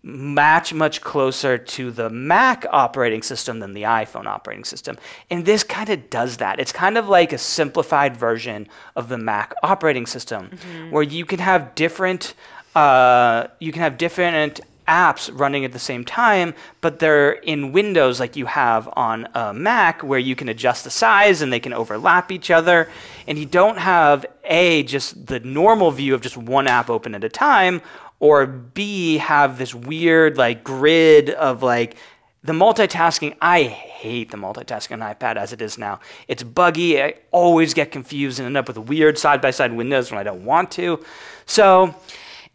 match 0.04 0.74
much 0.74 1.02
closer 1.02 1.58
to 1.58 1.92
the 1.92 2.10
Mac 2.10 2.66
operating 2.72 3.22
system 3.22 3.60
than 3.60 3.74
the 3.74 3.84
iPhone 3.84 4.26
operating 4.26 4.64
system. 4.64 4.98
And 5.30 5.46
this 5.46 5.64
kind 5.64 5.90
of 5.90 6.10
does 6.10 6.38
that. 6.38 6.60
It's 6.60 6.72
kind 6.72 6.98
of 6.98 7.10
like 7.10 7.34
a 7.34 7.38
simplified 7.38 8.16
version 8.16 8.70
of 8.96 9.10
the 9.10 9.18
Mac 9.18 9.54
operating 9.64 10.06
system 10.06 10.50
mm-hmm. 10.50 10.92
where 10.92 11.04
you 11.04 11.26
can 11.26 11.40
have 11.40 11.76
different 11.76 12.36
uh, 12.76 13.48
you 13.60 13.72
can 13.72 13.82
have 13.82 13.98
different 13.98 14.62
apps 14.88 15.30
running 15.34 15.66
at 15.66 15.74
the 15.74 15.80
same 15.80 16.06
time, 16.06 16.54
but 16.80 17.00
they're 17.00 17.32
in 17.32 17.72
windows 17.72 18.20
like 18.20 18.36
you 18.36 18.46
have 18.46 18.88
on 18.94 19.28
a 19.34 19.54
Mac 19.54 20.04
where 20.04 20.20
you 20.20 20.36
can 20.36 20.48
adjust 20.48 20.84
the 20.84 20.90
size 20.90 21.42
and 21.42 21.52
they 21.52 21.60
can 21.60 21.74
overlap 21.74 22.32
each 22.32 22.50
other. 22.52 22.90
And 23.28 23.38
you 23.38 23.46
don't 23.46 23.78
have 23.78 24.26
A, 24.46 24.84
just 24.84 25.28
the 25.28 25.40
normal 25.42 25.92
view 25.92 26.16
of 26.16 26.22
just 26.22 26.38
one 26.38 26.68
app 26.68 26.90
open 26.90 27.14
at 27.14 27.24
a 27.24 27.30
time, 27.30 27.82
or 28.20 28.48
B, 28.48 29.18
have 29.18 29.58
this 29.58 29.76
weird 29.76 30.38
like 30.38 30.64
grid 30.64 31.30
of 31.32 31.62
like 31.62 31.98
the 32.44 32.54
multitasking. 32.54 33.36
I 33.42 33.64
hate 33.64 34.32
the 34.32 34.38
multitasking 34.38 34.94
on 34.94 35.00
iPad 35.00 35.36
as 35.36 35.54
it 35.54 35.62
is 35.62 35.78
now. 35.78 36.00
It's 36.28 36.44
buggy. 36.44 37.02
I 37.02 37.16
always 37.32 37.74
get 37.74 37.92
confused 37.92 38.40
and 38.40 38.46
end 38.46 38.58
up 38.58 38.68
with 38.68 38.78
weird 38.78 39.18
side 39.18 39.42
by 39.42 39.52
side 39.52 39.74
windows 39.74 40.12
when 40.12 40.20
I 40.20 40.24
don't 40.24 40.46
want 40.46 40.72
to. 40.72 41.04
So, 41.46 41.94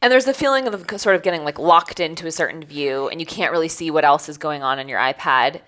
and 0.00 0.10
there's 0.10 0.24
the 0.24 0.34
feeling 0.34 0.66
of 0.66 0.84
sort 0.96 1.14
of 1.14 1.22
getting 1.22 1.44
like 1.44 1.58
locked 1.58 2.00
into 2.00 2.26
a 2.26 2.32
certain 2.32 2.64
view 2.64 3.08
and 3.08 3.20
you 3.20 3.26
can't 3.26 3.52
really 3.52 3.68
see 3.68 3.90
what 3.90 4.04
else 4.04 4.28
is 4.28 4.38
going 4.38 4.62
on 4.62 4.78
in 4.78 4.88
your 4.88 4.98
iPad. 4.98 5.60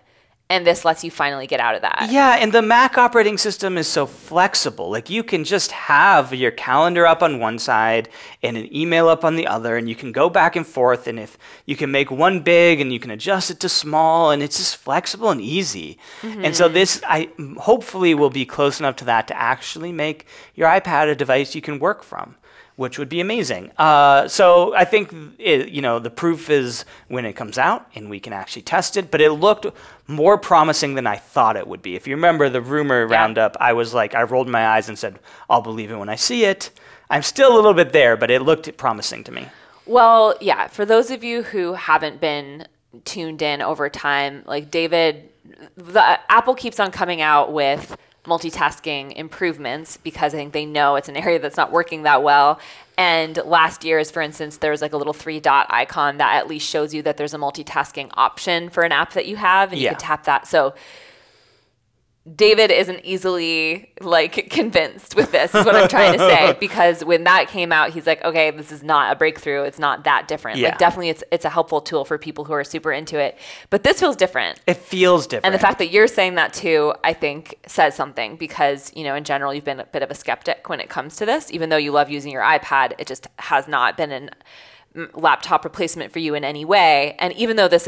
And 0.51 0.67
this 0.67 0.85
lets 0.85 1.03
you 1.03 1.11
finally 1.11 1.47
get 1.47 1.59
out 1.59 1.75
of 1.75 1.81
that. 1.83 2.09
Yeah, 2.11 2.37
and 2.37 2.53
the 2.53 2.61
Mac 2.61 2.99
operating 2.99 3.39
system 3.39 3.79
is 3.79 3.89
so 3.89 4.05
flexible. 4.05 4.91
Like 4.91 5.09
you 5.09 5.25
can 5.25 5.43
just 5.43 5.73
have 5.73 6.35
your 6.35 6.51
calendar 6.51 7.07
up 7.07 7.23
on 7.23 7.41
one 7.41 7.59
side 7.59 8.11
and 8.43 8.59
an 8.59 8.75
email 8.75 9.09
up 9.09 9.25
on 9.25 9.37
the 9.37 9.47
other, 9.47 9.79
and 9.79 9.89
you 9.89 9.95
can 9.95 10.13
go 10.13 10.29
back 10.29 10.55
and 10.55 10.67
forth. 10.67 11.07
And 11.07 11.19
if 11.19 11.39
you 11.65 11.77
can 11.77 11.91
make 11.91 12.11
one 12.11 12.41
big 12.41 12.79
and 12.79 12.93
you 12.93 13.01
can 13.01 13.11
adjust 13.11 13.51
it 13.51 13.59
to 13.61 13.71
small, 13.71 14.31
and 14.31 14.43
it's 14.43 14.59
just 14.59 14.77
flexible 14.77 15.31
and 15.31 15.41
easy. 15.41 15.99
Mm-hmm. 16.21 16.45
And 16.45 16.55
so 16.55 16.69
this, 16.69 17.01
I 17.07 17.31
hopefully, 17.59 18.15
will 18.15 18.31
be 18.31 18.45
close 18.45 18.79
enough 18.79 18.97
to 18.97 19.05
that 19.07 19.27
to 19.29 19.37
actually 19.41 19.93
make 19.93 20.27
your 20.55 20.69
iPad 20.69 21.11
a 21.11 21.15
device 21.15 21.55
you 21.55 21.63
can 21.63 21.79
work 21.79 22.03
from 22.03 22.37
which 22.77 22.99
would 22.99 23.09
be 23.09 23.21
amazing. 23.21 23.71
Uh, 23.77 24.27
so 24.27 24.75
I 24.75 24.85
think 24.85 25.15
it, 25.39 25.69
you 25.69 25.81
know 25.81 25.99
the 25.99 26.11
proof 26.11 26.51
is 26.51 26.85
when 27.09 27.25
it 27.25 27.35
comes 27.35 27.59
out 27.59 27.87
and 27.95 28.11
we 28.11 28.21
can 28.21 28.33
actually 28.33 28.63
test 28.63 28.97
it. 28.97 29.11
But 29.11 29.21
it 29.21 29.33
looked 29.33 29.67
more 30.07 30.39
promising 30.39 30.95
than 30.95 31.07
I 31.07 31.17
thought 31.17 31.57
it 31.57 31.67
would 31.67 31.83
be. 31.83 31.95
If 31.95 32.07
you 32.07 32.15
remember 32.15 32.49
the 32.49 32.61
rumor 32.61 33.07
yeah. 33.07 33.15
roundup, 33.15 33.57
I 33.61 33.73
was 33.73 33.95
like, 33.95 34.15
I 34.15 34.23
rolled 34.23 34.49
my 34.49 34.67
eyes 34.67 34.89
and 34.89 34.99
said, 34.99 35.19
"I'll 35.49 35.63
believe 35.63 35.91
it 35.91 35.97
when 35.97 36.09
I 36.09 36.17
see 36.17 36.45
it." 36.45 36.71
I'm 37.11 37.23
still 37.23 37.55
a 37.55 37.57
little 37.57 37.75
bit 37.75 37.93
there, 37.93 38.17
but 38.17 38.31
it 38.31 38.43
looked 38.43 38.77
promising 38.77 39.25
to 39.25 39.33
me. 39.33 39.47
Well, 39.87 40.35
yeah. 40.41 40.69
For 40.69 40.85
those 40.85 41.11
of 41.11 41.23
you 41.23 41.43
who 41.43 41.75
haven't 41.75 42.21
been 42.21 42.67
tuned 43.05 43.43
in 43.43 43.61
over 43.61 43.89
time, 43.89 44.43
like 44.47 44.71
David, 44.71 45.29
the 45.77 46.19
Apple 46.31 46.55
keeps 46.55 46.81
on 46.81 46.91
coming 46.91 47.21
out 47.21 47.53
with 47.53 47.97
multitasking 48.25 49.15
improvements 49.15 49.97
because 49.99 50.35
I 50.35 50.39
think 50.39 50.53
they 50.53 50.65
know 50.65 50.97
it's 50.97 51.09
an 51.09 51.17
area 51.25 51.39
that's 51.39 51.57
not 51.57 51.73
working 51.73 52.03
that 52.03 52.23
well. 52.23 52.59
And 52.97 53.37
last 53.39 53.85
year's, 53.85 54.11
for 54.11 54.23
instance, 54.23 54.59
there's 54.59 54.81
like 54.81 54.93
a 54.93 54.97
little 54.97 55.13
three 55.13 55.41
dot 55.41 55.67
icon 55.71 56.19
that 56.19 56.37
at 56.37 56.49
least 56.49 56.69
shows 56.69 56.95
you 56.95 57.03
that 57.03 57.17
there's 57.17 57.35
a 57.35 57.39
multitasking 57.39 58.11
option 58.15 58.71
for 58.71 58.85
an 58.85 58.93
app 58.93 59.15
that 59.15 59.27
you 59.27 59.37
have, 59.37 59.73
and 59.73 59.81
you 59.81 59.89
can 59.89 59.99
tap 59.99 60.25
that. 60.25 60.47
So 60.47 60.75
David 62.33 62.71
isn't 62.71 63.01
easily 63.05 63.93
like 64.01 64.49
convinced 64.49 65.15
with 65.15 65.31
this, 65.31 65.55
is 65.55 65.67
what 65.67 65.75
I'm 65.75 65.89
trying 65.89 66.15
to 66.15 66.19
say. 66.19 66.57
Because 66.65 67.05
when 67.05 67.25
that 67.25 67.49
came 67.49 67.71
out, 67.73 67.91
he's 67.91 68.07
like, 68.07 68.25
okay, 68.25 68.51
this 68.51 68.73
is 68.73 68.83
not 68.83 69.13
a 69.13 69.17
breakthrough. 69.17 69.65
It's 69.65 69.79
not 69.79 70.05
that 70.05 70.27
different. 70.27 70.59
Yeah. 70.59 70.69
Like 70.71 70.79
definitely 70.79 71.11
it's 71.11 71.23
it's 71.31 71.45
a 71.45 71.51
helpful 71.51 71.83
tool 71.83 72.07
for 72.07 72.17
people 72.17 72.45
who 72.45 72.55
are 72.55 72.65
super 72.65 72.91
into 72.93 73.19
it. 73.19 73.39
But 73.69 73.83
this 73.83 74.01
feels 74.01 74.17
different. 74.17 74.61
It 74.67 74.79
feels 74.79 75.27
different. 75.27 75.47
And 75.47 75.55
the 75.55 75.59
fact 75.59 75.79
that 75.79 75.89
you're 75.89 76.07
saying 76.07 76.37
that 76.37 76.55
too, 76.55 76.95
I 77.05 77.13
think 77.13 77.59
says 77.67 77.95
something 77.95 78.37
because, 78.37 78.91
you 78.97 79.05
know, 79.05 79.15
in 79.15 79.25
general 79.25 79.53
you've 79.53 79.65
been 79.65 79.81
a 79.81 79.85
bit 79.85 80.03
of 80.03 80.11
a 80.11 80.15
skeptic 80.15 80.71
when 80.71 80.81
it 80.81 80.89
comes 80.89 81.17
to 81.17 81.27
this. 81.27 81.53
Even 81.53 81.69
though 81.69 81.77
you 81.77 81.93
love 81.93 82.09
using 82.09 82.33
your 82.33 82.43
iPad, 82.43 82.93
it 82.99 83.07
just 83.07 83.27
has 83.39 83.69
not 83.69 83.99
been 83.99 84.11
an 84.11 84.31
mm, 84.97 85.11
laptop 85.15 85.65
replacement 85.65 86.13
for 86.13 86.21
you 86.21 86.35
in 86.35 86.45
any 86.45 86.65
way. 86.65 87.17
And 87.19 87.35
even 87.35 87.57
though 87.57 87.69
this 87.69 87.87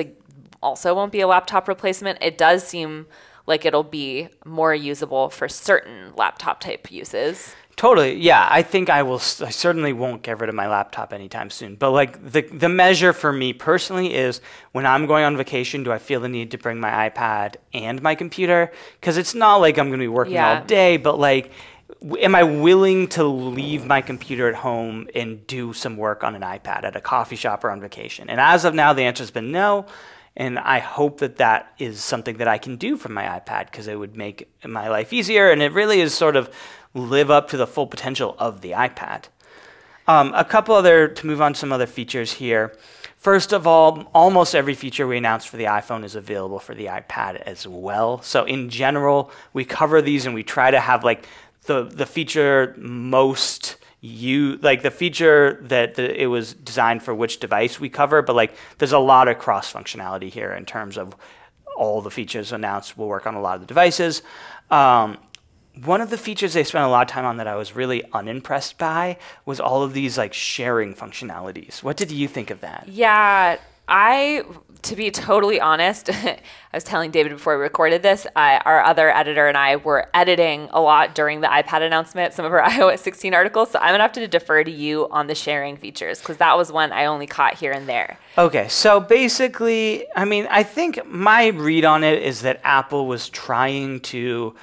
also 0.63 0.95
won't 0.95 1.13
be 1.13 1.21
a 1.21 1.27
laptop 1.27 1.69
replacement, 1.69 2.19
it 2.21 2.37
does 2.37 2.67
seem 2.67 3.07
like 3.47 3.65
it'll 3.65 3.83
be 3.83 4.29
more 4.45 4.75
usable 4.75 5.31
for 5.31 5.49
certain 5.49 6.13
laptop 6.17 6.61
type 6.61 6.91
uses. 6.91 7.55
Totally. 7.77 8.15
Yeah, 8.15 8.49
I 8.51 8.63
think 8.63 8.89
I 8.89 9.03
will. 9.03 9.17
I 9.17 9.51
certainly 9.51 9.93
won't 9.93 10.23
get 10.23 10.41
rid 10.41 10.49
of 10.49 10.55
my 10.55 10.67
laptop 10.67 11.13
anytime 11.13 11.51
soon. 11.51 11.77
But 11.77 11.91
like 11.91 12.33
the 12.33 12.41
the 12.41 12.71
measure 12.71 13.13
for 13.13 13.33
me 13.33 13.53
personally 13.53 14.15
is 14.15 14.41
when 14.73 14.87
I'm 14.87 15.07
going 15.07 15.25
on 15.25 15.37
vacation, 15.37 15.85
do 15.85 15.93
I 15.93 15.99
feel 15.99 16.21
the 16.21 16.29
need 16.29 16.51
to 16.53 16.59
bring 16.59 16.81
my 16.81 17.11
iPad 17.11 17.57
and 17.75 18.01
my 18.01 18.15
computer? 18.15 18.73
Because 18.99 19.19
it's 19.19 19.35
not 19.35 19.57
like 19.57 19.79
I'm 19.79 19.89
going 19.89 20.01
to 20.01 20.05
be 20.05 20.09
working 20.09 20.35
yeah. 20.35 20.61
all 20.61 20.65
day, 20.65 20.97
but 20.97 21.19
like. 21.19 21.53
Am 22.19 22.35
I 22.35 22.43
willing 22.43 23.07
to 23.11 23.25
leave 23.25 23.87
my 23.87 24.01
computer 24.01 24.49
at 24.49 24.57
home 24.57 25.09
and 25.15 25.47
do 25.47 25.73
some 25.73 25.97
work 25.97 26.25
on 26.25 26.35
an 26.35 26.43
iPad 26.43 26.83
at 26.83 26.97
a 26.97 27.01
coffee 27.01 27.37
shop 27.37 27.63
or 27.63 27.71
on 27.71 27.81
vacation? 27.81 28.29
And 28.29 28.41
as 28.41 28.65
of 28.65 28.75
now, 28.75 28.93
the 28.93 29.03
answer 29.03 29.23
has 29.23 29.31
been 29.31 29.53
no. 29.53 29.87
And 30.37 30.59
I 30.59 30.81
hope 30.81 31.21
that 31.21 31.37
that 31.37 31.73
is 31.79 32.03
something 32.03 32.37
that 32.37 32.49
I 32.49 32.59
can 32.59 32.77
do 32.77 32.97
from 32.97 33.15
my 33.15 33.25
iPad 33.25 33.67
because 33.67 33.89
it 33.89 33.99
would 33.99 34.17
make 34.17 34.49
my 34.65 34.89
life 34.89 35.13
easier. 35.13 35.51
And 35.51 35.63
it 35.63 35.73
really 35.73 36.01
is 36.01 36.15
sort 36.15 36.37
of 36.37 36.55
live 36.93 37.31
up 37.31 37.49
to 37.51 37.57
the 37.57 37.67
full 37.67 37.87
potential 37.87 38.37
of 38.39 38.61
the 38.61 38.73
iPad. 38.73 39.25
Um, 40.09 40.33
a 40.35 40.45
couple 40.45 40.75
other, 40.75 41.09
to 41.09 41.27
move 41.27 41.41
on 41.41 41.55
to 41.55 41.59
some 41.59 41.73
other 41.73 41.87
features 41.87 42.35
here. 42.35 42.77
First 43.17 43.53
of 43.53 43.67
all, 43.67 44.09
almost 44.15 44.55
every 44.55 44.75
feature 44.75 45.07
we 45.07 45.17
announced 45.17 45.49
for 45.49 45.57
the 45.57 45.65
iPhone 45.65 46.05
is 46.05 46.15
available 46.15 46.61
for 46.61 46.75
the 46.75 46.87
iPad 46.87 47.41
as 47.43 47.67
well. 47.67 48.23
So 48.23 48.45
in 48.45 48.69
general, 48.69 49.33
we 49.53 49.65
cover 49.65 50.01
these 50.01 50.27
and 50.27 50.35
we 50.35 50.45
try 50.45 50.71
to 50.71 50.79
have 50.79 51.03
like 51.03 51.27
the, 51.63 51.85
the 51.85 52.07
feature 52.07 52.75
most 52.79 53.77
you 54.01 54.59
like 54.63 54.83
the 54.83 54.91
feature 54.91 55.59
that 55.63 55.95
the, 55.95 56.23
it 56.23 56.27
was 56.27 56.55
designed 56.55 57.03
for 57.03 57.15
which 57.15 57.41
device 57.41 57.81
we 57.81 57.89
cover, 57.89 58.23
but 58.23 58.37
like 58.37 58.55
there's 58.79 58.93
a 58.93 58.99
lot 58.99 59.29
of 59.29 59.39
cross 59.39 59.73
functionality 59.73 60.31
here 60.31 60.53
in 60.53 60.65
terms 60.65 60.97
of 60.99 61.15
all 61.77 62.01
the 62.01 62.11
features 62.11 62.53
announced 62.53 62.97
will 62.97 63.09
work 63.09 63.27
on 63.27 63.35
a 63.35 63.41
lot 63.41 63.55
of 63.57 63.61
the 63.61 63.67
devices. 63.67 64.23
Um, 64.71 65.19
one 65.85 66.01
of 66.01 66.11
the 66.11 66.17
features 66.17 66.55
they 66.55 66.65
spent 66.65 66.85
a 66.85 66.89
lot 66.89 67.03
of 67.03 67.13
time 67.13 67.27
on 67.27 67.37
that 67.37 67.47
I 67.47 67.57
was 67.57 67.77
really 67.77 68.03
unimpressed 68.13 68.79
by 68.79 69.19
was 69.45 69.61
all 69.61 69.83
of 69.83 69.93
these 69.93 70.17
like 70.17 70.33
sharing 70.33 70.95
functionalities. 70.95 71.83
What 71.83 71.97
did 71.97 72.11
you 72.11 72.29
think 72.29 72.51
of 72.51 72.61
that? 72.63 72.89
Yeah, 72.89 73.59
I 73.87 74.45
to 74.83 74.97
be 74.97 75.11
totally 75.11 75.61
honest, 75.61 76.11
I 76.13 76.41
was 76.73 76.85
telling 76.85 77.11
David 77.11 77.33
before 77.33 77.57
we 77.57 77.63
recorded 77.63 78.03
this, 78.03 78.27
I, 78.37 78.59
our 78.65 78.83
other 78.83 79.11
editor 79.11 79.49
and 79.49 79.57
I 79.57 79.77
were 79.77 80.09
editing 80.15 80.69
a 80.73 80.81
lot 80.81 81.15
during 81.15 81.41
the 81.41 81.47
iPad 81.47 81.83
announcement, 81.83 82.35
some 82.35 82.45
of 82.45 82.53
our 82.53 82.63
iOS 82.71 83.01
16 83.01 83.35
articles. 83.35 83.71
So 83.71 83.79
I'm 83.79 83.91
going 83.91 83.99
to 83.99 84.03
have 84.03 84.13
to 84.13 84.29
defer 84.29 84.65
to 84.65 84.71
you 84.71 85.09
on 85.11 85.27
the 85.27 85.35
sharing 85.35 85.77
features 85.77 86.21
because 86.21 86.37
that 86.39 86.57
was 86.57 86.71
one 86.71 86.93
I 86.93 87.07
only 87.07 87.27
caught 87.27 87.55
here 87.55 87.73
and 87.73 87.89
there. 87.89 88.19
Okay. 88.39 88.69
So 88.69 89.01
basically, 89.01 90.07
I 90.15 90.25
mean, 90.25 90.47
I 90.51 90.63
think 90.63 91.07
my 91.07 91.49
read 91.49 91.85
on 91.85 92.05
it 92.05 92.23
is 92.23 92.43
that 92.43 92.61
Apple 92.65 93.07
was 93.07 93.29
trying 93.29 94.01
to 94.01 94.55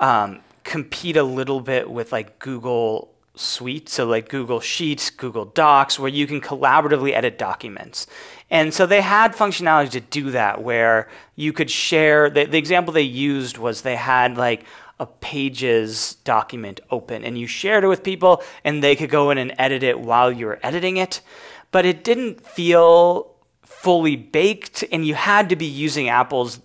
um, 0.00 0.40
compete 0.64 1.16
a 1.16 1.22
little 1.22 1.60
bit 1.60 1.90
with 1.90 2.12
like 2.12 2.38
Google 2.38 3.12
suite, 3.36 3.88
so 3.88 4.06
like 4.06 4.28
Google 4.28 4.60
Sheets, 4.60 5.10
Google 5.10 5.44
Docs, 5.44 5.98
where 5.98 6.08
you 6.08 6.26
can 6.26 6.40
collaboratively 6.40 7.12
edit 7.12 7.38
documents. 7.38 8.06
And 8.50 8.72
so 8.72 8.86
they 8.86 9.00
had 9.00 9.34
functionality 9.34 9.90
to 9.90 10.00
do 10.00 10.30
that 10.30 10.62
where 10.62 11.08
you 11.34 11.52
could 11.52 11.70
share. 11.70 12.30
The, 12.30 12.44
the 12.44 12.58
example 12.58 12.92
they 12.92 13.02
used 13.02 13.58
was 13.58 13.82
they 13.82 13.96
had 13.96 14.36
like 14.36 14.64
a 14.98 15.06
pages 15.06 16.14
document 16.24 16.80
open 16.90 17.24
and 17.24 17.38
you 17.38 17.46
shared 17.46 17.84
it 17.84 17.88
with 17.88 18.02
people 18.02 18.42
and 18.64 18.82
they 18.82 18.96
could 18.96 19.10
go 19.10 19.30
in 19.30 19.38
and 19.38 19.54
edit 19.58 19.82
it 19.82 20.00
while 20.00 20.32
you 20.32 20.46
were 20.46 20.60
editing 20.62 20.96
it. 20.96 21.20
But 21.70 21.84
it 21.84 22.04
didn't 22.04 22.46
feel 22.46 23.34
fully 23.62 24.16
baked 24.16 24.84
and 24.90 25.06
you 25.06 25.14
had 25.14 25.48
to 25.48 25.56
be 25.56 25.66
using 25.66 26.08
Apple's 26.08 26.60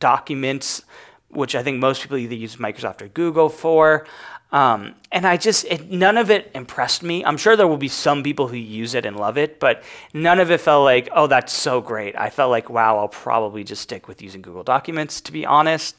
documents, 0.00 0.82
which 1.28 1.54
I 1.54 1.62
think 1.62 1.78
most 1.78 2.02
people 2.02 2.16
either 2.16 2.34
use 2.34 2.56
Microsoft 2.56 3.02
or 3.02 3.08
Google 3.08 3.48
for. 3.48 4.06
Um, 4.52 4.94
and 5.10 5.26
I 5.26 5.36
just, 5.36 5.64
it, 5.64 5.90
none 5.90 6.16
of 6.16 6.30
it 6.30 6.50
impressed 6.54 7.02
me. 7.02 7.24
I'm 7.24 7.36
sure 7.36 7.56
there 7.56 7.66
will 7.66 7.76
be 7.76 7.88
some 7.88 8.22
people 8.22 8.48
who 8.48 8.56
use 8.56 8.94
it 8.94 9.04
and 9.04 9.16
love 9.16 9.36
it, 9.36 9.58
but 9.58 9.82
none 10.14 10.38
of 10.38 10.50
it 10.50 10.60
felt 10.60 10.84
like, 10.84 11.08
oh, 11.12 11.26
that's 11.26 11.52
so 11.52 11.80
great. 11.80 12.16
I 12.16 12.30
felt 12.30 12.50
like, 12.50 12.70
wow, 12.70 12.96
I'll 12.98 13.08
probably 13.08 13.64
just 13.64 13.82
stick 13.82 14.08
with 14.08 14.22
using 14.22 14.42
Google 14.42 14.62
Documents, 14.62 15.20
to 15.22 15.32
be 15.32 15.44
honest. 15.44 15.96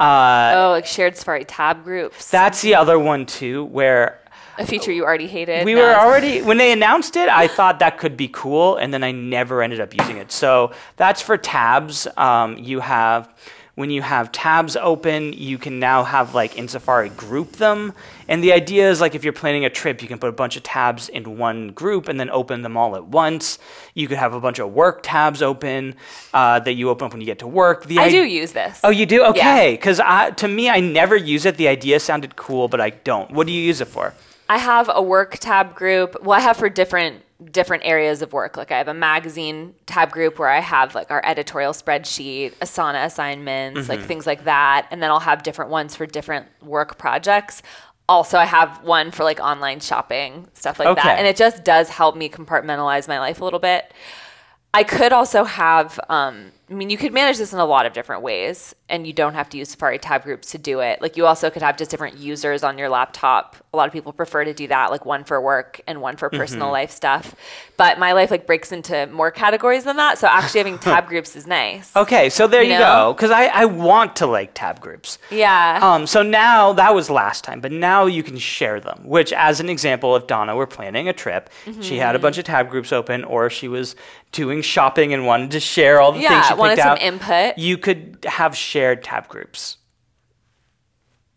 Uh, 0.00 0.52
oh, 0.56 0.70
like 0.70 0.86
shared 0.86 1.16
Safari 1.16 1.44
tab 1.44 1.84
groups. 1.84 2.30
That's 2.30 2.62
the 2.62 2.74
other 2.74 2.98
one, 2.98 3.26
too, 3.26 3.64
where 3.66 4.22
a 4.58 4.66
feature 4.66 4.92
you 4.92 5.04
already 5.04 5.26
hated. 5.26 5.64
We 5.64 5.74
were 5.74 5.94
already 5.94 6.42
when 6.42 6.58
they 6.58 6.72
announced 6.72 7.16
it. 7.16 7.28
I 7.28 7.48
thought 7.48 7.78
that 7.78 7.98
could 7.98 8.16
be 8.16 8.28
cool, 8.28 8.76
and 8.76 8.92
then 8.92 9.02
I 9.02 9.12
never 9.12 9.62
ended 9.62 9.80
up 9.80 9.96
using 9.96 10.18
it. 10.18 10.32
So 10.32 10.72
that's 10.96 11.22
for 11.22 11.36
tabs. 11.36 12.06
Um, 12.16 12.58
you 12.58 12.80
have 12.80 13.32
when 13.74 13.88
you 13.90 14.02
have 14.02 14.30
tabs 14.32 14.76
open, 14.76 15.32
you 15.32 15.56
can 15.56 15.78
now 15.78 16.04
have 16.04 16.34
like 16.34 16.56
in 16.58 16.68
Safari 16.68 17.08
group 17.08 17.52
them. 17.52 17.94
And 18.28 18.44
the 18.44 18.52
idea 18.52 18.90
is 18.90 19.00
like 19.00 19.14
if 19.14 19.24
you're 19.24 19.32
planning 19.32 19.64
a 19.64 19.70
trip, 19.70 20.02
you 20.02 20.08
can 20.08 20.18
put 20.18 20.28
a 20.28 20.32
bunch 20.32 20.56
of 20.56 20.62
tabs 20.62 21.08
in 21.08 21.38
one 21.38 21.68
group 21.68 22.08
and 22.08 22.20
then 22.20 22.28
open 22.30 22.60
them 22.62 22.76
all 22.76 22.96
at 22.96 23.06
once. 23.06 23.58
You 23.94 24.08
could 24.08 24.18
have 24.18 24.34
a 24.34 24.40
bunch 24.40 24.58
of 24.58 24.72
work 24.72 25.00
tabs 25.02 25.40
open 25.40 25.94
uh, 26.34 26.60
that 26.60 26.74
you 26.74 26.90
open 26.90 27.06
up 27.06 27.12
when 27.12 27.20
you 27.22 27.26
get 27.26 27.38
to 27.38 27.46
work. 27.46 27.86
The 27.86 27.98
I 27.98 28.04
i- 28.04 28.10
do 28.10 28.22
use 28.24 28.52
this. 28.52 28.80
Oh, 28.84 28.90
you 28.90 29.06
do? 29.06 29.24
Okay. 29.26 29.72
Because 29.72 30.00
to 30.36 30.48
me, 30.48 30.68
I 30.68 30.80
never 30.80 31.16
use 31.16 31.46
it. 31.46 31.56
The 31.56 31.68
idea 31.68 31.98
sounded 31.98 32.36
cool, 32.36 32.68
but 32.68 32.80
I 32.80 32.90
don't. 32.90 33.30
What 33.30 33.46
do 33.46 33.52
you 33.54 33.62
use 33.62 33.80
it 33.80 33.88
for? 33.88 34.12
I 34.50 34.58
have 34.58 34.90
a 34.92 35.00
work 35.00 35.38
tab 35.38 35.74
group. 35.74 36.22
Well, 36.22 36.38
I 36.38 36.42
have 36.42 36.58
for 36.58 36.68
different 36.68 37.22
different 37.50 37.84
areas 37.84 38.22
of 38.22 38.32
work. 38.32 38.56
Like 38.56 38.70
I 38.70 38.78
have 38.78 38.88
a 38.88 38.94
magazine 38.94 39.74
tab 39.86 40.10
group 40.10 40.38
where 40.38 40.48
I 40.48 40.60
have 40.60 40.94
like 40.94 41.10
our 41.10 41.20
editorial 41.24 41.72
spreadsheet, 41.72 42.54
Asana 42.58 43.04
assignments, 43.04 43.88
like 43.88 44.00
things 44.02 44.26
like 44.26 44.44
that, 44.44 44.86
and 44.90 45.02
then 45.02 45.10
I'll 45.10 45.20
have 45.20 45.42
different 45.42 45.70
ones 45.70 45.96
for 45.96 46.06
different 46.06 46.46
work 46.62 46.98
projects. 46.98 47.62
Also, 48.08 48.36
I 48.38 48.44
have 48.44 48.82
one 48.82 49.10
for 49.10 49.24
like 49.24 49.40
online 49.40 49.80
shopping, 49.80 50.48
stuff 50.54 50.78
like 50.78 50.88
Okay. 50.88 51.02
that. 51.02 51.18
And 51.18 51.26
it 51.26 51.36
just 51.36 51.64
does 51.64 51.88
help 51.88 52.16
me 52.16 52.28
compartmentalize 52.28 53.08
my 53.08 53.18
life 53.18 53.40
a 53.40 53.44
little 53.44 53.60
bit. 53.60 53.92
I 54.74 54.84
could 54.84 55.12
also 55.12 55.44
have, 55.44 56.00
um, 56.08 56.52
I 56.72 56.74
mean, 56.74 56.88
you 56.88 56.96
could 56.96 57.12
manage 57.12 57.36
this 57.36 57.52
in 57.52 57.58
a 57.58 57.66
lot 57.66 57.84
of 57.84 57.92
different 57.92 58.22
ways, 58.22 58.74
and 58.88 59.06
you 59.06 59.12
don't 59.12 59.34
have 59.34 59.48
to 59.50 59.58
use 59.58 59.68
Safari 59.68 59.98
tab 59.98 60.22
groups 60.22 60.50
to 60.52 60.58
do 60.58 60.80
it. 60.80 61.02
Like, 61.02 61.18
you 61.18 61.26
also 61.26 61.50
could 61.50 61.60
have 61.60 61.76
just 61.76 61.90
different 61.90 62.16
users 62.16 62.62
on 62.64 62.78
your 62.78 62.88
laptop. 62.88 63.56
A 63.74 63.76
lot 63.76 63.86
of 63.86 63.92
people 63.92 64.12
prefer 64.12 64.44
to 64.44 64.54
do 64.54 64.66
that, 64.68 64.90
like 64.90 65.04
one 65.04 65.22
for 65.24 65.38
work 65.40 65.82
and 65.86 66.00
one 66.00 66.16
for 66.16 66.30
personal 66.30 66.66
Mm-hmm. 66.68 66.72
life 66.72 66.90
stuff. 66.90 67.34
But 67.76 67.98
my 67.98 68.12
life 68.12 68.30
like 68.30 68.46
breaks 68.46 68.72
into 68.72 69.06
more 69.08 69.30
categories 69.30 69.84
than 69.84 69.96
that, 69.96 70.16
so 70.18 70.26
actually 70.28 70.60
having 70.60 70.78
tab 70.88 71.08
groups 71.08 71.36
is 71.36 71.46
nice. 71.46 71.94
Okay, 71.94 72.30
so 72.30 72.46
there 72.46 72.62
you, 72.62 72.72
You 72.72 72.78
go. 72.78 73.12
Because 73.12 73.30
I, 73.30 73.46
I 73.48 73.64
want 73.66 74.16
to 74.16 74.26
like 74.26 74.54
tab 74.54 74.80
groups. 74.80 75.18
Yeah. 75.30 75.78
Um, 75.82 76.06
so 76.06 76.22
now 76.22 76.72
that 76.72 76.94
was 76.94 77.10
last 77.10 77.44
time, 77.44 77.60
but 77.60 77.72
now 77.72 78.06
you 78.06 78.22
can 78.22 78.38
share 78.38 78.80
them. 78.80 79.00
Which, 79.04 79.32
as 79.34 79.60
an 79.60 79.68
example, 79.68 80.16
if 80.16 80.26
Donna 80.26 80.56
were 80.56 80.66
planning 80.66 81.06
a 81.08 81.12
trip, 81.12 81.50
she 81.82 81.98
had 81.98 82.14
a 82.14 82.18
Mm-hmm. 82.18 82.22
bunch 82.22 82.38
of 82.38 82.44
tab 82.44 82.70
groups 82.70 82.92
open, 82.92 83.24
or 83.24 83.50
she 83.50 83.68
was 83.68 83.94
doing 84.32 84.62
shopping 84.62 85.12
and 85.14 85.26
wanted 85.26 85.50
to 85.52 85.60
share 85.60 86.00
all 86.00 86.12
the 86.12 86.18
things 86.18 86.30
Yeah, 86.30 86.48
she 86.48 86.54
wanted 86.54 86.74
picked 86.76 86.82
some 86.82 86.92
out, 86.92 87.02
input. 87.02 87.58
you 87.58 87.78
could 87.78 88.24
have 88.28 88.56
shared 88.56 89.02
tab 89.04 89.28
groups. 89.28 89.76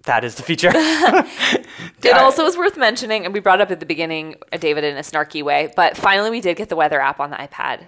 That 0.05 0.23
is 0.23 0.35
the 0.35 0.43
feature. 0.43 0.71
It 2.03 2.13
also 2.13 2.45
is 2.45 2.55
worth 2.55 2.77
mentioning, 2.77 3.25
and 3.25 3.33
we 3.33 3.39
brought 3.39 3.61
up 3.61 3.71
at 3.71 3.79
the 3.79 3.85
beginning, 3.85 4.35
David, 4.59 4.83
in 4.83 4.95
a 4.95 5.01
snarky 5.01 5.41
way, 5.43 5.73
but 5.75 5.97
finally 5.97 6.29
we 6.29 6.39
did 6.39 6.55
get 6.55 6.69
the 6.69 6.75
weather 6.75 7.01
app 7.01 7.19
on 7.19 7.31
the 7.31 7.35
iPad. 7.37 7.87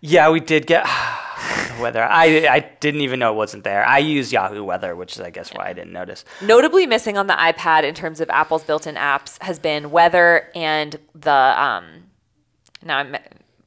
yeah, 0.00 0.30
we 0.30 0.38
did 0.38 0.66
get 0.68 0.84
the 1.76 1.82
weather. 1.82 2.04
I 2.04 2.46
I 2.48 2.60
didn't 2.78 3.00
even 3.00 3.18
know 3.18 3.32
it 3.32 3.36
wasn't 3.36 3.64
there. 3.64 3.84
I 3.84 3.98
use 3.98 4.32
Yahoo 4.32 4.62
Weather, 4.62 4.94
which 4.94 5.14
is 5.14 5.20
I 5.20 5.30
guess 5.30 5.52
why 5.52 5.66
I 5.68 5.72
didn't 5.72 5.92
notice. 5.92 6.24
Notably 6.40 6.86
missing 6.86 7.18
on 7.18 7.26
the 7.26 7.34
iPad 7.34 7.82
in 7.82 7.94
terms 7.94 8.20
of 8.20 8.30
Apple's 8.30 8.62
built-in 8.62 8.94
apps 8.94 9.42
has 9.42 9.58
been 9.58 9.90
weather 9.90 10.48
and 10.54 10.96
the 11.14 11.32
um 11.60 12.04
now 12.84 12.98
I'm 12.98 13.16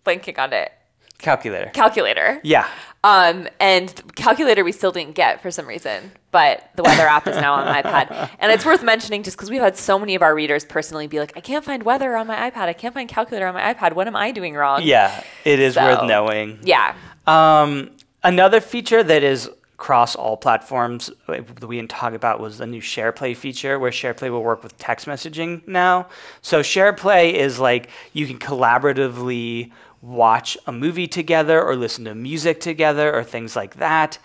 blanking 0.05 0.37
on 0.39 0.53
it 0.53 0.71
Calculator. 1.17 1.71
calculator. 1.73 2.39
Yeah. 2.43 2.67
Um, 3.03 3.47
and 3.59 3.93
calculator 4.15 4.63
we 4.63 4.71
still 4.71 4.91
didn't 4.91 5.15
get 5.15 5.41
for 5.41 5.49
some 5.51 5.65
reason, 5.67 6.11
but 6.31 6.69
the 6.75 6.83
weather 6.83 7.07
app 7.07 7.27
is 7.27 7.35
now 7.37 7.53
on 7.53 7.65
my 7.65 7.81
iPad. 7.81 8.29
And 8.39 8.51
it's 8.51 8.65
worth 8.65 8.83
mentioning 8.83 9.23
just 9.23 9.37
because 9.37 9.49
we've 9.49 9.61
had 9.61 9.77
so 9.77 9.97
many 9.97 10.15
of 10.15 10.21
our 10.21 10.35
readers 10.35 10.65
personally 10.65 11.07
be 11.07 11.19
like, 11.19 11.33
I 11.35 11.39
can't 11.39 11.63
find 11.63 11.83
weather 11.83 12.15
on 12.15 12.27
my 12.27 12.49
iPad. 12.49 12.63
I 12.63 12.73
can't 12.73 12.93
find 12.93 13.07
calculator 13.07 13.47
on 13.47 13.53
my 13.53 13.73
iPad. 13.73 13.93
What 13.93 14.07
am 14.07 14.15
I 14.15 14.31
doing 14.31 14.55
wrong? 14.55 14.81
Yeah, 14.83 15.23
it 15.45 15.59
is 15.59 15.75
worth 15.75 16.03
knowing. 16.05 16.59
Yeah. 16.63 16.95
Um, 17.27 17.91
another 18.23 18.59
feature 18.59 19.01
that 19.03 19.23
is 19.23 19.49
across 19.75 20.15
all 20.15 20.37
platforms 20.37 21.11
that 21.27 21.67
we 21.67 21.75
didn't 21.75 21.89
talk 21.89 22.13
about 22.13 22.39
was 22.39 22.59
the 22.59 22.65
new 22.65 22.81
SharePlay 22.81 23.35
feature, 23.35 23.77
where 23.77 23.91
SharePlay 23.91 24.31
will 24.31 24.41
work 24.41 24.63
with 24.63 24.77
text 24.77 25.05
messaging 25.05 25.67
now. 25.67 26.07
So 26.41 26.61
SharePlay 26.61 27.33
is 27.33 27.59
like 27.59 27.89
you 28.13 28.25
can 28.25 28.39
collaboratively 28.39 29.71
watch 30.01 30.57
a 30.65 30.71
movie 30.71 31.07
together 31.07 31.61
or 31.61 31.75
listen 31.75 32.05
to 32.05 32.15
music 32.15 32.61
together 32.61 33.13
or 33.13 33.21
things 33.21 33.57
like 33.57 33.75
that. 33.75 34.17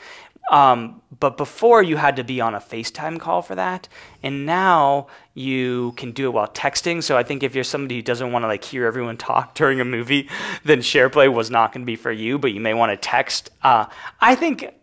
Um, 0.52 1.02
but 1.18 1.36
before 1.36 1.82
you 1.82 1.96
had 1.96 2.16
to 2.16 2.24
be 2.24 2.40
on 2.40 2.54
a 2.54 2.60
FaceTime 2.60 3.18
call 3.18 3.42
for 3.42 3.56
that, 3.56 3.88
and 4.22 4.46
now 4.46 5.08
you 5.34 5.94
can 5.96 6.12
do 6.12 6.26
it 6.26 6.30
while 6.30 6.48
texting. 6.48 7.02
So 7.02 7.16
I 7.16 7.24
think 7.24 7.42
if 7.42 7.56
you're 7.56 7.64
somebody 7.64 7.96
who 7.96 8.02
doesn't 8.02 8.30
want 8.30 8.44
to 8.44 8.46
like 8.46 8.62
hear 8.62 8.86
everyone 8.86 9.16
talk 9.30 9.56
during 9.56 9.80
a 9.80 9.84
movie, 9.84 10.28
then 10.64 10.78
SharePlay 10.78 11.32
was 11.32 11.50
not 11.50 11.72
going 11.72 11.82
to 11.82 11.86
be 11.86 11.96
for 11.96 12.12
you. 12.12 12.38
But 12.38 12.52
you 12.52 12.60
may 12.60 12.74
want 12.74 12.92
to 12.92 12.96
text. 12.96 13.50
Uh, 13.62 13.86
I 14.20 14.36
think 14.36 14.74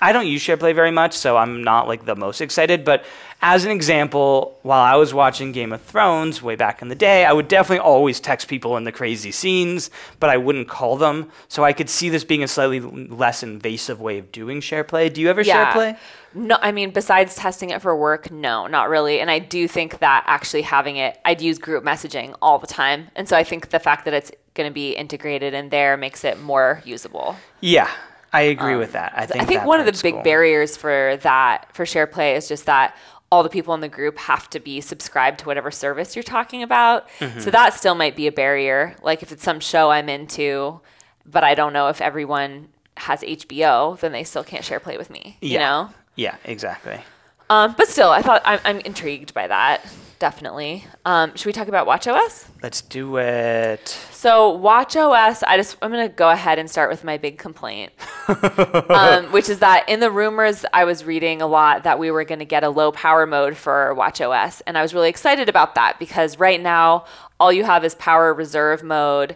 I 0.00 0.12
don't 0.12 0.26
use 0.26 0.42
SharePlay 0.42 0.74
very 0.74 0.90
much, 0.90 1.12
so 1.12 1.36
I'm 1.36 1.62
not 1.62 1.86
like 1.86 2.04
the 2.04 2.16
most 2.16 2.40
excited. 2.40 2.84
But 2.84 3.04
as 3.40 3.64
an 3.64 3.70
example, 3.70 4.58
while 4.62 4.80
I 4.80 4.96
was 4.96 5.12
watching 5.12 5.52
Game 5.52 5.72
of 5.72 5.82
Thrones 5.82 6.42
way 6.42 6.56
back 6.56 6.82
in 6.82 6.88
the 6.88 6.94
day, 6.94 7.24
I 7.24 7.32
would 7.32 7.48
definitely 7.48 7.80
always 7.80 8.18
text 8.20 8.48
people 8.48 8.76
in 8.76 8.84
the 8.84 8.92
crazy 8.92 9.30
scenes, 9.30 9.90
but 10.20 10.30
I 10.30 10.36
wouldn't 10.36 10.68
call 10.68 10.96
them. 10.96 11.30
So 11.48 11.64
I 11.64 11.72
could 11.72 11.88
see 11.88 12.08
this 12.08 12.24
being 12.24 12.42
a 12.42 12.48
slightly 12.48 12.80
less 12.80 13.42
invasive 13.42 14.00
way 14.00 14.18
of 14.18 14.32
doing 14.32 14.60
SharePlay. 14.60 15.12
Do 15.12 15.20
you 15.20 15.28
ever 15.28 15.44
SharePlay? 15.44 15.98
No, 16.34 16.56
I 16.60 16.72
mean, 16.72 16.90
besides 16.90 17.36
testing 17.36 17.70
it 17.70 17.82
for 17.82 17.94
work, 17.96 18.30
no, 18.30 18.66
not 18.66 18.88
really. 18.88 19.20
And 19.20 19.30
I 19.30 19.38
do 19.38 19.68
think 19.68 19.98
that 19.98 20.24
actually 20.26 20.62
having 20.62 20.96
it, 20.96 21.20
I'd 21.24 21.42
use 21.42 21.58
group 21.58 21.84
messaging 21.84 22.34
all 22.40 22.58
the 22.58 22.66
time. 22.66 23.08
And 23.14 23.28
so 23.28 23.36
I 23.36 23.44
think 23.44 23.70
the 23.70 23.78
fact 23.78 24.04
that 24.06 24.14
it's 24.14 24.32
going 24.54 24.68
to 24.68 24.72
be 24.72 24.92
integrated 24.92 25.54
in 25.54 25.68
there 25.68 25.96
makes 25.96 26.24
it 26.24 26.40
more 26.40 26.82
usable. 26.84 27.36
Yeah, 27.60 27.90
I 28.32 28.42
agree 28.42 28.76
with 28.76 28.92
that. 28.92 29.12
I 29.14 29.26
think 29.26 29.42
I 29.42 29.44
think 29.44 29.60
that 29.60 29.66
one 29.66 29.80
of 29.80 29.86
the 29.86 29.92
big 30.02 30.14
cool. 30.14 30.22
barriers 30.22 30.76
for 30.76 31.18
that, 31.22 31.68
for 31.74 31.84
share 31.84 32.06
play 32.06 32.34
is 32.34 32.48
just 32.48 32.66
that 32.66 32.96
all 33.30 33.42
the 33.42 33.48
people 33.48 33.72
in 33.74 33.80
the 33.80 33.88
group 33.88 34.18
have 34.18 34.48
to 34.50 34.60
be 34.60 34.80
subscribed 34.80 35.38
to 35.40 35.46
whatever 35.46 35.70
service 35.70 36.14
you're 36.14 36.22
talking 36.22 36.62
about. 36.62 37.08
Mm-hmm. 37.18 37.40
So 37.40 37.50
that 37.50 37.74
still 37.74 37.94
might 37.94 38.14
be 38.14 38.26
a 38.26 38.32
barrier. 38.32 38.94
Like 39.02 39.22
if 39.22 39.32
it's 39.32 39.42
some 39.42 39.58
show 39.58 39.90
I'm 39.90 40.08
into, 40.08 40.80
but 41.24 41.42
I 41.42 41.54
don't 41.54 41.72
know 41.72 41.88
if 41.88 42.00
everyone 42.00 42.68
has 42.98 43.22
HBO, 43.22 43.98
then 44.00 44.12
they 44.12 44.24
still 44.24 44.44
can't 44.44 44.64
share 44.64 44.80
play 44.80 44.98
with 44.98 45.08
me. 45.08 45.38
You 45.40 45.58
know? 45.58 45.90
Yeah, 46.14 46.36
exactly. 46.44 47.00
Um, 47.48 47.74
but 47.76 47.88
still, 47.88 48.10
I 48.10 48.22
thought 48.22 48.42
I'm, 48.44 48.60
I'm 48.64 48.80
intrigued 48.80 49.34
by 49.34 49.46
that. 49.46 49.82
Definitely. 50.22 50.84
Um, 51.04 51.34
should 51.34 51.46
we 51.46 51.52
talk 51.52 51.66
about 51.66 51.88
WatchOS? 51.88 52.46
Let's 52.62 52.80
do 52.80 53.16
it. 53.16 53.88
So 54.12 54.56
WatchOS, 54.56 55.42
I 55.44 55.56
just 55.56 55.76
I'm 55.82 55.90
gonna 55.90 56.08
go 56.08 56.30
ahead 56.30 56.60
and 56.60 56.70
start 56.70 56.90
with 56.90 57.02
my 57.02 57.18
big 57.18 57.38
complaint, 57.38 57.90
um, 58.28 59.32
which 59.32 59.48
is 59.48 59.58
that 59.58 59.88
in 59.88 59.98
the 59.98 60.12
rumors 60.12 60.64
I 60.72 60.84
was 60.84 61.04
reading 61.04 61.42
a 61.42 61.48
lot 61.48 61.82
that 61.82 61.98
we 61.98 62.12
were 62.12 62.22
gonna 62.22 62.44
get 62.44 62.62
a 62.62 62.68
low 62.68 62.92
power 62.92 63.26
mode 63.26 63.56
for 63.56 63.96
WatchOS, 63.98 64.62
and 64.64 64.78
I 64.78 64.82
was 64.82 64.94
really 64.94 65.08
excited 65.08 65.48
about 65.48 65.74
that 65.74 65.98
because 65.98 66.38
right 66.38 66.60
now 66.60 67.04
all 67.40 67.52
you 67.52 67.64
have 67.64 67.84
is 67.84 67.96
power 67.96 68.32
reserve 68.32 68.84
mode. 68.84 69.34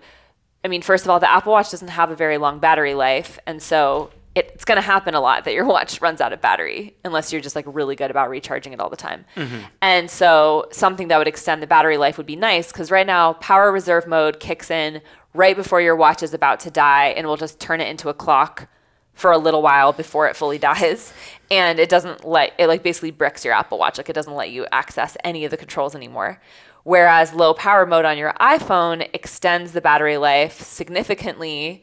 I 0.64 0.68
mean, 0.68 0.82
first 0.82 1.04
of 1.04 1.10
all, 1.10 1.18
the 1.18 1.28
Apple 1.28 1.50
Watch 1.50 1.72
doesn't 1.72 1.88
have 1.88 2.12
a 2.12 2.14
very 2.14 2.38
long 2.38 2.60
battery 2.60 2.94
life, 2.94 3.40
and 3.44 3.60
so 3.60 4.10
it's 4.36 4.66
going 4.66 4.76
to 4.76 4.82
happen 4.82 5.14
a 5.14 5.20
lot 5.20 5.44
that 5.44 5.54
your 5.54 5.64
watch 5.64 6.00
runs 6.02 6.20
out 6.20 6.32
of 6.32 6.42
battery 6.42 6.94
unless 7.04 7.32
you're 7.32 7.40
just 7.40 7.56
like 7.56 7.64
really 7.66 7.96
good 7.96 8.10
about 8.10 8.28
recharging 8.28 8.74
it 8.74 8.80
all 8.80 8.90
the 8.90 8.96
time. 8.96 9.24
Mm-hmm. 9.34 9.60
And 9.80 10.10
so 10.10 10.66
something 10.70 11.08
that 11.08 11.16
would 11.16 11.26
extend 11.26 11.62
the 11.62 11.66
battery 11.66 11.96
life 11.96 12.18
would 12.18 12.26
be 12.26 12.36
nice 12.36 12.70
because 12.70 12.90
right 12.90 13.06
now 13.06 13.32
power 13.34 13.72
reserve 13.72 14.06
mode 14.06 14.38
kicks 14.38 14.70
in 14.70 15.00
right 15.32 15.56
before 15.56 15.80
your 15.80 15.96
watch 15.96 16.22
is 16.22 16.34
about 16.34 16.60
to 16.60 16.70
die 16.70 17.06
and 17.08 17.26
will 17.26 17.38
just 17.38 17.58
turn 17.58 17.80
it 17.80 17.88
into 17.88 18.10
a 18.10 18.14
clock 18.14 18.68
for 19.14 19.32
a 19.32 19.38
little 19.38 19.62
while 19.62 19.94
before 19.94 20.28
it 20.28 20.36
fully 20.36 20.58
dies. 20.70 21.14
And 21.50 21.78
it 21.78 21.88
doesn't 21.88 22.28
let 22.28 22.52
it 22.58 22.66
like 22.66 22.82
basically 22.82 23.12
bricks 23.12 23.42
your 23.42 23.54
apple 23.54 23.78
watch. 23.78 23.96
Like 23.96 24.10
it 24.10 24.14
doesn't 24.14 24.34
let 24.34 24.50
you 24.50 24.66
access 24.70 25.16
any 25.24 25.46
of 25.46 25.50
the 25.50 25.56
controls 25.56 25.94
anymore. 25.94 26.42
Whereas 26.84 27.32
low 27.32 27.54
power 27.54 27.86
mode 27.86 28.04
on 28.04 28.18
your 28.18 28.32
iphone 28.34 29.08
extends 29.14 29.72
the 29.72 29.80
battery 29.80 30.18
life 30.18 30.60
significantly 30.60 31.82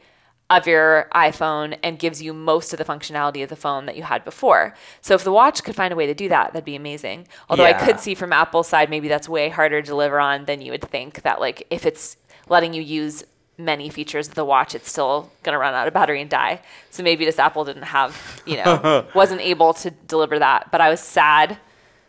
of 0.60 0.66
your 0.66 1.08
iphone 1.12 1.76
and 1.82 1.98
gives 1.98 2.22
you 2.22 2.32
most 2.32 2.72
of 2.72 2.78
the 2.78 2.84
functionality 2.84 3.42
of 3.42 3.48
the 3.48 3.56
phone 3.56 3.86
that 3.86 3.96
you 3.96 4.02
had 4.02 4.24
before 4.24 4.74
so 5.00 5.14
if 5.14 5.24
the 5.24 5.32
watch 5.32 5.62
could 5.62 5.74
find 5.74 5.92
a 5.92 5.96
way 5.96 6.06
to 6.06 6.14
do 6.14 6.28
that 6.28 6.52
that'd 6.52 6.64
be 6.64 6.76
amazing 6.76 7.26
although 7.48 7.64
i 7.64 7.72
could 7.72 8.00
see 8.00 8.14
from 8.14 8.32
apple's 8.32 8.68
side 8.68 8.90
maybe 8.90 9.08
that's 9.08 9.28
way 9.28 9.48
harder 9.48 9.80
to 9.80 9.86
deliver 9.86 10.20
on 10.20 10.44
than 10.44 10.60
you 10.60 10.70
would 10.70 10.82
think 10.82 11.22
that 11.22 11.40
like 11.40 11.66
if 11.70 11.86
it's 11.86 12.16
letting 12.48 12.74
you 12.74 12.82
use 12.82 13.24
many 13.56 13.88
features 13.88 14.28
of 14.28 14.34
the 14.34 14.44
watch, 14.44 14.74
it's 14.74 14.90
still 14.90 15.30
going 15.42 15.52
to 15.52 15.58
run 15.58 15.74
out 15.74 15.86
of 15.86 15.94
battery 15.94 16.20
and 16.20 16.30
die. 16.30 16.60
So 16.90 17.02
maybe 17.02 17.24
just 17.24 17.38
Apple 17.38 17.64
didn't 17.64 17.84
have, 17.84 18.42
you 18.46 18.56
know, 18.56 19.06
wasn't 19.14 19.40
able 19.40 19.74
to 19.74 19.90
deliver 19.90 20.38
that. 20.38 20.70
But 20.70 20.80
I 20.80 20.90
was 20.90 21.00
sad 21.00 21.58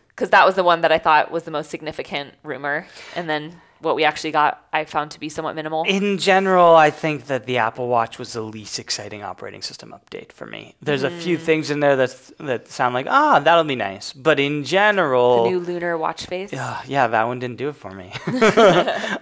because 0.10 0.30
that 0.32 0.46
was 0.46 0.56
the 0.56 0.64
one 0.64 0.82
that 0.82 0.91
I 0.91 0.98
thought 0.98 1.32
was 1.32 1.43
the 1.43 1.52
most 1.52 1.70
significant 1.70 2.34
rumor. 2.43 2.88
And 3.16 3.30
then 3.30 3.62
what 3.86 3.96
we 3.96 4.04
actually 4.04 4.32
got, 4.32 4.66
I 4.74 4.84
found 4.84 5.12
to 5.12 5.20
be 5.20 5.30
somewhat 5.30 5.56
minimal. 5.56 5.84
In 5.84 6.18
general, 6.18 6.76
I 6.76 6.90
think 6.90 7.28
that 7.28 7.46
the 7.46 7.60
Apple 7.60 7.88
Watch 7.88 8.20
was 8.20 8.34
the 8.34 8.42
least 8.42 8.80
exciting 8.80 9.24
operating 9.24 9.62
system 9.62 9.94
update 9.94 10.32
for 10.32 10.46
me. 10.46 10.76
There's 10.82 11.04
a 11.04 11.10
few 11.10 11.38
things 11.38 11.70
in 11.70 11.80
there 11.80 11.96
that 11.96 12.32
that 12.40 12.68
sound 12.68 12.94
like 12.94 13.08
ah, 13.08 13.40
that'll 13.40 13.64
be 13.64 13.76
nice, 13.76 14.12
but 14.12 14.40
in 14.40 14.64
general, 14.64 15.44
the 15.44 15.52
new 15.52 15.60
lunar 15.60 15.98
watch 15.98 16.26
face. 16.26 16.52
Uh, 16.52 16.82
yeah, 16.88 17.08
that 17.08 17.24
one 17.24 17.40
didn't 17.40 17.58
do 17.58 17.70
it 17.70 17.76
for 17.76 17.92
me. 17.92 18.12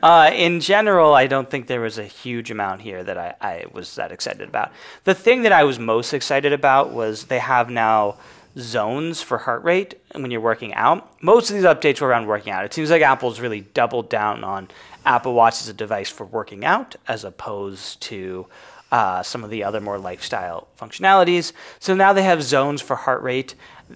uh, 0.02 0.32
in 0.34 0.60
general, 0.60 1.14
I 1.14 1.28
don't 1.28 1.50
think 1.50 1.68
there 1.68 1.82
was 1.82 1.98
a 1.98 2.06
huge 2.06 2.50
amount 2.50 2.82
here 2.82 3.04
that 3.04 3.18
I, 3.18 3.36
I 3.42 3.66
was 3.72 3.96
that 3.96 4.12
excited 4.12 4.48
about. 4.48 4.72
The 5.04 5.14
thing 5.14 5.44
that 5.44 5.52
I 5.52 5.66
was 5.66 5.78
most 5.78 6.14
excited 6.14 6.54
about 6.54 6.92
was 6.92 7.26
they 7.26 7.40
have 7.40 7.70
now 7.70 8.18
zones 8.58 9.22
for 9.22 9.40
heart 9.40 9.64
rate 9.64 9.96
when 10.14 10.32
you're 10.32 10.42
working 10.42 10.74
out. 10.74 11.22
Most 11.22 11.50
of 11.50 11.56
these 11.56 11.66
updates 11.66 12.02
were 12.02 12.08
around 12.08 12.28
working 12.28 12.54
out. 12.54 12.66
It 12.66 12.74
seems 12.74 12.92
like 12.92 13.02
Apple's 13.02 13.40
really 13.40 13.62
doubled 13.62 14.10
down 14.10 14.44
on 14.44 14.68
Apple 15.06 15.34
Watch 15.34 15.62
as 15.62 15.70
a 15.70 15.74
device 15.74 16.10
for 16.10 16.26
working 16.26 16.64
out 16.64 16.96
as 17.08 17.24
opposed 17.24 18.02
to 18.04 18.48
uh, 18.92 19.24
some 19.24 19.44
of 19.44 19.50
the 19.50 19.64
other 19.64 19.82
more 19.82 19.98
lifestyle 19.98 20.68
functionalities. 20.80 21.52
So 21.80 21.96
now 21.96 22.14
they 22.14 22.24
have 22.24 22.44
zones 22.44 22.82
for 22.82 22.96
heart 22.96 23.24
rate. 23.24 23.56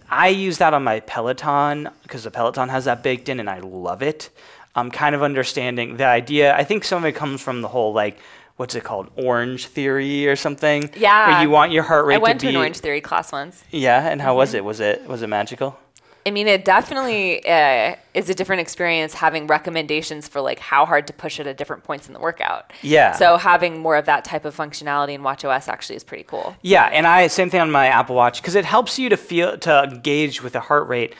I 0.10 0.30
use 0.30 0.58
that 0.58 0.74
on 0.74 0.84
my 0.84 1.02
Peloton 1.02 1.90
because 2.04 2.24
the 2.24 2.32
Peloton 2.32 2.70
has 2.70 2.86
that 2.86 3.04
baked 3.04 3.30
in 3.30 3.40
and 3.40 3.50
I 3.50 3.60
love 3.60 4.02
it. 4.02 4.32
I'm 4.76 4.92
kind 4.92 5.16
of 5.16 5.24
understanding 5.24 5.98
the 5.98 6.06
idea. 6.06 6.56
I 6.56 6.64
think 6.64 6.84
some 6.84 7.04
of 7.04 7.06
it 7.06 7.14
comes 7.14 7.42
from 7.42 7.62
the 7.62 7.68
whole 7.68 7.94
like, 7.94 8.20
what's 8.58 8.76
it 8.76 8.84
called, 8.84 9.10
orange 9.16 9.68
theory 9.68 10.28
or 10.28 10.36
something? 10.36 10.90
Yeah. 10.96 11.32
Where 11.32 11.44
you 11.44 11.50
want 11.50 11.72
your 11.72 11.84
heart 11.84 12.06
rate 12.06 12.16
I 12.16 12.18
went 12.18 12.40
to 12.42 12.48
to 12.48 12.52
be. 12.52 12.56
an 12.56 12.62
Orange 12.62 12.80
Theory 12.80 13.02
class 13.02 13.32
once. 13.32 13.64
Yeah, 13.72 14.10
and 14.10 14.22
how 14.22 14.36
was 14.36 14.54
it? 14.54 14.66
Was 14.66 14.80
it 14.80 15.08
was 15.08 15.22
it 15.22 15.28
magical? 15.28 15.80
I 16.26 16.32
mean, 16.32 16.50
it 16.50 16.66
definitely 16.66 17.48
uh, 17.48 17.96
is 18.14 18.30
a 18.30 18.34
different 18.34 18.60
experience 18.60 19.14
having 19.14 19.48
recommendations 19.48 20.28
for 20.28 20.42
like 20.42 20.60
how 20.60 20.86
hard 20.86 21.08
to 21.08 21.14
push 21.14 21.40
it 21.40 21.48
at 21.48 21.56
different 21.56 21.86
points 21.86 22.08
in 22.08 22.14
the 22.14 22.20
workout. 22.20 22.74
Yeah. 22.82 23.14
So 23.14 23.38
having 23.38 23.80
more 23.80 23.96
of 23.96 24.06
that 24.08 24.26
type 24.26 24.44
of 24.44 24.54
functionality 24.54 25.14
in 25.14 25.22
WatchOS 25.22 25.70
actually 25.70 25.96
is 25.96 26.04
pretty 26.04 26.26
cool. 26.26 26.54
Yeah, 26.62 26.84
and 26.88 27.08
I 27.08 27.28
same 27.28 27.50
thing 27.50 27.62
on 27.62 27.72
my 27.72 27.88
Apple 27.88 28.16
Watch 28.16 28.42
because 28.42 28.56
it 28.56 28.66
helps 28.66 29.00
you 29.00 29.08
to 29.08 29.16
feel 29.16 29.58
to 29.60 30.02
gauge 30.04 30.42
with 30.44 30.52
the 30.52 30.60
heart 30.60 30.90
rate 30.90 31.16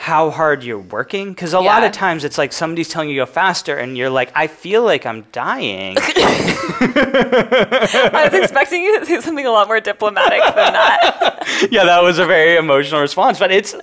how 0.00 0.30
hard 0.30 0.62
you're 0.62 0.78
working 0.78 1.30
because 1.30 1.52
a 1.52 1.58
lot 1.58 1.82
of 1.82 1.90
times 1.90 2.22
it's 2.22 2.38
like 2.38 2.52
somebody's 2.52 2.88
telling 2.88 3.08
you 3.08 3.16
to 3.16 3.22
go 3.22 3.26
faster 3.26 3.76
and 3.76 3.98
you're 3.98 4.08
like 4.08 4.30
I 4.32 4.46
feel 4.46 4.84
like 4.84 5.04
I'm 5.04 5.22
dying. 5.32 5.96
I 5.98 7.24
was 8.30 8.40
expecting 8.40 8.84
you 8.84 9.00
to 9.00 9.04
say 9.04 9.20
something 9.20 9.44
a 9.44 9.50
lot 9.50 9.66
more 9.66 9.80
diplomatic 9.80 10.40
than 10.54 10.72
that. 10.72 11.66
yeah, 11.72 11.84
that 11.84 12.00
was 12.00 12.20
a 12.20 12.26
very 12.26 12.54
emotional 12.56 13.00
response, 13.00 13.40
but 13.40 13.50
it's 13.50 13.74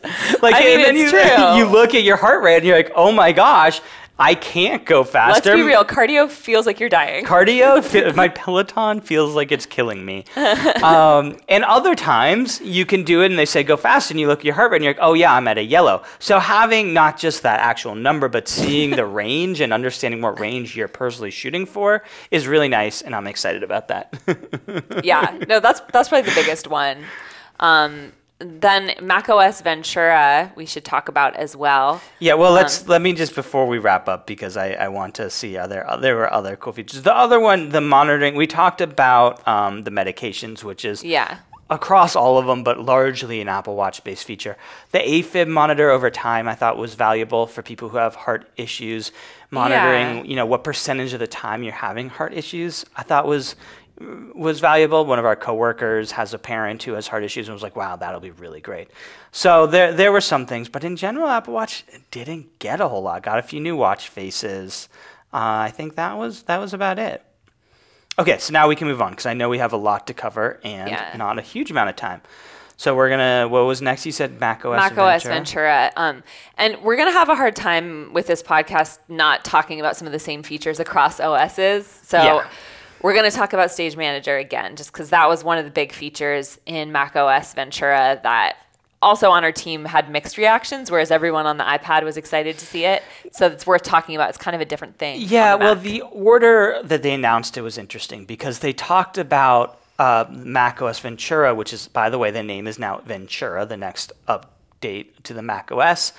like 0.42 0.56
I 0.56 0.62
mean, 0.62 0.80
it's 0.80 0.98
you 0.98 1.10
true. 1.12 1.58
you 1.58 1.66
look 1.66 1.94
at 1.94 2.04
your 2.04 2.16
heart 2.16 2.42
rate 2.42 2.60
and 2.60 2.66
you're 2.66 2.78
like, 2.78 2.94
"Oh 2.96 3.12
my 3.12 3.34
gosh, 3.34 3.82
I 4.18 4.36
can't 4.36 4.86
go 4.86 5.04
faster. 5.04 5.50
Let's 5.50 5.62
be 5.62 5.68
real. 5.68 5.84
Cardio 5.84 6.30
feels 6.30 6.66
like 6.66 6.80
you're 6.80 6.90
dying. 6.90 7.26
cardio 7.26 8.16
my 8.16 8.30
peloton 8.30 9.02
feels 9.02 9.36
like 9.36 9.52
it's 9.52 9.66
killing 9.66 10.06
me 10.06 10.24
um, 10.84 11.38
and 11.50 11.64
other 11.64 11.96
times 11.96 12.62
you 12.62 12.86
can 12.86 13.04
do 13.04 13.22
it 13.22 13.28
and 13.28 13.38
they 13.38 13.46
say 13.46 13.64
go 13.64 13.78
fast 13.78 14.12
and 14.12 14.20
you 14.20 14.28
look 14.28 14.40
at 14.40 14.46
your 14.46 14.56
heart 14.56 14.72
rate 14.72 14.78
and 14.78 14.86
you're 14.86 14.94
like 14.94 15.02
oh 15.02 15.14
yeah 15.14 15.34
i'm 15.34 15.48
at 15.48 15.58
a 15.58 15.64
yellow 15.64 16.04
so 16.20 16.40
having 16.40 16.94
not 16.94 17.18
just 17.18 17.44
that 17.44 17.60
actual 17.60 17.96
number 17.96 18.28
but 18.28 18.48
seeing 18.48 18.92
the 18.92 19.06
range 19.22 19.62
and 19.62 19.74
understanding 19.74 20.22
what 20.22 20.40
range 20.40 20.76
you're 20.76 20.88
personally 20.88 21.32
shooting 21.32 21.66
for 21.66 22.04
is 22.32 22.48
really 22.48 22.68
nice 22.68 23.02
and 23.02 23.16
i'm 23.16 23.28
excited 23.28 23.64
about 23.64 23.88
that 23.88 24.14
yeah, 25.04 25.38
no, 25.48 25.60
that's 25.60 25.82
that's 25.92 26.10
probably 26.10 26.30
the 26.30 26.36
biggest 26.36 26.68
one. 26.68 27.04
Um, 27.60 28.12
then 28.40 28.94
macOS 29.02 29.62
Ventura, 29.62 30.52
we 30.56 30.66
should 30.66 30.84
talk 30.84 31.08
about 31.08 31.36
as 31.38 31.56
well. 31.56 32.02
yeah 32.20 32.34
well 32.34 32.52
let's 32.52 32.82
Um, 32.82 32.88
let 32.90 33.02
me 33.02 33.14
just 33.14 33.34
before 33.34 33.66
we 33.66 33.78
wrap 33.78 34.10
up 34.10 34.28
because 34.28 34.58
i, 34.58 34.72
I 34.74 34.90
want 34.90 35.16
to 35.16 35.30
see 35.30 35.58
other 35.58 35.90
uh, 35.90 35.96
there 35.96 36.16
were 36.18 36.32
other 36.32 36.56
cool 36.58 36.74
features 36.74 37.02
the 37.04 37.16
other 37.16 37.40
one 37.40 37.70
the 37.70 37.80
monitoring 37.82 38.36
we 38.36 38.46
talked 38.48 38.82
about 38.82 39.46
um, 39.48 39.84
the 39.84 39.92
medications 39.92 40.64
which 40.64 40.84
is 40.84 41.02
Yeah. 41.04 41.38
across 41.70 42.16
all 42.16 42.38
of 42.38 42.46
them, 42.46 42.64
but 42.64 42.80
largely 42.80 43.42
an 43.42 43.48
Apple 43.48 43.76
Watch 43.76 44.04
based 44.04 44.24
feature. 44.26 44.56
The 44.92 45.00
AFib 45.00 45.48
monitor 45.48 45.90
over 45.90 46.12
time 46.12 46.48
I 46.48 46.54
thought 46.54 46.78
was 46.78 46.94
valuable 46.94 47.48
for 47.48 47.64
people 47.64 47.90
who 47.90 47.98
have 47.98 48.14
heart 48.16 48.48
issues. 48.56 49.12
Monitoring, 49.52 50.18
Yeah. 50.18 50.24
you 50.30 50.36
know, 50.36 50.46
what 50.46 50.64
percentage 50.64 51.14
of 51.14 51.20
the 51.20 51.28
time 51.28 51.64
you're 51.64 51.74
having 51.74 52.10
heart 52.10 52.34
issues, 52.34 52.86
I 52.98 53.04
thought 53.04 53.26
was 53.26 53.56
was 54.00 54.60
valuable. 54.60 55.06
One 55.06 55.20
of 55.20 55.26
our 55.26 55.36
coworkers 55.36 56.12
has 56.12 56.34
a 56.34 56.38
parent 56.38 56.84
who 56.84 56.94
has 56.94 57.08
heart 57.08 57.24
issues 57.24 57.48
and 57.48 57.54
was 57.54 57.64
like, 57.64 57.76
"Wow, 57.76 57.96
that'll 57.96 58.20
be 58.20 58.32
really 58.32 58.60
great." 58.62 58.90
So 59.32 59.68
there 59.68 59.94
there 59.94 60.12
were 60.12 60.22
some 60.22 60.46
things, 60.46 60.68
but 60.70 60.84
in 60.84 60.96
general, 60.96 61.28
Apple 61.30 61.54
Watch 61.54 61.86
didn't 62.12 62.60
get 62.60 62.82
a 62.82 62.88
whole 62.88 63.02
lot. 63.04 63.24
Got 63.24 63.40
a 63.40 63.44
few 63.44 63.60
new 63.60 63.76
watch 63.76 64.10
faces. 64.10 64.90
Uh, 65.34 65.68
I 65.68 65.72
think 65.74 65.96
that 65.96 66.18
was 66.18 66.44
that 66.44 66.60
was 66.60 66.74
about 66.74 67.00
it. 67.00 67.24
Okay, 68.18 68.38
so 68.38 68.54
now 68.54 68.68
we 68.68 68.76
can 68.76 68.88
move 68.88 69.02
on 69.02 69.12
because 69.12 69.26
I 69.26 69.34
know 69.34 69.50
we 69.50 69.58
have 69.58 69.74
a 69.74 69.78
lot 69.78 70.08
to 70.08 70.14
cover 70.14 70.60
and 70.64 70.90
Yeah. 70.90 71.14
not 71.18 71.38
a 71.38 71.42
huge 71.42 71.70
amount 71.72 71.90
of 71.90 71.96
time. 71.96 72.22
So 72.78 72.94
we're 72.96 73.10
gonna. 73.10 73.48
What 73.48 73.66
was 73.66 73.82
next? 73.82 74.06
You 74.06 74.12
said 74.12 74.38
Mac 74.40 74.66
OS. 74.66 74.76
Mac 74.78 74.98
OS 74.98 75.24
Ventura. 75.24 75.34
Ventura. 75.36 75.92
Um, 75.96 76.24
and 76.58 76.82
we're 76.82 76.98
going 76.98 77.08
to 77.08 77.14
have 77.18 77.30
a 77.30 77.36
hard 77.36 77.56
time 77.56 78.12
with 78.12 78.28
this 78.28 78.44
podcast 78.44 79.00
not 79.08 79.46
talking 79.46 79.80
about 79.80 79.96
some 79.96 80.06
of 80.08 80.12
the 80.12 80.20
same 80.20 80.44
features 80.44 80.78
across 80.82 81.22
OSs. 81.22 81.86
So 82.04 82.22
Yeah. 82.22 82.48
We're 83.06 83.14
going 83.14 83.30
to 83.30 83.38
talk 83.38 83.54
about 83.54 83.70
Stage 83.70 83.96
Manager 83.96 84.36
again, 84.36 84.76
just 84.76 84.92
because 84.92 85.12
that 85.12 85.30
was 85.30 85.44
one 85.44 85.60
of 85.60 85.64
the 85.64 85.70
big 85.70 85.92
features 85.92 86.58
in 86.66 86.92
Mac 86.92 87.16
OS 87.16 87.54
Ventura 87.54 88.20
that 88.24 88.58
also 89.00 89.30
on 89.30 89.44
our 89.44 89.52
team 89.52 89.86
had 89.86 90.10
mixed 90.10 90.40
reactions, 90.40 90.90
whereas 90.90 91.12
everyone 91.12 91.46
on 91.46 91.58
the 91.58 91.64
iPad 91.64 92.04
was 92.04 92.18
excited 92.18 92.58
to 92.58 92.66
see 92.66 92.84
it. 92.84 93.04
So 93.32 93.46
it's 93.46 93.68
worth 93.68 93.84
talking 93.84 94.16
about. 94.16 94.30
It's 94.30 94.40
kind 94.40 94.56
of 94.56 94.62
a 94.62 94.66
different 94.66 94.98
thing. 94.98 95.22
Yeah, 95.22 95.56
the 95.56 95.64
well, 95.64 95.76
the 95.76 96.02
order 96.02 96.82
that 96.84 97.04
they 97.04 97.14
announced 97.14 97.58
it 97.58 97.62
was 97.62 97.78
interesting 97.78 98.26
because 98.26 98.58
they 98.58 98.74
talked 98.74 99.20
about 99.20 99.80
uh, 100.00 100.26
Mac 100.32 100.82
OS 100.82 100.98
Ventura, 100.98 101.54
which 101.54 101.74
is, 101.74 101.88
by 101.88 102.10
the 102.10 102.18
way, 102.18 102.32
the 102.32 102.42
name 102.42 102.66
is 102.66 102.80
now 102.80 103.02
Ventura, 103.06 103.68
the 103.68 103.78
next 103.78 104.14
update 104.28 105.10
to 105.22 105.36
the 105.36 105.44
Mac 105.44 105.72
OS. 105.72 106.12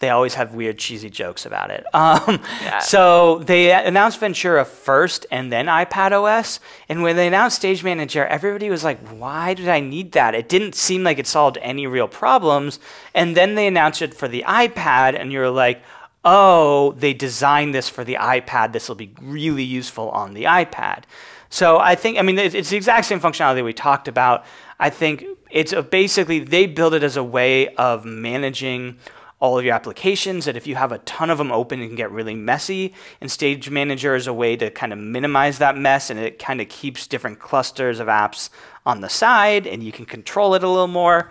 They 0.00 0.10
always 0.10 0.34
have 0.34 0.54
weird, 0.54 0.78
cheesy 0.78 1.08
jokes 1.08 1.46
about 1.46 1.70
it. 1.70 1.84
Um, 1.94 2.40
Yeah. 2.62 2.78
So 2.80 3.38
they 3.38 3.72
announced 3.72 4.18
Ventura 4.20 4.64
first 4.64 5.26
and 5.30 5.52
then 5.52 5.66
iPad 5.66 6.12
OS. 6.12 6.60
And 6.88 7.02
when 7.02 7.16
they 7.16 7.26
announced 7.26 7.56
Stage 7.56 7.82
Manager, 7.84 8.26
everybody 8.26 8.68
was 8.70 8.84
like, 8.84 8.98
why 9.08 9.54
did 9.54 9.68
I 9.68 9.80
need 9.80 10.12
that? 10.12 10.34
It 10.34 10.48
didn't 10.48 10.74
seem 10.74 11.04
like 11.04 11.18
it 11.18 11.26
solved 11.26 11.58
any 11.62 11.86
real 11.86 12.08
problems. 12.08 12.78
And 13.14 13.36
then 13.36 13.54
they 13.54 13.66
announced 13.66 14.02
it 14.02 14.14
for 14.14 14.28
the 14.28 14.44
iPad, 14.46 15.18
and 15.18 15.32
you're 15.32 15.50
like, 15.50 15.82
oh, 16.24 16.92
they 16.92 17.12
designed 17.12 17.74
this 17.74 17.88
for 17.88 18.02
the 18.02 18.14
iPad. 18.14 18.72
This 18.72 18.88
will 18.88 18.96
be 18.96 19.12
really 19.20 19.62
useful 19.64 20.10
on 20.10 20.34
the 20.34 20.44
iPad. 20.44 21.04
So 21.50 21.78
I 21.78 21.94
think, 21.94 22.18
I 22.18 22.22
mean, 22.22 22.38
it's 22.38 22.70
the 22.70 22.76
exact 22.76 23.06
same 23.06 23.20
functionality 23.20 23.64
we 23.64 23.72
talked 23.72 24.08
about. 24.08 24.44
I 24.80 24.90
think 24.90 25.24
it's 25.50 25.72
a, 25.72 25.82
basically 25.82 26.40
they 26.40 26.66
build 26.66 26.94
it 26.94 27.02
as 27.04 27.16
a 27.16 27.22
way 27.22 27.68
of 27.76 28.04
managing 28.04 28.96
all 29.44 29.58
of 29.58 29.64
your 29.64 29.74
applications 29.74 30.46
that 30.46 30.56
if 30.56 30.66
you 30.66 30.74
have 30.74 30.90
a 30.92 30.98
ton 30.98 31.28
of 31.28 31.36
them 31.38 31.52
open 31.52 31.80
it 31.82 31.86
can 31.88 31.96
get 31.96 32.10
really 32.10 32.34
messy 32.34 32.94
and 33.20 33.30
stage 33.30 33.68
manager 33.68 34.14
is 34.14 34.26
a 34.26 34.32
way 34.32 34.56
to 34.56 34.70
kind 34.70 34.92
of 34.92 34.98
minimize 34.98 35.58
that 35.58 35.76
mess 35.76 36.08
and 36.10 36.18
it 36.18 36.38
kind 36.38 36.60
of 36.62 36.68
keeps 36.70 37.06
different 37.06 37.38
clusters 37.40 38.00
of 38.00 38.06
apps 38.08 38.48
on 38.86 39.00
the 39.02 39.08
side 39.08 39.66
and 39.66 39.82
you 39.82 39.92
can 39.92 40.06
control 40.06 40.54
it 40.54 40.62
a 40.64 40.68
little 40.68 40.86
more 41.02 41.30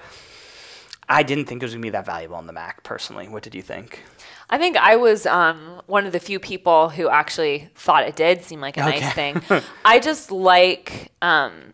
i 1.10 1.24
didn't 1.24 1.46
think 1.46 1.62
it 1.62 1.66
was 1.66 1.74
going 1.74 1.82
to 1.82 1.86
be 1.86 1.90
that 1.90 2.06
valuable 2.06 2.36
on 2.36 2.46
the 2.46 2.54
mac 2.54 2.84
personally 2.84 3.28
what 3.28 3.42
did 3.44 3.56
you 3.56 3.62
think 3.64 4.04
I 4.50 4.58
think 4.60 4.78
I 4.78 4.98
was 4.98 5.26
um, 5.26 5.82
one 5.88 6.06
of 6.06 6.12
the 6.12 6.20
few 6.20 6.38
people 6.38 6.90
who 6.90 7.10
actually 7.10 7.70
thought 7.76 8.04
it 8.08 8.16
did 8.16 8.44
seem 8.44 8.62
like 8.62 8.78
a 8.78 8.86
Okay. 8.86 9.00
nice 9.00 9.14
thing. 9.14 9.42
I 9.86 10.00
just 10.00 10.30
like 10.32 11.12
um, 11.24 11.73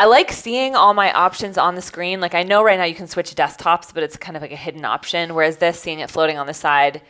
I 0.00 0.06
like 0.06 0.32
seeing 0.32 0.74
all 0.74 0.94
my 0.94 1.12
options 1.12 1.58
on 1.58 1.74
the 1.74 1.82
screen. 1.82 2.20
Like 2.22 2.34
I 2.34 2.42
know 2.42 2.62
right 2.62 2.78
now 2.78 2.84
you 2.86 2.94
can 2.94 3.06
switch 3.06 3.34
desktops, 3.34 3.92
but 3.92 4.02
it's 4.02 4.16
kind 4.16 4.34
of 4.34 4.40
like 4.40 4.50
a 4.50 4.56
hidden 4.56 4.84
option. 4.86 5.34
Whereas 5.34 5.58
this, 5.58 5.78
seeing 5.78 5.98
it 5.98 6.10
floating 6.10 6.38
on 6.38 6.46
the 6.46 6.54
side, 6.54 7.02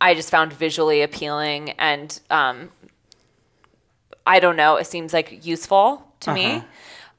I 0.00 0.14
just 0.14 0.30
found 0.30 0.52
visually 0.52 1.02
appealing, 1.02 1.70
and 1.70 2.20
um, 2.30 2.70
I 4.26 4.38
don't 4.38 4.56
know, 4.56 4.76
it 4.76 4.86
seems 4.86 5.12
like 5.12 5.44
useful 5.44 6.06
to 6.20 6.32
me. 6.32 6.62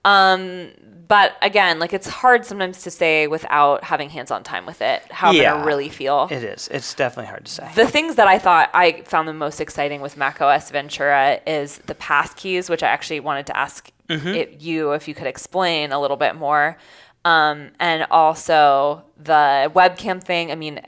Um, 0.05 0.69
but 1.07 1.35
again, 1.41 1.79
like 1.79 1.93
it's 1.93 2.07
hard 2.07 2.45
sometimes 2.45 2.83
to 2.83 2.91
say 2.91 3.27
without 3.27 3.83
having 3.85 4.09
hands-on 4.09 4.43
time 4.43 4.65
with 4.65 4.81
it 4.81 5.01
how 5.11 5.29
I'm 5.29 5.35
Yeah. 5.35 5.51
gonna 5.53 5.65
really 5.65 5.89
feel. 5.89 6.27
it 6.31 6.43
is 6.43 6.67
it's 6.69 6.93
definitely 6.93 7.29
hard 7.29 7.45
to 7.45 7.51
say 7.51 7.69
The 7.75 7.87
things 7.87 8.15
that 8.15 8.27
I 8.27 8.37
thought 8.39 8.69
I 8.73 9.01
found 9.03 9.27
the 9.27 9.33
most 9.33 9.61
exciting 9.61 10.01
with 10.01 10.17
macOS 10.17 10.71
Ventura 10.71 11.39
is 11.47 11.77
the 11.85 11.95
passkeys, 11.95 12.69
which 12.69 12.83
I 12.83 12.87
actually 12.87 13.19
wanted 13.21 13.45
to 13.47 13.55
ask 13.57 13.91
it, 14.09 14.61
you 14.61 14.91
if 14.93 15.07
you 15.07 15.13
could 15.15 15.27
explain 15.27 15.91
a 15.91 15.99
little 15.99 16.17
bit 16.17 16.35
more, 16.35 16.77
um, 17.25 17.71
and 17.79 18.05
also 18.11 19.03
the 19.17 19.71
webcam 19.73 20.21
thing. 20.23 20.51
I 20.51 20.55
mean, 20.55 20.81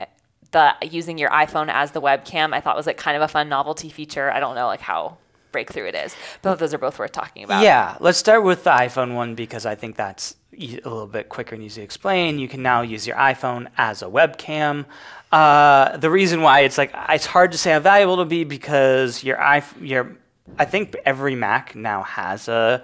the 0.52 0.74
using 0.82 1.18
your 1.18 1.30
iPhone 1.30 1.68
as 1.68 1.92
the 1.92 2.00
webcam, 2.00 2.54
I 2.54 2.60
thought 2.60 2.76
was 2.76 2.86
like 2.86 2.96
kind 2.98 3.16
of 3.16 3.22
a 3.22 3.28
fun 3.28 3.48
novelty 3.48 3.88
feature. 3.88 4.30
I 4.30 4.40
don't 4.40 4.54
know 4.54 4.66
like 4.66 4.80
how 4.80 5.18
breakthrough 5.52 5.86
it 5.86 5.94
is. 5.94 6.14
Both 6.42 6.58
those 6.58 6.74
are 6.74 6.78
both 6.78 6.98
worth 6.98 7.12
talking 7.12 7.42
about. 7.44 7.62
Yeah, 7.62 7.96
let's 8.00 8.18
start 8.18 8.44
with 8.44 8.64
the 8.64 8.70
iPhone 8.70 9.14
one 9.14 9.34
because 9.34 9.64
I 9.64 9.74
think 9.74 9.96
that's 9.96 10.36
e- 10.52 10.78
a 10.84 10.88
little 10.88 11.06
bit 11.06 11.28
quicker 11.30 11.54
and 11.54 11.64
easy 11.64 11.80
to 11.80 11.84
explain. 11.84 12.38
You 12.38 12.48
can 12.48 12.62
now 12.62 12.82
use 12.82 13.06
your 13.06 13.16
iPhone 13.16 13.68
as 13.78 14.02
a 14.02 14.06
webcam. 14.06 14.84
Uh, 15.32 15.96
the 15.96 16.10
reason 16.10 16.42
why 16.42 16.60
it's 16.60 16.76
like 16.78 16.94
it's 17.08 17.26
hard 17.26 17.52
to 17.52 17.58
say 17.58 17.72
how 17.72 17.80
valuable 17.80 18.12
it'll 18.12 18.24
be 18.26 18.44
because 18.44 19.24
your 19.24 19.38
iPhone, 19.38 19.88
your 19.88 20.16
I 20.58 20.64
think 20.64 20.96
every 21.04 21.34
Mac 21.34 21.74
now 21.74 22.02
has 22.02 22.48
a 22.48 22.82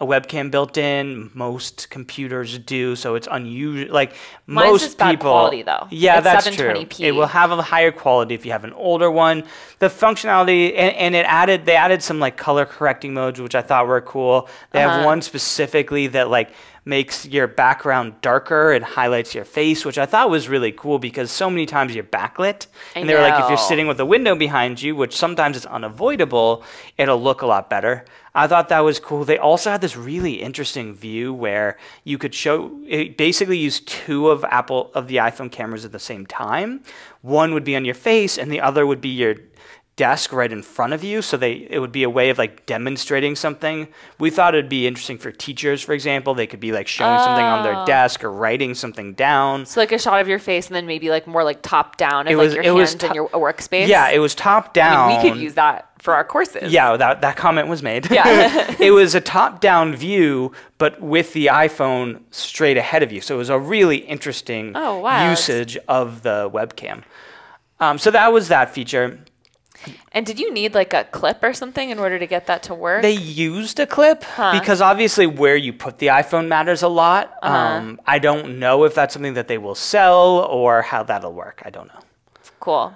a 0.00 0.06
webcam 0.06 0.50
built 0.50 0.76
in. 0.76 1.30
Most 1.34 1.88
computers 1.88 2.58
do, 2.58 2.96
so 2.96 3.14
it's 3.14 3.28
unusual. 3.30 3.92
Like 3.94 4.14
Mine's 4.46 4.70
most 4.72 4.80
just 4.82 4.98
people, 4.98 5.30
quality, 5.30 5.62
though. 5.62 5.86
Yeah, 5.90 6.16
It's 6.18 6.24
that's 6.24 6.56
true. 6.56 6.68
720p. 6.74 7.00
It 7.00 7.12
will 7.12 7.26
have 7.28 7.52
a 7.52 7.62
higher 7.62 7.92
quality 7.92 8.34
if 8.34 8.44
you 8.44 8.52
have 8.52 8.64
an 8.64 8.72
older 8.72 9.10
one. 9.10 9.44
The 9.78 9.86
functionality 9.86 10.70
and, 10.76 10.94
and 10.96 11.14
it 11.14 11.26
added 11.26 11.64
they 11.66 11.76
added 11.76 12.02
some 12.02 12.18
like 12.18 12.36
color 12.36 12.64
correcting 12.66 13.14
modes, 13.14 13.40
which 13.40 13.54
I 13.54 13.62
thought 13.62 13.86
were 13.86 14.00
cool. 14.00 14.48
They 14.72 14.80
have 14.80 14.90
Uh-huh. 14.90 15.04
one 15.06 15.22
specifically 15.22 16.08
that 16.08 16.28
like 16.28 16.50
makes 16.86 17.24
your 17.24 17.46
background 17.46 18.14
darker 18.20 18.72
and 18.72 18.84
highlights 18.84 19.34
your 19.34 19.44
face, 19.44 19.86
which 19.86 19.96
I 19.96 20.04
thought 20.04 20.28
was 20.28 20.50
really 20.50 20.70
cool 20.72 20.98
because 20.98 21.30
so 21.30 21.48
many 21.48 21.64
times 21.64 21.94
you're 21.94 22.04
backlit. 22.04 22.66
I 22.94 23.00
and 23.00 23.08
they 23.08 23.14
were 23.14 23.22
like, 23.22 23.42
if 23.42 23.48
you're 23.48 23.56
sitting 23.56 23.86
with 23.86 23.98
a 24.00 24.04
window 24.04 24.34
behind 24.36 24.82
you, 24.82 24.94
which 24.94 25.16
sometimes 25.16 25.56
is 25.56 25.64
unavoidable, 25.64 26.62
it'll 26.98 27.22
look 27.22 27.40
a 27.40 27.46
lot 27.46 27.70
better. 27.70 28.04
I 28.34 28.46
thought 28.48 28.68
that 28.70 28.80
was 28.80 28.98
cool. 28.98 29.24
They 29.24 29.38
also 29.38 29.70
had 29.70 29.80
this 29.80 29.96
really 29.96 30.42
interesting 30.42 30.92
view 30.94 31.32
where 31.32 31.78
you 32.02 32.18
could 32.18 32.34
show, 32.34 32.72
it 32.86 33.16
basically 33.16 33.58
use 33.58 33.78
two 33.80 34.28
of 34.28 34.44
Apple, 34.44 34.90
of 34.94 35.06
the 35.06 35.16
iPhone 35.16 35.52
cameras 35.52 35.84
at 35.84 35.92
the 35.92 36.00
same 36.00 36.26
time. 36.26 36.82
One 37.22 37.54
would 37.54 37.64
be 37.64 37.76
on 37.76 37.84
your 37.84 37.94
face 37.94 38.36
and 38.36 38.50
the 38.50 38.60
other 38.60 38.86
would 38.86 39.00
be 39.00 39.10
your 39.10 39.36
desk 39.96 40.32
right 40.32 40.50
in 40.50 40.60
front 40.60 40.92
of 40.92 41.04
you 41.04 41.22
so 41.22 41.36
they 41.36 41.68
it 41.70 41.78
would 41.78 41.92
be 41.92 42.02
a 42.02 42.10
way 42.10 42.28
of 42.28 42.36
like 42.36 42.66
demonstrating 42.66 43.36
something 43.36 43.86
we 44.18 44.28
thought 44.28 44.52
it'd 44.52 44.68
be 44.68 44.88
interesting 44.88 45.16
for 45.16 45.30
teachers 45.30 45.80
for 45.80 45.92
example 45.92 46.34
they 46.34 46.48
could 46.48 46.58
be 46.58 46.72
like 46.72 46.88
showing 46.88 47.16
something 47.20 47.44
on 47.44 47.62
their 47.62 47.76
Oh. 47.76 47.86
desk 47.86 48.24
or 48.24 48.32
writing 48.32 48.74
something 48.74 49.12
down 49.14 49.64
So 49.66 49.78
like 49.78 49.92
a 49.92 49.98
shot 50.00 50.20
of 50.20 50.26
your 50.26 50.40
face 50.40 50.66
and 50.66 50.74
then 50.74 50.86
maybe 50.88 51.10
like 51.10 51.28
more 51.28 51.44
like 51.44 51.62
top 51.62 51.96
down 51.96 52.26
of 52.26 52.32
It 52.32 52.36
like 52.36 52.44
was- 52.46 52.54
your 52.54 52.64
it 52.64 52.70
was 52.72 52.90
hands 52.90 53.04
and 53.04 53.14
your 53.14 53.28
workspace. 53.28 53.86
yeah 53.86 54.10
it 54.10 54.18
was 54.18 54.34
top 54.34 54.70
I 54.70 54.72
down 54.72 55.08
mean, 55.10 55.22
we 55.22 55.30
could 55.30 55.38
use 55.40 55.54
that 55.54 55.88
for 56.04 56.14
our 56.14 56.22
courses. 56.34 56.70
yeah 56.72 56.96
that, 56.96 57.20
that 57.22 57.34
comment 57.36 57.66
was 57.66 57.82
made 57.82 58.10
Yeah. 58.10 58.74
it 58.88 58.90
was 59.00 59.14
a 59.14 59.20
top 59.22 59.60
down 59.60 59.96
view 59.96 60.52
but 60.78 61.00
with 61.00 61.32
the 61.32 61.46
iphone 61.66 62.20
straight 62.30 62.76
ahead 62.76 63.02
of 63.02 63.10
you 63.10 63.20
so 63.22 63.34
it 63.36 63.38
was 63.38 63.48
a 63.50 63.58
really 63.58 63.98
interesting 64.14 64.72
Oh, 64.74 64.98
wow, 65.00 65.30
usage 65.30 65.76
of 65.88 66.22
the 66.22 66.50
webcam 66.52 67.02
um, 67.80 67.96
so 67.98 68.10
that 68.10 68.32
was 68.32 68.48
that 68.48 68.66
feature 68.76 69.06
And 70.12 70.24
did 70.24 70.38
you 70.38 70.52
need 70.52 70.72
like 70.74 70.92
a 70.94 71.04
clip 71.18 71.42
or 71.42 71.52
something 71.52 71.88
in 71.90 71.98
order 71.98 72.18
to 72.18 72.26
get 72.26 72.46
that 72.46 72.62
to 72.68 72.74
work? 72.74 73.02
They 73.02 73.12
used 73.50 73.76
a 73.80 73.86
clip 73.86 74.22
Huh. 74.24 74.52
because 74.58 74.80
obviously 74.80 75.26
where 75.26 75.56
you 75.56 75.72
put 75.72 75.98
the 75.98 76.06
iPhone 76.22 76.46
matters 76.48 76.82
a 76.82 76.88
lot. 76.88 77.24
Uh-huh. 77.42 77.56
Um, 77.56 78.00
I 78.06 78.18
don't 78.18 78.58
know 78.62 78.84
if 78.84 78.94
that's 78.94 79.12
something 79.12 79.34
that 79.34 79.48
they 79.48 79.58
will 79.58 79.74
sell 79.74 80.24
or 80.58 80.80
how 80.90 81.02
that'll 81.02 81.34
work. 81.34 81.60
I 81.66 81.70
don't 81.76 81.88
know. 81.92 82.00
Cool. 82.64 82.94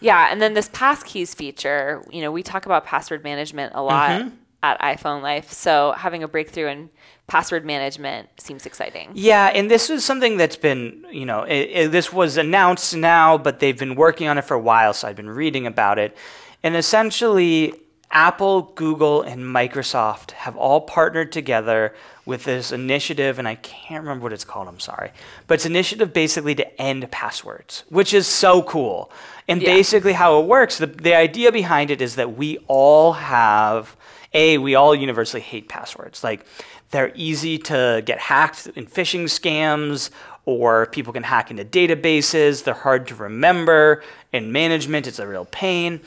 Yeah, 0.00 0.26
and 0.32 0.42
then 0.42 0.54
this 0.54 0.68
passkeys 0.70 1.36
feature, 1.36 2.02
you 2.10 2.20
know, 2.20 2.32
we 2.32 2.42
talk 2.42 2.66
about 2.66 2.84
password 2.84 3.22
management 3.22 3.72
a 3.76 3.80
lot 3.80 4.10
Mm-hmm. 4.10 4.28
at 4.64 4.80
iPhone 4.80 5.22
Life. 5.22 5.52
So 5.52 5.94
having 5.96 6.24
a 6.24 6.28
breakthrough 6.28 6.66
in 6.66 6.90
password 7.28 7.64
management 7.64 8.28
seems 8.40 8.66
exciting. 8.66 9.10
Yeah, 9.14 9.52
and 9.54 9.70
this 9.70 9.88
is 9.88 10.04
something 10.04 10.36
that's 10.36 10.56
been, 10.56 11.06
you 11.12 11.26
know, 11.26 11.44
it, 11.44 11.70
it, 11.72 11.92
this 11.92 12.12
was 12.12 12.36
announced 12.36 12.96
now, 12.96 13.38
but 13.38 13.60
they've 13.60 13.78
been 13.78 13.94
working 13.94 14.26
on 14.26 14.36
it 14.36 14.42
for 14.42 14.54
a 14.54 14.58
while, 14.60 14.92
so 14.92 15.06
I've 15.06 15.14
been 15.14 15.30
reading 15.30 15.64
about 15.64 16.00
it. 16.00 16.16
And 16.64 16.74
essentially, 16.74 17.72
Apple, 18.14 18.70
Google, 18.76 19.22
and 19.22 19.42
Microsoft 19.42 20.30
have 20.30 20.56
all 20.56 20.80
partnered 20.80 21.32
together 21.32 21.92
with 22.24 22.44
this 22.44 22.70
initiative, 22.70 23.40
and 23.40 23.48
I 23.48 23.56
can't 23.56 24.02
remember 24.02 24.22
what 24.22 24.32
it's 24.32 24.44
called, 24.44 24.68
I'm 24.68 24.78
sorry. 24.78 25.10
But 25.48 25.54
it's 25.54 25.66
an 25.66 25.72
initiative 25.72 26.12
basically 26.12 26.54
to 26.54 26.80
end 26.80 27.10
passwords, 27.10 27.82
which 27.88 28.14
is 28.14 28.28
so 28.28 28.62
cool. 28.62 29.10
And 29.48 29.60
Yeah. 29.60 29.74
basically, 29.74 30.12
how 30.12 30.40
it 30.40 30.46
works, 30.46 30.78
the, 30.78 30.86
the 30.86 31.14
idea 31.14 31.50
behind 31.50 31.90
it 31.90 32.00
is 32.00 32.14
that 32.14 32.36
we 32.36 32.58
all 32.68 33.14
have, 33.14 33.96
A, 34.32 34.58
we 34.58 34.76
all 34.76 34.94
universally 34.94 35.42
hate 35.42 35.68
passwords. 35.68 36.22
Like, 36.22 36.46
they're 36.92 37.12
easy 37.16 37.58
to 37.58 38.00
get 38.06 38.20
hacked 38.20 38.68
in 38.76 38.86
phishing 38.86 39.24
scams, 39.24 40.10
or 40.46 40.86
people 40.86 41.12
can 41.12 41.24
hack 41.24 41.50
into 41.50 41.64
databases. 41.64 42.62
They're 42.62 42.74
hard 42.74 43.08
to 43.08 43.14
remember. 43.16 44.04
In 44.32 44.52
management, 44.52 45.06
it's 45.08 45.18
a 45.18 45.26
real 45.26 45.46
pain. 45.46 46.00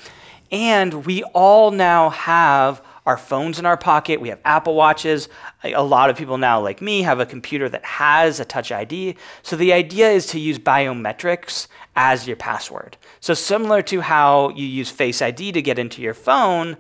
And 0.52 1.06
we 1.06 1.24
all 1.24 1.72
now 1.72 2.10
have 2.10 2.82
our 3.06 3.18
phones 3.18 3.58
in 3.58 3.66
our 3.66 3.78
pocket. 3.78 4.20
We 4.20 4.30
have 4.30 4.40
Apple 4.44 4.76
Watches. 4.76 5.30
A 5.64 5.82
lot 5.82 6.10
of 6.10 6.18
people 6.18 6.38
now, 6.38 6.60
like 6.62 6.82
me, 6.82 7.04
have 7.04 7.22
a 7.22 7.26
computer 7.26 7.70
that 7.70 7.86
has 7.86 8.40
a 8.40 8.46
Touch 8.46 8.72
ID. 8.72 9.16
So 9.44 9.56
the 9.56 9.72
idea 9.72 10.10
is 10.10 10.26
to 10.28 10.40
use 10.40 10.60
biometrics 10.60 11.68
as 11.96 12.28
your 12.28 12.36
password. 12.36 12.98
So 13.22 13.34
similar 13.34 13.82
to 13.84 14.02
how 14.02 14.50
you 14.50 14.66
use 14.66 14.90
Face 14.90 15.22
ID 15.22 15.54
to 15.54 15.62
get 15.62 15.80
into 15.80 16.02
your 16.02 16.14
phone, 16.14 16.76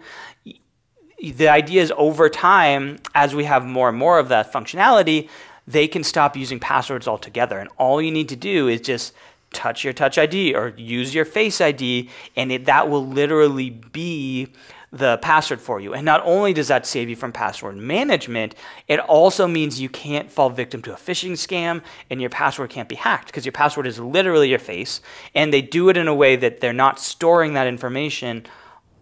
the 1.19 1.47
idea 1.47 1.81
is 1.81 1.93
over 1.97 2.29
time, 2.29 2.99
as 3.15 3.33
we 3.33 3.45
have 3.45 3.65
more 3.65 3.89
and 3.89 3.97
more 3.97 4.19
of 4.19 4.27
that 4.29 4.51
functionality, 4.51 5.29
they 5.65 5.87
can 5.87 6.03
stop 6.03 6.35
using 6.37 6.59
passwords 6.59 7.07
altogether. 7.07 7.57
And 7.57 7.69
all 7.77 8.01
you 8.01 8.11
need 8.11 8.29
to 8.29 8.35
do 8.35 8.67
is 8.67 8.81
just 8.81 9.13
touch 9.57 9.83
your 9.83 9.93
Touch 9.93 10.17
ID 10.17 10.55
or 10.55 10.73
use 10.77 11.13
your 11.13 11.25
Face 11.25 11.59
ID, 11.59 12.09
and 12.35 12.51
it, 12.51 12.65
that 12.65 12.89
will 12.89 13.05
literally 13.05 13.71
be 13.71 14.53
the 14.91 15.17
password 15.17 15.59
for 15.59 15.81
you. 15.81 15.93
And 15.93 16.05
not 16.05 16.21
only 16.23 16.53
does 16.53 16.69
that 16.69 16.85
save 16.85 17.09
you 17.09 17.15
from 17.15 17.33
password 17.33 17.75
management, 17.75 18.55
it 18.87 18.99
also 19.01 19.45
means 19.45 19.81
you 19.81 19.89
can't 19.89 20.31
fall 20.31 20.49
victim 20.49 20.81
to 20.83 20.93
a 20.93 20.95
phishing 20.95 21.33
scam 21.33 21.81
and 22.09 22.21
your 22.21 22.29
password 22.29 22.69
can't 22.69 22.87
be 22.87 22.95
hacked 22.95 23.27
because 23.27 23.45
your 23.45 23.51
password 23.51 23.85
is 23.85 23.99
literally 23.99 24.49
your 24.49 24.59
face. 24.59 25.01
And 25.35 25.51
they 25.51 25.61
do 25.61 25.89
it 25.89 25.97
in 25.97 26.07
a 26.07 26.15
way 26.15 26.37
that 26.37 26.61
they're 26.61 26.71
not 26.71 26.99
storing 26.99 27.53
that 27.55 27.67
information 27.67 28.45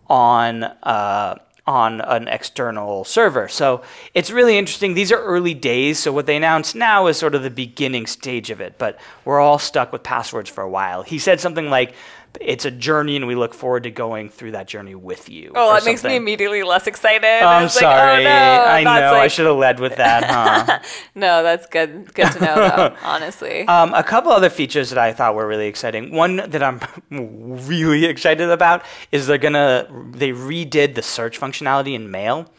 on 0.07 0.63
uh, 0.63 1.35
on 1.67 2.01
an 2.01 2.27
external 2.27 3.03
server. 3.03 3.47
So 3.47 3.81
it's 4.13 4.29
really 4.29 4.57
interesting. 4.57 4.93
These 4.93 5.11
are 5.11 5.21
early 5.21 5.53
days, 5.53 5.99
so 5.99 6.11
what 6.11 6.27
they 6.27 6.35
announced 6.35 6.75
now 6.75 7.07
is 7.07 7.17
sort 7.17 7.33
of 7.33 7.43
the 7.43 7.49
beginning 7.49 8.05
stage 8.05 8.51
of 8.51 8.61
it. 8.61 8.77
But 8.77 8.99
we're 9.23 9.39
all 9.39 9.57
stuck 9.57 9.91
with 9.91 10.03
passwords 10.03 10.49
for 10.49 10.61
a 10.61 10.69
while. 10.69 11.01
He 11.01 11.17
said 11.17 11.39
something 11.39 11.69
like, 11.69 11.95
"It's 12.41 12.65
a 12.65 12.71
journey, 12.71 13.15
and 13.15 13.27
we 13.27 13.35
look 13.35 13.53
forward 13.53 13.83
to 13.83 13.91
going 13.91 14.29
through 14.29 14.51
that 14.51 14.67
journey 14.67 14.95
with 14.95 15.29
you." 15.29 15.51
Oh, 15.55 15.73
that 15.73 15.85
makes 15.85 16.03
me 16.03 16.15
immediately 16.15 16.63
less 16.63 16.87
excited. 16.87 17.25
I'm 17.43 17.65
It's 17.65 17.75
like, 17.75 17.81
sorry. 17.81 18.25
oh, 18.25 18.29
no, 18.29 18.63
I 18.65 18.83
know. 18.83 18.89
that's 18.93 19.15
I 19.15 19.27
should 19.27 19.45
have 19.45 19.55
led 19.57 19.79
with 19.79 19.95
that, 19.97 20.23
huh? 20.23 20.79
No, 21.15 21.43
that's 21.43 21.65
good. 21.67 22.13
Good 22.13 22.31
to 22.33 22.39
know, 22.39 22.55
though. 22.55 22.95
honestly. 23.03 23.67
Um, 23.67 23.93
a 23.93 24.03
couple 24.03 24.31
other 24.31 24.49
features 24.49 24.89
that 24.89 24.99
I 24.99 25.13
thought 25.13 25.35
were 25.35 25.47
really 25.47 25.67
exciting. 25.67 26.11
One 26.11 26.37
that 26.37 26.61
I'm 26.63 26.79
really 27.67 28.05
excited 28.05 28.49
about 28.49 28.83
is 29.11 29.27
they're 29.27 29.37
gonna 29.37 29.87
they 30.11 30.29
redid 30.31 30.95
the 30.95 31.01
search 31.01 31.39
functionality 31.39 31.93
in 31.95 32.11
Mail. 32.11 32.51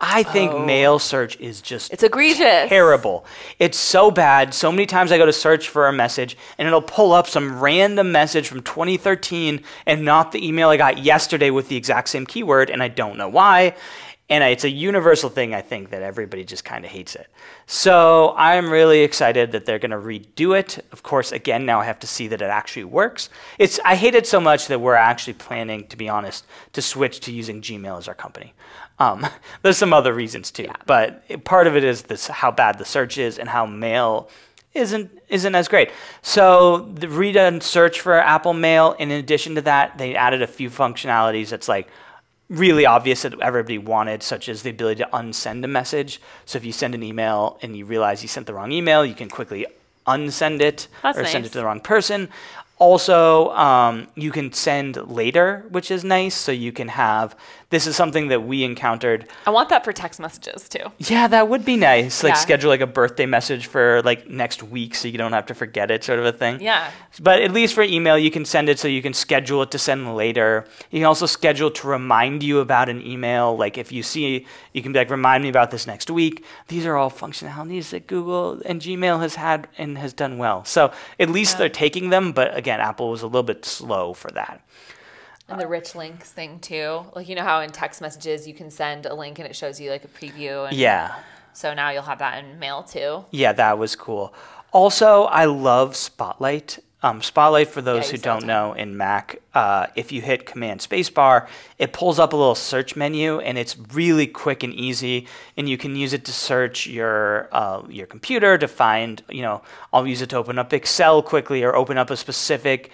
I 0.00 0.22
think 0.22 0.52
Oh. 0.52 0.64
Mail 0.64 0.98
search 1.00 1.36
is 1.40 1.60
just 1.60 1.92
it's 1.92 2.04
egregious. 2.04 2.68
terrible. 2.68 3.24
It's 3.58 3.76
so 3.78 4.10
bad. 4.12 4.54
So 4.54 4.70
many 4.70 4.86
times 4.86 5.10
I 5.10 5.18
go 5.18 5.26
to 5.26 5.32
search 5.32 5.68
for 5.68 5.88
a 5.88 5.92
message 5.92 6.36
and 6.56 6.68
it'll 6.68 6.82
pull 6.82 7.12
up 7.12 7.26
some 7.26 7.58
random 7.58 8.12
message 8.12 8.46
from 8.48 8.62
2013 8.62 9.60
and 9.86 10.04
not 10.04 10.30
the 10.30 10.46
email 10.46 10.68
I 10.68 10.76
got 10.76 10.98
yesterday 10.98 11.50
with 11.50 11.68
the 11.68 11.76
exact 11.76 12.10
same 12.10 12.26
keyword, 12.26 12.70
and 12.70 12.80
I 12.82 12.88
don't 12.88 13.16
know 13.18 13.28
why. 13.28 13.74
And 14.30 14.44
it's 14.44 14.62
a 14.64 14.70
universal 14.70 15.30
thing, 15.30 15.54
I 15.54 15.62
think, 15.62 15.88
that 15.88 16.02
everybody 16.02 16.44
just 16.44 16.62
kind 16.62 16.84
of 16.84 16.90
hates 16.90 17.16
it. 17.16 17.28
So 17.66 18.34
I'm 18.36 18.70
really 18.70 19.00
excited 19.00 19.52
that 19.52 19.64
they're 19.64 19.78
going 19.78 19.90
to 19.90 19.96
redo 19.96 20.56
it. 20.56 20.84
Of 20.92 21.02
course, 21.02 21.32
again, 21.32 21.64
now 21.64 21.80
I 21.80 21.86
have 21.86 21.98
to 22.00 22.06
see 22.06 22.28
that 22.28 22.42
it 22.42 22.50
actually 22.50 22.84
works. 22.84 23.30
It's 23.58 23.80
I 23.86 23.94
hate 23.94 24.14
it 24.14 24.26
so 24.26 24.38
much 24.38 24.66
that 24.68 24.82
we're 24.82 24.94
actually 24.94 25.32
planning, 25.32 25.86
to 25.88 25.96
be 25.96 26.10
honest, 26.10 26.44
to 26.74 26.82
switch 26.82 27.20
to 27.20 27.32
using 27.32 27.62
Gmail 27.62 27.96
as 27.98 28.06
our 28.06 28.14
company. 28.14 28.52
Um, 28.98 29.26
there's 29.62 29.78
some 29.78 29.92
other 29.92 30.12
reasons 30.12 30.50
too, 30.50 30.68
but 30.86 31.44
part 31.44 31.66
of 31.66 31.76
it 31.76 31.84
is 31.84 32.02
this 32.02 32.26
how 32.26 32.50
bad 32.50 32.78
the 32.78 32.84
search 32.84 33.18
is 33.18 33.38
and 33.38 33.48
how 33.48 33.66
Mail 33.66 34.28
isn't 34.74 35.10
isn't 35.28 35.54
as 35.54 35.68
great. 35.68 35.90
So 36.22 36.88
the 36.94 37.06
redone 37.06 37.62
search 37.62 38.00
for 38.00 38.14
Apple 38.14 38.54
Mail. 38.54 38.92
In 38.98 39.10
addition 39.10 39.54
to 39.56 39.62
that, 39.62 39.98
they 39.98 40.14
added 40.14 40.42
a 40.42 40.46
few 40.46 40.70
functionalities 40.70 41.50
that's 41.50 41.68
like 41.68 41.88
really 42.48 42.86
obvious 42.86 43.22
that 43.22 43.38
everybody 43.40 43.78
wanted, 43.78 44.22
such 44.22 44.48
as 44.48 44.62
the 44.62 44.70
ability 44.70 45.02
to 45.02 45.08
unsend 45.12 45.64
a 45.64 45.68
message. 45.68 46.20
So 46.46 46.56
if 46.56 46.64
you 46.64 46.72
send 46.72 46.94
an 46.94 47.02
email 47.02 47.58
and 47.62 47.76
you 47.76 47.84
realize 47.84 48.22
you 48.22 48.28
sent 48.28 48.46
the 48.46 48.54
wrong 48.54 48.72
email, 48.72 49.04
you 49.04 49.14
can 49.14 49.28
quickly 49.28 49.66
unsend 50.06 50.60
it 50.60 50.88
That's 51.02 51.18
or 51.18 51.24
send 51.26 51.44
it 51.44 51.52
to 51.52 51.58
the 51.58 51.64
wrong 51.64 51.80
person. 51.80 52.28
Also, 52.78 53.50
um, 53.50 54.06
you 54.14 54.30
can 54.30 54.52
send 54.52 54.96
later, 55.10 55.66
which 55.70 55.90
is 55.90 56.04
nice. 56.04 56.34
So 56.34 56.52
you 56.52 56.72
can 56.72 56.88
have 56.88 57.36
this 57.70 57.86
is 57.86 57.94
something 57.96 58.28
that 58.28 58.44
we 58.44 58.64
encountered. 58.64 59.26
I 59.46 59.50
want 59.50 59.68
that 59.68 59.84
for 59.84 59.92
text 59.92 60.18
messages 60.20 60.68
too. 60.70 60.84
Yeah, 60.98 61.26
that 61.28 61.48
would 61.48 61.64
be 61.66 61.76
nice. 61.76 62.22
Like 62.22 62.30
Yeah. 62.32 62.38
schedule 62.40 62.70
like 62.70 62.80
a 62.80 62.86
birthday 62.86 63.26
message 63.26 63.66
for 63.66 64.00
like 64.02 64.28
next 64.30 64.62
week 64.62 64.94
so 64.94 65.06
you 65.06 65.18
don't 65.18 65.32
have 65.32 65.44
to 65.46 65.54
forget 65.54 65.90
it, 65.90 66.02
sort 66.02 66.18
of 66.18 66.24
a 66.24 66.32
thing. 66.32 66.60
Yeah. 66.62 66.90
But 67.20 67.42
at 67.42 67.52
least 67.52 67.74
for 67.74 67.82
email, 67.82 68.16
you 68.16 68.30
can 68.30 68.46
send 68.46 68.70
it 68.70 68.78
so 68.78 68.88
you 68.88 69.02
can 69.02 69.12
schedule 69.12 69.60
it 69.62 69.70
to 69.72 69.78
send 69.78 70.16
later. 70.16 70.64
You 70.90 71.00
can 71.00 71.06
also 71.06 71.26
schedule 71.26 71.70
to 71.72 71.86
remind 71.88 72.42
you 72.42 72.60
about 72.60 72.88
an 72.88 73.04
email. 73.06 73.54
Like 73.56 73.76
if 73.76 73.92
you 73.92 74.02
see, 74.02 74.46
you 74.72 74.82
can 74.82 74.92
be 74.92 74.98
like, 75.00 75.10
remind 75.10 75.42
me 75.42 75.50
about 75.50 75.70
this 75.70 75.86
next 75.86 76.10
week. 76.10 76.44
These 76.68 76.86
are 76.86 76.96
all 76.96 77.10
functionalities 77.10 77.90
that 77.90 78.06
Google 78.06 78.62
and 78.64 78.80
Gmail 78.80 79.20
has 79.20 79.34
had 79.34 79.68
and 79.76 79.98
has 79.98 80.14
done 80.14 80.38
well. 80.38 80.64
So 80.64 80.90
at 81.20 81.28
least 81.28 81.54
Yeah. 81.54 81.58
they're 81.58 81.68
taking 81.68 82.08
them. 82.08 82.32
But 82.32 82.56
again, 82.56 82.80
Apple 82.80 83.10
was 83.10 83.20
a 83.20 83.26
little 83.26 83.42
bit 83.42 83.66
slow 83.66 84.14
for 84.14 84.30
that. 84.30 84.62
And 85.48 85.58
the 85.60 85.66
rich 85.66 85.94
links 85.94 86.30
thing 86.30 86.58
too. 86.60 87.04
Like 87.14 87.28
you 87.28 87.34
know 87.34 87.42
how 87.42 87.60
in 87.60 87.70
text 87.70 88.00
messages 88.00 88.46
you 88.46 88.54
can 88.54 88.70
send 88.70 89.06
a 89.06 89.14
link 89.14 89.38
and 89.38 89.48
it 89.48 89.56
shows 89.56 89.80
you 89.80 89.90
like 89.90 90.04
a 90.04 90.08
preview 90.08 90.68
and 90.68 90.76
Yeah. 90.76 91.14
so 91.52 91.72
now 91.74 91.90
you'll 91.90 92.02
have 92.02 92.18
that 92.18 92.44
in 92.44 92.58
mail 92.58 92.82
too. 92.82 93.24
Yeah, 93.30 93.52
that 93.54 93.78
was 93.78 93.96
cool. 93.96 94.34
Also, 94.72 95.24
I 95.24 95.46
love 95.46 95.96
Spotlight. 95.96 96.78
Um, 97.00 97.22
Spotlight, 97.22 97.68
for 97.68 97.80
those 97.80 98.06
I 98.06 98.08
who 98.08 98.12
use 98.14 98.20
it 98.20 98.26
all 98.26 98.40
don't 98.40 98.46
know, 98.48 98.72
in 98.72 98.96
Mac, 98.96 99.40
uh, 99.54 99.86
if 99.94 100.10
you 100.10 100.20
hit 100.20 100.44
Command 100.46 100.80
Spacebar, 100.80 101.46
it 101.78 101.92
pulls 101.92 102.18
up 102.18 102.32
a 102.32 102.36
little 102.36 102.56
search 102.56 102.96
menu, 102.96 103.38
and 103.38 103.56
it's 103.56 103.78
really 103.94 104.26
quick 104.26 104.64
and 104.64 104.74
easy. 104.74 105.28
And 105.56 105.68
you 105.68 105.78
can 105.78 105.94
use 105.94 106.12
it 106.12 106.24
to 106.24 106.32
search 106.32 106.88
your 106.88 107.48
uh, 107.52 107.82
your 107.88 108.06
computer 108.08 108.58
to 108.58 108.66
find, 108.68 109.22
you 109.30 109.42
know, 109.42 109.62
I'll 109.92 110.08
use 110.08 110.20
it 110.22 110.30
to 110.30 110.36
open 110.36 110.58
up 110.58 110.72
Excel 110.72 111.22
quickly 111.22 111.62
or 111.62 111.74
open 111.76 111.96
up 111.98 112.10
a 112.10 112.16
specific 112.16 112.90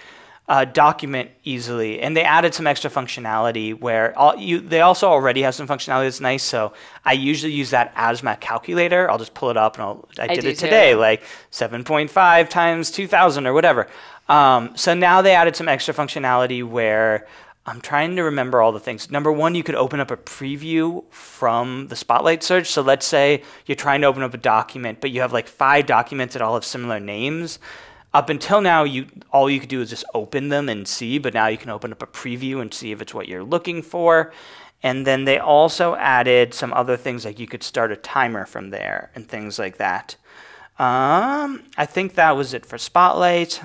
uh, 0.46 0.64
document 0.64 1.30
easily. 1.42 2.00
And 2.00 2.16
they 2.16 2.22
added 2.22 2.54
some 2.54 2.66
extra 2.66 2.90
functionality 2.90 3.78
where 3.78 4.16
all, 4.18 4.36
you 4.36 4.60
they 4.60 4.80
also 4.80 5.08
already 5.08 5.42
have 5.42 5.54
some 5.54 5.66
functionality 5.66 6.04
that's 6.04 6.20
nice. 6.20 6.42
So 6.42 6.74
I 7.04 7.14
usually 7.14 7.52
use 7.52 7.70
that 7.70 7.92
as 7.96 8.22
my 8.22 8.34
calculator. 8.36 9.10
I'll 9.10 9.18
just 9.18 9.34
pull 9.34 9.50
it 9.50 9.56
up 9.56 9.76
and 9.76 9.84
I'll, 9.84 10.08
I, 10.18 10.24
I 10.24 10.26
did 10.34 10.44
it 10.44 10.58
too. 10.58 10.66
today, 10.66 10.94
like 10.94 11.22
7.5 11.50 12.48
times 12.50 12.90
2000 12.90 13.46
or 13.46 13.52
whatever. 13.52 13.88
Um, 14.28 14.76
so 14.76 14.94
now 14.94 15.22
they 15.22 15.34
added 15.34 15.56
some 15.56 15.68
extra 15.68 15.94
functionality 15.94 16.62
where 16.66 17.26
I'm 17.66 17.80
trying 17.80 18.16
to 18.16 18.22
remember 18.22 18.60
all 18.60 18.72
the 18.72 18.80
things. 18.80 19.10
Number 19.10 19.32
one, 19.32 19.54
you 19.54 19.62
could 19.62 19.74
open 19.74 19.98
up 19.98 20.10
a 20.10 20.18
preview 20.18 21.04
from 21.10 21.88
the 21.88 21.96
Spotlight 21.96 22.42
search. 22.42 22.66
So 22.68 22.82
let's 22.82 23.06
say 23.06 23.42
you're 23.64 23.76
trying 23.76 24.02
to 24.02 24.06
open 24.06 24.22
up 24.22 24.34
a 24.34 24.38
document, 24.38 25.00
but 25.00 25.10
you 25.10 25.22
have 25.22 25.32
like 25.32 25.48
five 25.48 25.86
documents 25.86 26.34
that 26.34 26.42
all 26.42 26.54
have 26.54 26.64
similar 26.64 27.00
names. 27.00 27.58
Up 28.14 28.30
until 28.30 28.60
now, 28.60 28.84
you 28.84 29.06
all 29.32 29.50
you 29.50 29.58
could 29.58 29.68
do 29.68 29.80
is 29.80 29.90
just 29.90 30.04
open 30.14 30.48
them 30.48 30.68
and 30.68 30.86
see, 30.86 31.18
but 31.18 31.34
now 31.34 31.48
you 31.48 31.58
can 31.58 31.70
open 31.70 31.90
up 31.90 32.02
a 32.02 32.06
preview 32.06 32.60
and 32.60 32.72
see 32.72 32.92
if 32.92 33.02
it's 33.02 33.12
what 33.12 33.28
you're 33.28 33.42
looking 33.42 33.82
for. 33.82 34.32
And 34.84 35.06
then 35.06 35.24
they 35.24 35.38
also 35.38 35.96
added 35.96 36.54
some 36.54 36.72
other 36.72 36.96
things 36.96 37.24
like 37.24 37.40
you 37.40 37.48
could 37.48 37.62
start 37.62 37.90
a 37.90 37.96
timer 37.96 38.46
from 38.46 38.70
there 38.70 39.10
and 39.14 39.26
things 39.28 39.58
like 39.58 39.78
that. 39.78 40.16
Um, 40.78 41.64
I 41.76 41.86
think 41.86 42.14
that 42.14 42.36
was 42.36 42.54
it 42.54 42.64
for 42.64 42.78
Spotlight. 42.78 43.60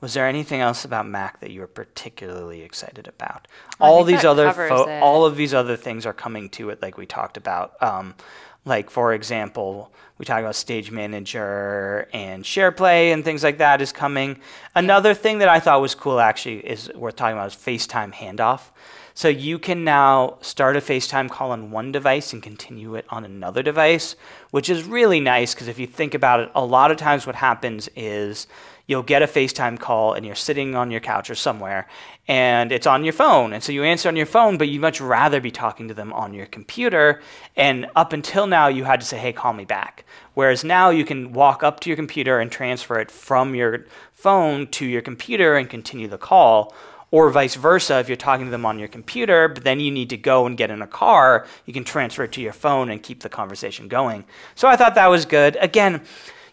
Was 0.00 0.14
there 0.14 0.26
anything 0.26 0.60
else 0.60 0.84
about 0.84 1.06
Mac 1.06 1.38
that 1.38 1.50
you 1.50 1.60
were 1.60 1.68
particularly 1.68 2.62
excited 2.62 3.06
about? 3.06 3.46
I 3.78 3.86
all 3.86 4.02
these 4.02 4.24
other 4.24 4.52
fo- 4.52 4.90
all 5.00 5.24
of 5.24 5.36
these 5.36 5.54
other 5.54 5.76
things 5.76 6.04
are 6.06 6.12
coming 6.12 6.48
to 6.50 6.70
it, 6.70 6.82
like 6.82 6.96
we 6.98 7.06
talked 7.06 7.36
about. 7.36 7.80
Um, 7.80 8.16
like 8.64 8.90
for 8.90 9.12
example, 9.12 9.92
we 10.18 10.24
talk 10.24 10.40
about 10.40 10.54
Stage 10.54 10.90
Manager 10.90 12.08
and 12.12 12.44
SharePlay 12.44 13.12
and 13.12 13.24
things 13.24 13.42
like 13.42 13.58
that 13.58 13.80
is 13.80 13.92
coming. 13.92 14.38
Another 14.74 15.14
thing 15.14 15.38
that 15.38 15.48
I 15.48 15.58
thought 15.58 15.80
was 15.80 15.94
cool 15.94 16.20
actually 16.20 16.58
is 16.58 16.90
worth 16.94 17.16
talking 17.16 17.36
about 17.36 17.48
is 17.48 17.56
FaceTime 17.56 18.12
handoff. 18.12 18.70
So 19.14 19.28
you 19.28 19.58
can 19.58 19.84
now 19.84 20.38
start 20.40 20.76
a 20.76 20.80
FaceTime 20.80 21.28
call 21.28 21.50
on 21.50 21.70
one 21.70 21.92
device 21.92 22.32
and 22.32 22.42
continue 22.42 22.94
it 22.94 23.04
on 23.10 23.24
another 23.24 23.62
device, 23.62 24.16
which 24.52 24.70
is 24.70 24.84
really 24.84 25.20
nice 25.20 25.54
because 25.54 25.68
if 25.68 25.78
you 25.78 25.86
think 25.86 26.14
about 26.14 26.40
it, 26.40 26.50
a 26.54 26.64
lot 26.64 26.90
of 26.90 26.96
times 26.96 27.26
what 27.26 27.36
happens 27.36 27.90
is 27.94 28.46
you'll 28.86 29.02
get 29.02 29.22
a 29.22 29.26
FaceTime 29.26 29.78
call 29.78 30.14
and 30.14 30.26
you're 30.26 30.34
sitting 30.34 30.74
on 30.74 30.90
your 30.90 31.00
couch 31.00 31.30
or 31.30 31.34
somewhere 31.34 31.88
and 32.28 32.70
it's 32.70 32.86
on 32.86 33.04
your 33.04 33.12
phone. 33.12 33.52
And 33.52 33.62
so 33.62 33.72
you 33.72 33.82
answer 33.82 34.08
on 34.08 34.16
your 34.16 34.26
phone, 34.26 34.56
but 34.56 34.68
you'd 34.68 34.80
much 34.80 35.00
rather 35.00 35.40
be 35.40 35.50
talking 35.50 35.88
to 35.88 35.94
them 35.94 36.12
on 36.12 36.34
your 36.34 36.46
computer. 36.46 37.20
And 37.56 37.86
up 37.96 38.12
until 38.12 38.46
now, 38.46 38.68
you 38.68 38.84
had 38.84 39.00
to 39.00 39.06
say, 39.06 39.18
hey, 39.18 39.32
call 39.32 39.52
me 39.52 39.64
back. 39.64 40.04
Whereas 40.34 40.62
now 40.62 40.90
you 40.90 41.04
can 41.04 41.32
walk 41.32 41.62
up 41.62 41.80
to 41.80 41.90
your 41.90 41.96
computer 41.96 42.38
and 42.38 42.50
transfer 42.50 42.98
it 43.00 43.10
from 43.10 43.54
your 43.54 43.86
phone 44.12 44.68
to 44.68 44.86
your 44.86 45.02
computer 45.02 45.56
and 45.56 45.68
continue 45.68 46.08
the 46.08 46.18
call. 46.18 46.74
Or 47.10 47.28
vice 47.28 47.56
versa, 47.56 47.98
if 47.98 48.08
you're 48.08 48.16
talking 48.16 48.46
to 48.46 48.50
them 48.50 48.64
on 48.64 48.78
your 48.78 48.88
computer, 48.88 49.48
but 49.48 49.64
then 49.64 49.80
you 49.80 49.90
need 49.90 50.08
to 50.10 50.16
go 50.16 50.46
and 50.46 50.56
get 50.56 50.70
in 50.70 50.80
a 50.80 50.86
car, 50.86 51.46
you 51.66 51.74
can 51.74 51.84
transfer 51.84 52.24
it 52.24 52.32
to 52.32 52.40
your 52.40 52.54
phone 52.54 52.88
and 52.88 53.02
keep 53.02 53.20
the 53.20 53.28
conversation 53.28 53.86
going. 53.86 54.24
So 54.54 54.66
I 54.66 54.76
thought 54.76 54.94
that 54.94 55.08
was 55.08 55.26
good. 55.26 55.58
Again, 55.60 56.00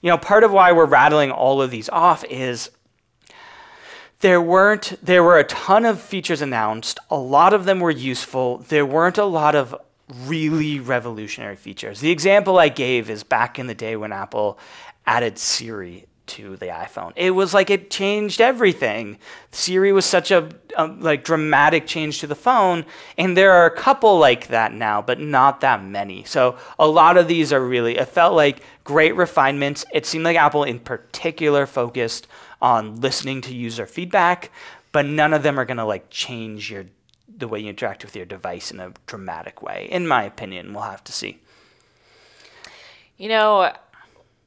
you 0.01 0.09
know, 0.09 0.17
part 0.17 0.43
of 0.43 0.51
why 0.51 0.71
we're 0.71 0.85
rattling 0.85 1.31
all 1.31 1.61
of 1.61 1.71
these 1.71 1.89
off 1.89 2.23
is 2.25 2.69
there 4.19 4.41
weren't 4.41 4.93
there 5.01 5.23
were 5.23 5.39
a 5.39 5.43
ton 5.45 5.85
of 5.85 6.01
features 6.01 6.41
announced. 6.41 6.99
A 7.09 7.17
lot 7.17 7.53
of 7.53 7.65
them 7.65 7.79
were 7.79 7.91
useful. 7.91 8.59
There 8.59 8.85
weren't 8.85 9.17
a 9.17 9.25
lot 9.25 9.55
of 9.55 9.75
really 10.25 10.79
revolutionary 10.79 11.55
features. 11.55 11.99
The 11.99 12.11
example 12.11 12.57
I 12.57 12.69
gave 12.69 13.09
is 13.09 13.23
back 13.23 13.59
in 13.59 13.67
the 13.67 13.75
day 13.75 13.95
when 13.95 14.11
Apple 14.11 14.57
added 15.05 15.37
Siri 15.37 16.05
to 16.29 16.55
the 16.57 16.67
iPhone. 16.67 17.13
It 17.15 17.31
was 17.31 17.53
like 17.53 17.69
it 17.69 17.89
changed 17.89 18.41
everything. 18.41 19.17
Siri 19.51 19.91
was 19.91 20.05
such 20.05 20.31
a, 20.31 20.49
a 20.77 20.87
like 20.87 21.23
dramatic 21.23 21.87
change 21.87 22.19
to 22.19 22.27
the 22.27 22.35
phone, 22.35 22.85
and 23.17 23.35
there 23.35 23.51
are 23.51 23.65
a 23.65 23.75
couple 23.75 24.17
like 24.17 24.47
that 24.47 24.73
now, 24.73 25.01
but 25.01 25.19
not 25.19 25.61
that 25.61 25.83
many. 25.83 26.23
So 26.23 26.57
a 26.77 26.87
lot 26.87 27.17
of 27.17 27.27
these 27.27 27.51
are 27.51 27.63
really. 27.63 27.97
It 27.97 28.07
felt 28.07 28.35
like 28.35 28.61
great 28.83 29.15
refinements. 29.15 29.85
It 29.93 30.05
seemed 30.05 30.23
like 30.23 30.37
Apple, 30.37 30.63
in 30.63 30.79
particular, 30.79 31.65
focused 31.65 32.27
on 32.61 33.01
listening 33.01 33.41
to 33.41 33.53
user 33.53 33.85
feedback, 33.85 34.51
but 34.91 35.05
none 35.05 35.33
of 35.33 35.43
them 35.43 35.59
are 35.59 35.65
going 35.65 35.77
to 35.77 35.85
like 35.85 36.09
change 36.09 36.71
your 36.71 36.85
the 37.37 37.47
way 37.47 37.59
you 37.59 37.69
interact 37.69 38.03
with 38.03 38.15
your 38.15 38.25
device 38.25 38.69
in 38.69 38.79
a 38.79 38.93
dramatic 39.07 39.61
way. 39.61 39.87
In 39.89 40.07
my 40.07 40.23
opinion, 40.23 40.73
we'll 40.73 40.83
have 40.83 41.03
to 41.05 41.11
see. 41.11 41.39
You 43.17 43.29
know, 43.29 43.73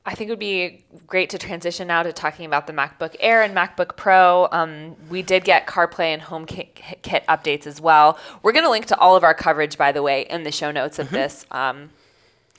I 0.05 0.15
think 0.17 0.29
it 0.29 0.33
would 0.33 0.41
be 0.41 0.85
great 1.07 1.31
to 1.31 1.39
transition 1.39 1.87
now 1.87 2.03
to 2.03 2.13
talking 2.13 2.45
about 2.45 2.67
the 2.67 2.73
MacBook 2.73 3.15
Air 3.21 3.43
and 3.43 3.55
MacBook 3.55 3.97
Pro. 3.97 4.49
Um, 4.51 4.97
we 5.09 5.23
did 5.23 5.45
get 5.45 5.69
CarPlay 5.69 6.07
and 6.07 6.21
HomeKit 6.21 7.03
kit 7.03 7.25
updates 7.29 7.69
as 7.69 7.81
well. 7.81 8.19
We're 8.43 8.53
going 8.53 8.65
to 8.65 8.71
link 8.71 8.87
to 8.87 8.99
all 8.99 9.15
of 9.15 9.23
our 9.23 9.35
coverage, 9.35 9.79
by 9.79 9.93
the 9.93 10.03
way, 10.03 10.23
in 10.23 10.43
the 10.43 10.51
show 10.51 10.73
notes 10.73 10.99
of 10.99 11.11
this 11.11 11.47
um, 11.53 11.91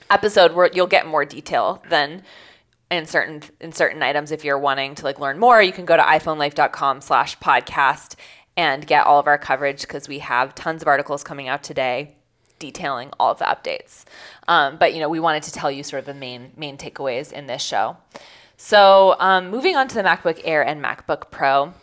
episode, 0.10 0.54
where 0.54 0.70
you'll 0.74 0.88
get 0.88 1.06
more 1.06 1.26
detail 1.26 1.84
than 1.90 2.24
in 2.90 3.06
certain 3.06 3.42
in 3.60 3.74
certain 3.74 4.02
items. 4.02 4.32
If 4.32 4.46
you're 4.46 4.58
wanting 4.58 4.96
to 4.96 5.04
like 5.04 5.20
learn 5.20 5.38
more, 5.38 5.62
you 5.62 5.74
can 5.74 5.84
go 5.84 5.98
to 5.98 6.04
iPhoneLife.com/slash 6.04 7.40
podcast 7.40 8.16
and 8.56 8.88
get 8.88 9.06
all 9.06 9.20
of 9.20 9.28
our 9.28 9.38
coverage 9.38 9.82
because 9.82 10.08
we 10.08 10.20
have 10.20 10.56
tons 10.56 10.82
of 10.82 10.88
articles 10.88 11.24
coming 11.26 11.50
out 11.50 11.62
today 11.62 12.16
detailing 12.60 13.12
all 13.20 13.32
of 13.32 13.40
the 13.40 13.46
updates. 13.46 14.06
Um, 14.48 14.78
but 14.78 14.94
you 14.94 15.00
know, 15.00 15.10
we 15.10 15.20
wanted 15.20 15.44
to 15.44 15.52
tell 15.52 15.72
you 15.72 15.84
sort 15.84 16.02
of 16.02 16.06
the 16.06 16.14
main 16.14 16.52
main 16.56 16.78
takeaways 16.78 17.32
in 17.32 17.48
this 17.48 17.62
show. 17.62 17.98
So 18.58 19.16
um, 19.20 19.50
moving 19.50 19.76
on 19.76 19.88
to 19.90 19.96
the 19.96 20.04
MacBook 20.04 20.40
Air 20.44 20.66
and 20.66 20.82
MacBook 20.82 21.32
Pro. 21.32 21.74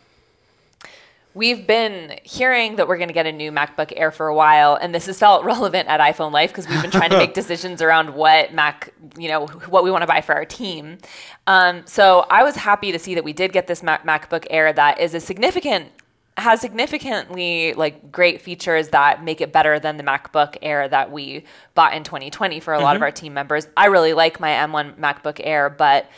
We've 1.32 1.64
been 1.64 2.18
hearing 2.24 2.76
that 2.76 2.88
we're 2.88 2.96
going 2.96 3.08
to 3.08 3.14
get 3.14 3.26
a 3.26 3.30
new 3.30 3.52
MacBook 3.52 3.92
Air 3.94 4.10
for 4.10 4.26
a 4.26 4.34
while, 4.34 4.74
and 4.74 4.92
this 4.92 5.06
has 5.06 5.18
felt 5.18 5.44
relevant 5.52 5.88
at 5.88 6.00
iPhone 6.00 6.32
Life 6.32 6.50
because 6.50 6.68
we've 6.68 6.82
been 6.82 6.90
trying 6.90 7.10
to 7.10 7.18
make 7.18 7.34
decisions 7.42 7.80
around 7.80 8.14
what 8.14 8.52
Mac, 8.52 8.92
you 9.16 9.28
know, 9.28 9.46
what 9.46 9.84
we 9.84 9.92
want 9.92 10.02
to 10.02 10.08
buy 10.08 10.22
for 10.22 10.34
our 10.34 10.44
team. 10.44 10.98
Um, 11.46 11.82
so 11.86 12.26
I 12.30 12.42
was 12.42 12.56
happy 12.56 12.90
to 12.90 12.98
see 12.98 13.14
that 13.14 13.22
we 13.22 13.32
did 13.32 13.52
get 13.52 13.68
this 13.68 13.82
Mac- 13.82 14.04
MacBook 14.04 14.46
Air 14.50 14.72
that 14.72 14.98
is 14.98 15.14
a 15.14 15.20
significant 15.20 15.88
has 16.36 16.60
significantly 16.60 17.74
like 17.74 18.10
great 18.10 18.40
features 18.40 18.88
that 18.88 19.22
make 19.22 19.40
it 19.40 19.52
better 19.52 19.78
than 19.78 19.96
the 19.96 20.02
MacBook 20.02 20.56
Air 20.62 20.88
that 20.88 21.10
we 21.10 21.44
bought 21.74 21.94
in 21.94 22.02
2020 22.04 22.60
for 22.60 22.72
a 22.74 22.80
lot 22.80 22.96
of 22.96 23.02
our 23.02 23.10
team 23.10 23.34
members. 23.34 23.66
I 23.76 23.86
really 23.86 24.12
like 24.14 24.40
my 24.40 24.50
M1 24.50 24.96
MacBook 24.96 25.40
Air, 25.44 25.68
but 25.68 26.08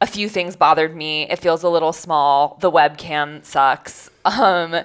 a 0.00 0.06
few 0.06 0.28
things 0.28 0.56
bothered 0.56 0.94
me. 0.94 1.22
It 1.30 1.38
feels 1.38 1.62
a 1.62 1.70
little 1.70 1.92
small. 1.94 2.58
The 2.60 2.70
webcam 2.70 3.44
sucks. 3.44 4.10
Um, 4.26 4.80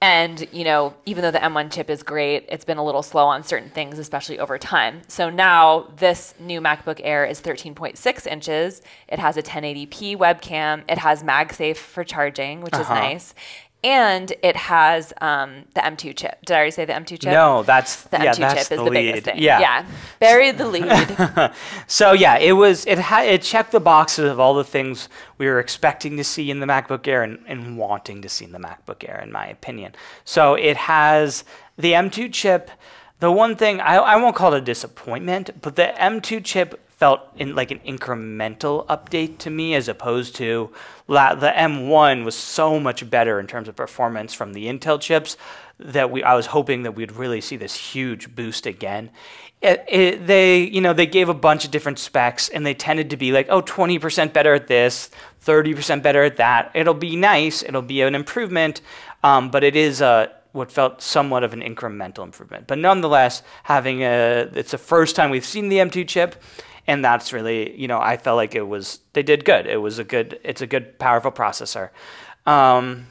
and, 0.00 0.46
you 0.52 0.64
know, 0.64 0.92
even 1.06 1.22
though 1.22 1.30
the 1.30 1.38
M1 1.38 1.72
chip 1.72 1.88
is 1.88 2.02
great, 2.02 2.44
it's 2.50 2.64
been 2.64 2.76
a 2.76 2.84
little 2.84 3.02
slow 3.02 3.24
on 3.26 3.42
certain 3.42 3.70
things, 3.70 3.98
especially 3.98 4.38
over 4.38 4.58
time. 4.58 5.00
So 5.08 5.30
now 5.30 5.90
this 5.96 6.34
new 6.38 6.60
MacBook 6.60 7.00
Air 7.02 7.24
is 7.24 7.40
13.6 7.40 8.26
inches. 8.26 8.82
It 9.08 9.18
has 9.18 9.38
a 9.38 9.42
1080p 9.42 10.14
webcam. 10.16 10.82
It 10.90 10.98
has 10.98 11.22
MagSafe 11.22 11.76
for 11.78 12.04
charging, 12.04 12.60
which 12.60 12.74
is 12.74 12.80
Uh-huh. 12.80 12.94
nice. 12.94 13.34
And 13.84 14.32
it 14.42 14.56
has 14.56 15.12
um, 15.20 15.66
the 15.74 15.80
M2 15.82 16.16
chip. 16.16 16.40
Did 16.46 16.54
I 16.54 16.56
already 16.56 16.70
say 16.70 16.84
the 16.86 16.94
M2 16.94 17.08
chip? 17.20 17.32
No, 17.32 17.62
that's 17.62 18.04
The 18.04 18.16
yeah, 18.16 18.32
M2 18.32 18.38
that's 18.38 18.54
chip 18.54 18.60
is 18.62 18.68
the 18.70 18.76
the, 18.76 18.82
lead. 18.84 18.92
biggest 18.94 19.24
thing. 19.26 19.34
Yeah. 19.38 19.60
yeah. 19.60 19.86
Bury 20.18 20.50
the 20.52 20.66
lead. 20.66 21.52
So 21.86 22.12
yeah, 22.12 22.38
it 22.38 22.52
was 22.52 22.86
it 22.86 22.98
had 22.98 23.26
it 23.26 23.42
checked 23.42 23.72
the 23.72 23.80
boxes 23.80 24.30
of 24.30 24.40
all 24.40 24.54
the 24.54 24.64
things 24.64 25.08
we 25.38 25.46
were 25.46 25.60
expecting 25.60 26.16
to 26.16 26.24
see 26.24 26.50
in 26.50 26.60
the 26.60 26.66
MacBook 26.66 27.06
Air 27.06 27.22
and, 27.22 27.38
and 27.46 27.76
wanting 27.76 28.22
to 28.22 28.28
see 28.28 28.44
in 28.46 28.52
the 28.52 28.58
MacBook 28.58 29.06
Air, 29.08 29.20
in 29.22 29.30
my 29.30 29.46
opinion. 29.46 29.94
So 30.24 30.54
it 30.54 30.76
has 30.76 31.44
The 31.76 31.92
M2 31.92 32.32
chip, 32.32 32.70
the 33.20 33.30
one 33.30 33.54
thing 33.56 33.80
I, 33.80 33.96
I 33.96 34.16
won't 34.16 34.34
call 34.36 34.54
it 34.54 34.58
a 34.58 34.60
disappointment, 34.60 35.50
but 35.60 35.76
the 35.76 35.92
M2 35.98 36.42
chip 36.44 36.80
felt 36.96 37.20
in 37.36 37.54
like 37.54 37.70
an 37.70 37.80
incremental 37.80 38.86
update 38.86 39.38
to 39.38 39.50
me 39.50 39.74
as 39.74 39.88
opposed 39.88 40.34
to 40.36 40.70
la- 41.08 41.34
the 41.34 41.48
M1 41.48 42.24
was 42.24 42.34
so 42.34 42.78
much 42.78 43.08
better 43.10 43.40
in 43.40 43.46
terms 43.46 43.68
of 43.68 43.76
performance 43.76 44.32
from 44.32 44.52
the 44.52 44.66
Intel 44.66 45.00
chips 45.00 45.36
that 45.78 46.10
we 46.10 46.22
I 46.22 46.34
was 46.34 46.46
hoping 46.46 46.84
that 46.84 46.92
we'd 46.92 47.12
really 47.12 47.40
see 47.40 47.56
this 47.56 47.74
huge 47.74 48.34
boost 48.34 48.66
again. 48.66 49.10
It, 49.60 49.84
it, 49.88 50.26
they 50.26 50.62
you 50.62 50.80
know 50.80 50.92
they 50.92 51.06
gave 51.06 51.28
a 51.28 51.34
bunch 51.34 51.64
of 51.64 51.70
different 51.70 51.98
specs 51.98 52.48
and 52.48 52.64
they 52.64 52.74
tended 52.74 53.10
to 53.10 53.16
be 53.16 53.32
like 53.32 53.46
oh 53.48 53.62
20% 53.62 54.32
better 54.32 54.54
at 54.54 54.66
this 54.66 55.10
30% 55.44 56.02
better 56.02 56.22
at 56.22 56.36
that 56.36 56.70
it'll 56.74 56.92
be 56.92 57.16
nice 57.16 57.62
it'll 57.62 57.80
be 57.80 58.02
an 58.02 58.14
improvement 58.14 58.82
um, 59.22 59.50
but 59.50 59.64
it 59.64 59.74
is 59.74 60.02
a 60.02 60.30
what 60.54 60.70
felt 60.70 61.02
somewhat 61.02 61.42
of 61.42 61.52
an 61.52 61.60
incremental 61.60 62.22
improvement. 62.22 62.68
But 62.68 62.78
nonetheless, 62.78 63.42
having 63.64 64.02
a 64.02 64.48
it's 64.54 64.70
the 64.70 64.78
first 64.78 65.16
time 65.16 65.30
we've 65.30 65.44
seen 65.44 65.68
the 65.68 65.78
M2 65.78 66.06
chip, 66.06 66.40
and 66.86 67.04
that's 67.04 67.32
really 67.32 67.78
you 67.78 67.88
know 67.88 68.00
I 68.00 68.16
felt 68.16 68.36
like 68.36 68.54
it 68.54 68.66
was 68.66 69.00
they 69.12 69.22
did 69.22 69.44
good. 69.44 69.66
It 69.66 69.78
was 69.78 69.98
a 69.98 70.04
good 70.04 70.40
it's 70.44 70.60
a 70.60 70.66
good 70.66 70.98
powerful 70.98 71.32
processor. 71.32 71.90
Um, 72.46 73.06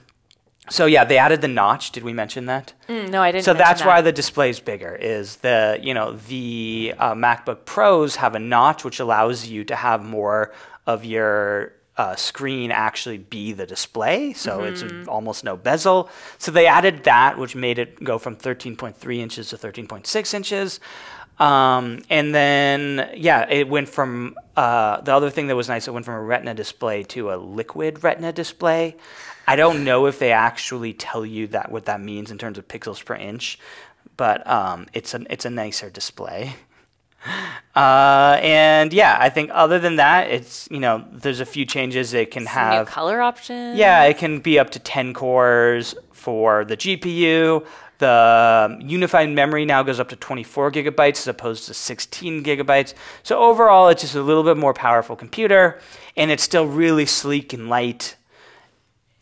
so 0.69 0.86
yeah, 0.86 1.03
they 1.03 1.17
added 1.17 1.41
the 1.41 1.47
notch. 1.47 1.91
Did 1.91 2.03
we 2.03 2.13
mention 2.13 2.45
that? 2.45 2.74
Mm, 2.88 3.09
no, 3.09 3.21
I 3.21 3.32
didn't. 3.32 3.43
So 3.43 3.53
that's 3.53 3.82
that. 3.82 3.88
why 3.88 4.01
the 4.01 4.11
display's 4.11 4.59
bigger. 4.59 4.95
Is 4.95 5.38
the 5.38 5.80
you 5.82 5.93
know 5.93 6.13
the 6.13 6.93
uh, 6.97 7.13
MacBook 7.13 7.65
Pros 7.65 8.15
have 8.17 8.36
a 8.36 8.39
notch 8.39 8.86
which 8.86 8.99
allows 8.99 9.47
you 9.47 9.63
to 9.65 9.76
have 9.76 10.03
more 10.05 10.53
of 10.88 11.03
your 11.03 11.74
uh, 11.97 12.15
screen 12.15 12.71
actually 12.71 13.17
be 13.17 13.51
the 13.51 13.65
display, 13.65 14.34
so 14.34 14.59
mm-hmm. 14.59 15.01
it's 15.01 15.07
almost 15.07 15.43
no 15.43 15.57
bezel. 15.57 16.09
So 16.38 16.51
they 16.51 16.65
added 16.65 17.03
that, 17.03 17.38
which 17.38 17.55
made 17.55 17.78
it 17.78 18.03
go 18.03 18.17
from 18.17 18.36
13.3 18.36 19.17
inches 19.17 19.49
to 19.49 19.57
13.6 19.57 20.34
inches. 20.34 20.80
Um, 21.39 22.01
and 22.09 22.34
then, 22.34 23.11
yeah, 23.15 23.49
it 23.49 23.67
went 23.67 23.89
from 23.89 24.36
uh, 24.55 25.01
the 25.01 25.13
other 25.13 25.29
thing 25.29 25.47
that 25.47 25.55
was 25.55 25.67
nice, 25.67 25.88
it 25.88 25.91
went 25.91 26.05
from 26.05 26.15
a 26.15 26.21
Retina 26.21 26.53
display 26.53 27.03
to 27.03 27.31
a 27.31 27.36
liquid 27.36 28.03
Retina 28.03 28.31
display. 28.31 28.95
I 29.47 29.55
don't 29.55 29.84
know 29.84 30.05
if 30.05 30.19
they 30.19 30.31
actually 30.31 30.93
tell 30.93 31.25
you 31.25 31.47
that 31.47 31.71
what 31.71 31.86
that 31.86 31.99
means 31.99 32.31
in 32.31 32.38
terms 32.38 32.57
of 32.57 32.67
pixels 32.67 33.03
per 33.03 33.15
inch, 33.15 33.59
but 34.15 34.47
um, 34.47 34.88
it's 34.93 35.13
a 35.13 35.25
it's 35.29 35.45
a 35.45 35.49
nicer 35.49 35.89
display. 35.89 36.55
Uh, 37.75 38.38
and 38.41 38.93
yeah, 38.93 39.17
I 39.19 39.29
think 39.29 39.49
other 39.53 39.79
than 39.79 39.95
that, 39.95 40.29
it's 40.29 40.67
you 40.69 40.79
know 40.79 41.05
there's 41.11 41.39
a 41.39 41.45
few 41.45 41.65
changes. 41.65 42.13
It 42.13 42.29
can 42.31 42.43
Some 42.43 42.53
have 42.53 42.88
color 42.88 43.21
options. 43.21 43.79
Yeah, 43.79 44.03
it 44.03 44.17
can 44.17 44.39
be 44.41 44.59
up 44.59 44.69
to 44.71 44.79
10 44.79 45.13
cores 45.13 45.95
for 46.11 46.65
the 46.65 46.77
GPU. 46.77 47.65
The 48.00 48.78
unified 48.82 49.30
memory 49.30 49.66
now 49.66 49.84
goes 49.84 50.00
up 50.00 50.10
to 50.10 50.16
24 50.16 50.72
gigabytes 50.72 51.20
as 51.20 51.28
opposed 51.28 51.66
to 51.68 51.74
16 51.74 52.44
gigabytes. 52.44 52.94
So 53.22 53.39
overall, 53.39 53.88
it's 53.89 54.02
just 54.02 54.16
a 54.16 54.22
little 54.22 54.44
bit 54.44 54.58
more 54.58 54.74
powerful 54.74 55.16
computer, 55.16 55.80
and 56.18 56.32
it's 56.32 56.44
still 56.44 56.66
really 56.68 57.06
sleek 57.06 57.54
and 57.54 57.70
light. 57.70 58.16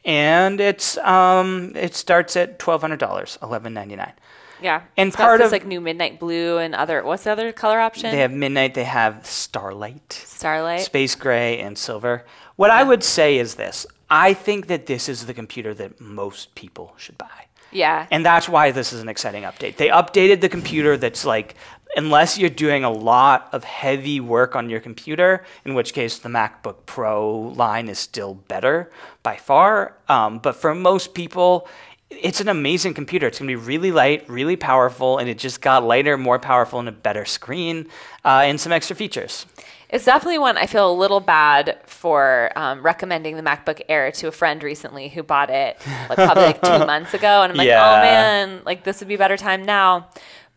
And 0.04 0.60
it's 0.60 0.98
um, 0.98 1.74
it 1.76 1.94
starts 1.96 2.36
at 2.36 2.58
$1,200, 2.58 3.00
1,199. 3.42 4.14
Yeah. 4.62 4.82
And 4.98 5.08
it's 5.08 5.16
part 5.16 5.42
of- 5.42 5.52
like 5.52 5.66
new 5.66 5.82
midnight 5.82 6.20
blue 6.20 6.58
and 6.58 6.76
other 6.76 7.04
what's 7.04 7.24
the 7.24 7.32
other 7.32 7.52
color 7.52 7.80
option? 7.80 8.12
They 8.12 8.20
have 8.20 8.32
midnight. 8.32 8.74
They 8.74 8.84
have 8.84 9.26
starlight. 9.26 10.14
Starlight. 10.14 10.82
space 10.82 11.16
gray 11.16 11.60
and 11.60 11.78
silver. 11.78 12.26
What 12.56 12.70
I 12.70 12.84
would 12.84 13.04
say 13.04 13.38
is 13.38 13.56
this 13.56 13.86
I 14.10 14.34
think 14.34 14.68
that 14.68 14.86
this 14.86 15.10
is 15.10 15.26
the 15.26 15.34
computer 15.34 15.74
that 15.76 16.00
most 16.00 16.54
people 16.56 16.94
should 16.98 17.18
buy. 17.18 17.48
Yeah. 17.72 18.08
And 18.12 18.26
that's 18.26 18.48
why 18.48 18.72
this 18.72 18.94
is 18.94 19.02
an 19.02 19.10
exciting 19.10 19.44
update. 19.44 19.78
They 19.78 19.90
updated 19.90 20.42
the 20.42 20.50
computer 20.50 20.98
that's 20.98 21.26
like, 21.26 21.56
unless 21.96 22.38
you're 22.38 22.50
doing 22.50 22.84
a 22.84 22.90
lot 22.90 23.50
of 23.52 23.64
heavy 23.64 24.20
work 24.20 24.56
on 24.56 24.70
your 24.70 24.80
computer, 24.80 25.44
in 25.66 25.74
which 25.74 25.94
case 25.94 26.20
the 26.20 26.30
MacBook 26.30 26.86
Pro 26.86 27.38
line 27.38 27.90
is 27.90 28.00
still 28.00 28.36
better 28.36 28.92
by 29.24 29.36
far. 29.36 29.98
Um, 30.08 30.40
but 30.40 30.56
for 30.56 30.74
most 30.74 31.14
people, 31.14 31.68
it's 32.10 32.42
an 32.42 32.50
amazing 32.50 32.94
computer. 32.94 33.28
It's 33.28 33.40
going 33.40 33.48
to 33.48 33.58
be 33.58 33.64
really 33.66 33.92
light, 33.92 34.30
really 34.30 34.56
powerful, 34.56 35.18
and 35.18 35.30
it 35.30 35.38
just 35.38 35.62
got 35.62 35.84
lighter, 35.84 36.18
more 36.18 36.40
powerful, 36.40 36.80
and 36.80 36.90
a 36.90 36.92
better 36.92 37.26
screen, 37.26 37.88
uh, 38.26 38.42
and 38.44 38.60
some 38.60 38.72
extra 38.72 38.96
features. 38.96 39.46
It's 39.92 40.06
definitely 40.06 40.38
one 40.40 40.58
I 40.58 40.68
feel 40.68 40.90
a 40.90 40.94
little 40.94 41.20
bad 41.20 41.78
for 41.86 42.52
um, 42.56 42.82
recommending 42.82 43.36
the 43.36 43.44
MacBook 43.44 43.82
Air 43.90 44.12
to 44.14 44.28
a 44.30 44.32
friend 44.32 44.64
recently 44.64 45.10
who 45.10 45.22
bought 45.22 45.50
it 45.50 45.78
like 46.10 46.16
probably 46.16 46.44
like 46.44 46.62
two 46.62 46.80
months 46.86 47.14
ago, 47.14 47.42
and 47.44 47.52
I'm 47.52 47.58
like, 47.58 47.68
Yeah. 47.68 47.86
oh 48.00 48.02
man, 48.02 48.62
like 48.66 48.84
this 48.86 49.00
would 49.02 49.10
be 49.10 49.16
a 49.16 49.18
better 49.18 49.36
time 49.38 49.64
now. 49.64 50.08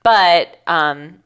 But 0.05 0.61
um, 0.69 1.21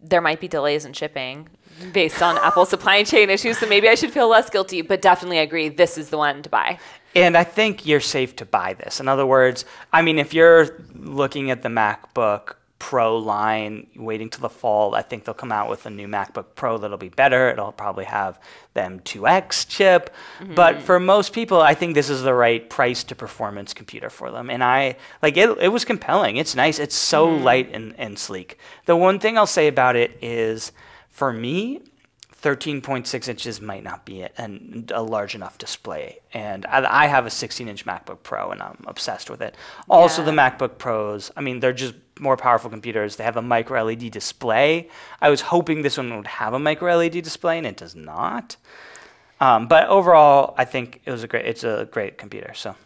there 0.00 0.20
might 0.20 0.40
be 0.40 0.46
delays 0.48 0.84
in 0.84 0.92
shipping 0.92 1.48
based 1.92 2.22
on 2.22 2.38
Apple 2.38 2.66
supply 2.74 3.02
chain 3.02 3.30
issues, 3.30 3.58
so 3.58 3.66
maybe 3.66 3.88
I 3.88 3.96
should 3.96 4.12
feel 4.12 4.28
less 4.28 4.48
guilty. 4.48 4.82
But 4.82 5.02
definitely 5.02 5.38
agree, 5.38 5.68
this 5.70 5.98
is 5.98 6.10
the 6.10 6.18
one 6.18 6.42
to 6.42 6.48
buy. 6.48 6.78
And 7.16 7.36
I 7.36 7.42
think 7.42 7.84
you're 7.84 7.98
safe 7.98 8.36
to 8.36 8.44
buy 8.44 8.74
this. 8.74 9.00
In 9.00 9.08
other 9.08 9.26
words, 9.26 9.64
I 9.92 10.02
mean, 10.02 10.20
if 10.20 10.32
you're 10.32 10.78
looking 10.94 11.50
at 11.50 11.62
the 11.62 11.68
MacBook 11.68 12.54
Pro 12.80 13.18
line, 13.18 13.86
waiting 13.94 14.30
till 14.30 14.40
the 14.40 14.48
fall, 14.48 14.96
I 14.96 15.02
think 15.02 15.24
they'll 15.24 15.34
come 15.34 15.52
out 15.52 15.70
with 15.70 15.86
a 15.86 15.90
new 15.90 16.08
MacBook 16.08 16.46
Pro 16.56 16.78
that'll 16.78 16.96
be 16.96 17.10
better. 17.10 17.50
It'll 17.50 17.70
probably 17.70 18.06
have 18.06 18.40
the 18.74 18.80
M2X 18.80 19.68
chip. 19.68 20.12
Mm-hmm. 20.40 20.54
But 20.54 20.82
for 20.82 20.98
most 20.98 21.32
people, 21.32 21.60
I 21.60 21.74
think 21.74 21.94
this 21.94 22.10
is 22.10 22.22
the 22.22 22.34
right 22.34 22.68
price 22.68 23.04
to 23.04 23.14
performance 23.14 23.72
computer 23.74 24.10
for 24.10 24.32
them. 24.32 24.50
And 24.50 24.64
I, 24.64 24.96
like, 25.22 25.36
it, 25.36 25.50
it 25.60 25.68
was 25.68 25.84
compelling. 25.84 26.38
It's 26.38 26.56
nice. 26.56 26.80
It's 26.80 26.96
so 26.96 27.28
mm-hmm. 27.28 27.44
light 27.44 27.70
and, 27.72 27.94
and 27.98 28.18
sleek. 28.18 28.58
The 28.86 28.96
one 28.96 29.20
thing 29.20 29.38
I'll 29.38 29.46
say 29.46 29.68
about 29.68 29.94
it 29.94 30.18
is, 30.20 30.72
for 31.10 31.32
me, 31.32 31.82
13.6 32.42 33.28
inches 33.28 33.60
might 33.60 33.84
not 33.84 34.04
be 34.04 34.22
a, 34.22 34.30
an, 34.38 34.86
a 34.92 35.02
large 35.02 35.34
enough 35.34 35.58
display. 35.58 36.18
And 36.32 36.64
I, 36.66 37.04
I 37.04 37.06
have 37.06 37.26
a 37.26 37.30
16 37.30 37.68
inch 37.68 37.84
MacBook 37.84 38.22
Pro 38.22 38.50
and 38.50 38.62
I'm 38.62 38.82
obsessed 38.86 39.28
with 39.28 39.42
it. 39.42 39.54
Also, 39.88 40.24
the 40.24 40.30
MacBook 40.30 40.78
Pros, 40.78 41.30
I 41.36 41.42
mean, 41.42 41.60
they're 41.60 41.72
just 41.72 41.94
more 42.20 42.36
powerful 42.36 42.70
computers. 42.70 43.16
They 43.16 43.24
have 43.24 43.36
a 43.36 43.42
micro 43.42 43.82
LED 43.84 44.10
display. 44.10 44.88
I 45.20 45.30
was 45.30 45.40
hoping 45.40 45.82
this 45.82 45.96
one 45.96 46.16
would 46.16 46.26
have 46.26 46.52
a 46.54 46.58
micro 46.58 46.96
LED 46.96 47.22
display 47.22 47.58
and 47.58 47.66
it 47.66 47.76
does 47.76 47.94
not. 47.96 48.56
Um, 49.40 49.66
but 49.68 49.88
overall, 49.88 50.54
I 50.58 50.64
think 50.66 51.00
it 51.06 51.10
was 51.10 51.22
a 51.24 51.26
great, 51.26 51.46
it's 51.46 51.64
a 51.64 51.88
great 51.90 52.18
computer. 52.18 52.52
So, 52.54 52.76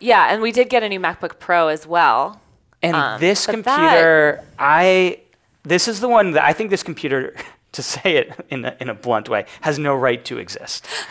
Yeah, 0.00 0.32
and 0.32 0.42
we 0.42 0.50
did 0.52 0.68
get 0.68 0.82
a 0.82 0.88
new 0.88 0.98
MacBook 1.00 1.38
Pro 1.38 1.68
as 1.68 1.86
well. 1.86 2.40
and 2.82 2.96
Um, 2.96 3.20
this 3.20 3.46
computer, 3.46 4.42
I, 4.58 5.20
this 5.62 5.86
is 5.86 6.00
the 6.00 6.08
one 6.08 6.32
that 6.32 6.44
I 6.44 6.52
think 6.52 6.70
this 6.70 6.82
computer, 6.82 7.34
to 7.74 7.82
say 7.82 8.16
it 8.16 8.32
in 8.50 8.64
a, 8.64 8.76
in 8.80 8.88
a 8.88 8.94
blunt 8.94 9.28
way, 9.28 9.46
has 9.60 9.78
no 9.78 9.94
right 9.94 10.24
to 10.24 10.38
exist. 10.38 10.86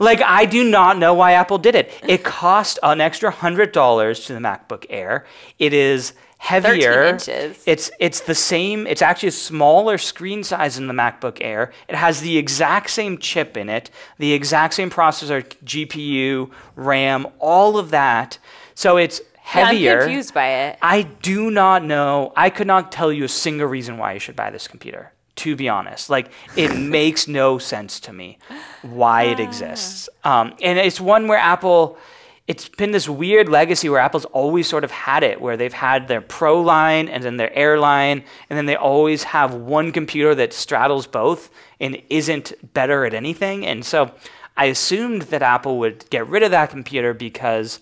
like 0.00 0.22
I 0.22 0.46
do 0.48 0.64
not 0.64 0.98
know 0.98 1.14
why 1.14 1.32
Apple 1.32 1.58
did 1.58 1.74
it. 1.74 1.92
It 2.06 2.24
cost 2.24 2.78
an 2.82 3.00
extra 3.00 3.30
hundred 3.30 3.72
dollars 3.72 4.26
to 4.26 4.32
the 4.34 4.40
MacBook 4.40 4.86
Air. 4.90 5.24
It 5.58 5.72
is 5.72 6.12
heavier. 6.38 7.04
inches. 7.04 7.62
It's 7.66 7.90
it's 7.98 8.20
the 8.20 8.34
same. 8.34 8.86
It's 8.86 9.02
actually 9.02 9.28
a 9.28 9.32
smaller 9.32 9.98
screen 9.98 10.42
size 10.44 10.76
than 10.76 10.86
the 10.86 10.94
MacBook 10.94 11.38
Air. 11.40 11.72
It 11.88 11.94
has 11.96 12.20
the 12.20 12.38
exact 12.38 12.90
same 12.90 13.18
chip 13.18 13.56
in 13.56 13.68
it, 13.68 13.90
the 14.18 14.32
exact 14.32 14.74
same 14.74 14.90
processor, 14.90 15.42
GPU, 15.64 16.50
RAM, 16.76 17.26
all 17.38 17.78
of 17.78 17.90
that. 17.90 18.38
So 18.74 18.96
it's 18.96 19.20
Yeah, 19.20 19.66
heavier. 19.66 19.92
I'm 19.94 19.98
confused 20.04 20.32
by 20.34 20.48
it. 20.48 20.78
I 20.80 21.02
do 21.02 21.50
not 21.50 21.84
know. 21.84 22.32
I 22.36 22.48
could 22.50 22.66
not 22.66 22.90
tell 22.92 23.12
you 23.12 23.24
a 23.24 23.28
single 23.28 23.66
reason 23.66 23.98
why 23.98 24.14
you 24.14 24.20
should 24.20 24.36
buy 24.36 24.50
this 24.50 24.66
computer. 24.68 25.12
To 25.40 25.56
be 25.56 25.68
honest, 25.68 26.10
like 26.10 26.30
it 26.56 26.76
makes 26.98 27.26
no 27.26 27.58
sense 27.58 28.00
to 28.00 28.12
me 28.12 28.38
why 28.82 29.24
it 29.24 29.40
exists. 29.40 30.08
Um, 30.22 30.54
and 30.62 30.78
it's 30.78 31.00
one 31.00 31.28
where 31.28 31.38
Apple. 31.38 31.98
It's 32.46 32.68
been 32.68 32.90
this 32.90 33.08
weird 33.08 33.48
legacy 33.48 33.88
where 33.88 34.00
Apple's 34.00 34.24
always 34.24 34.66
sort 34.66 34.82
of 34.82 34.90
had 34.90 35.22
it, 35.22 35.40
where 35.40 35.56
they've 35.56 35.72
had 35.72 36.08
their 36.08 36.20
Pro 36.20 36.60
line 36.60 37.08
and 37.08 37.22
then 37.22 37.36
their 37.36 37.56
Air 37.56 37.78
line, 37.78 38.24
and 38.48 38.56
then 38.56 38.66
they 38.66 38.74
always 38.74 39.22
have 39.22 39.54
one 39.54 39.92
computer 39.92 40.34
that 40.34 40.52
straddles 40.52 41.06
both 41.06 41.48
and 41.78 42.02
isn't 42.10 42.52
better 42.74 43.04
at 43.04 43.14
anything. 43.14 43.64
And 43.64 43.84
so 43.84 44.10
I 44.56 44.64
assumed 44.64 45.22
that 45.22 45.42
Apple 45.42 45.78
would 45.78 46.10
get 46.10 46.26
rid 46.26 46.42
of 46.42 46.50
that 46.50 46.70
computer 46.70 47.14
because 47.14 47.78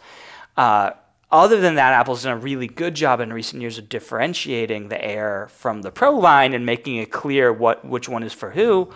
uh, 0.59 0.91
other 1.31 1.61
than 1.61 1.75
that, 1.75 1.93
Apple's 1.93 2.23
done 2.23 2.33
a 2.33 2.41
really 2.41 2.67
good 2.67 2.95
job 2.95 3.21
in 3.21 3.33
recent 3.33 3.61
years 3.61 3.79
of 3.79 3.89
differentiating 3.89 4.89
the 4.89 5.03
Air 5.05 5.49
from 5.51 5.83
the 5.83 5.91
Pro 5.91 6.13
line 6.13 6.55
and 6.55 6.65
making 6.65 6.97
it 6.97 7.11
clear 7.11 7.53
what 7.53 7.85
which 7.85 8.09
one 8.09 8.23
is 8.23 8.33
for 8.33 8.51
who. 8.51 8.91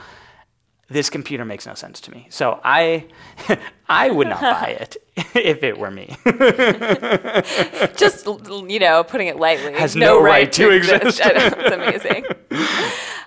This 0.89 1.09
computer 1.09 1.45
makes 1.45 1.67
no 1.67 1.75
sense 1.75 2.01
to 2.03 2.11
me, 2.11 2.27
so 2.31 2.61
I 2.65 3.07
I 3.89 4.11
would 4.11 4.29
not 4.29 4.41
buy 4.41 4.77
it 4.81 4.97
if 5.35 5.63
it 5.63 5.79
were 5.79 5.91
me. 5.91 6.17
Just 7.97 8.27
you 8.27 8.79
know, 8.79 9.05
putting 9.05 9.29
it 9.29 9.37
lightly, 9.37 9.75
Has 9.75 9.97
no 9.97 10.23
right 10.23 10.51
to 10.53 10.71
exist. 10.71 11.21
I 11.25 11.33
know, 11.33 11.51
it's 11.57 12.05
amazing. 12.05 12.25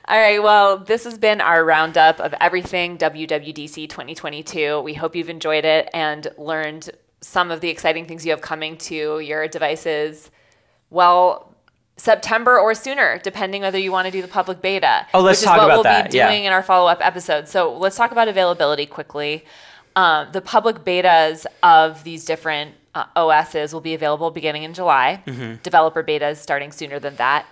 All 0.07 0.19
right, 0.19 0.41
well, 0.41 0.77
this 0.77 1.03
has 1.05 1.17
been 1.17 1.41
our 1.41 1.65
roundup 1.65 2.19
of 2.19 2.35
everything 2.39 2.99
WWDC 2.99 3.89
2022. 3.89 4.81
We 4.81 4.93
hope 4.93 5.15
you've 5.15 5.31
enjoyed 5.31 5.65
it 5.65 5.89
and 5.95 6.27
learned 6.37 6.91
some 7.25 7.49
of 7.49 7.59
the 7.59 7.69
exciting 7.69 8.05
things 8.05 8.23
you 8.23 8.31
have 8.31 8.41
coming 8.41 8.77
to 8.77 9.19
your 9.19 9.47
devices 9.47 10.29
Well, 10.91 11.51
September 11.97 12.59
or 12.59 12.75
sooner, 12.75 13.19
depending 13.23 13.61
whether 13.61 13.79
you 13.79 13.91
want 13.91 14.05
to 14.05 14.11
do 14.11 14.21
the 14.21 14.27
public 14.27 14.61
beta. 14.61 15.07
Oh, 15.13 15.21
let's 15.21 15.41
which 15.41 15.45
talk 15.45 15.55
is 15.55 15.59
what 15.59 15.65
about 15.65 15.75
we'll 15.75 15.83
that, 15.83 16.11
be 16.11 16.17
yeah. 16.17 16.29
doing 16.29 16.43
in 16.43 16.51
our 16.51 16.61
follow-up 16.61 16.99
episode. 17.01 17.47
So 17.47 17.75
let's 17.75 17.95
talk 17.95 18.11
about 18.11 18.27
availability 18.27 18.85
quickly. 18.85 19.45
Um, 19.95 20.27
the 20.33 20.41
public 20.41 20.83
betas 20.83 21.45
of 21.63 22.03
these 22.03 22.25
different 22.25 22.75
uh, 22.93 23.05
OSs 23.15 23.73
will 23.73 23.81
be 23.81 23.93
available 23.93 24.29
beginning 24.29 24.63
in 24.63 24.73
July. 24.73 25.23
Mm-hmm. 25.25 25.55
Developer 25.63 26.03
betas 26.03 26.37
starting 26.37 26.71
sooner 26.71 26.99
than 26.99 27.15
that. 27.15 27.45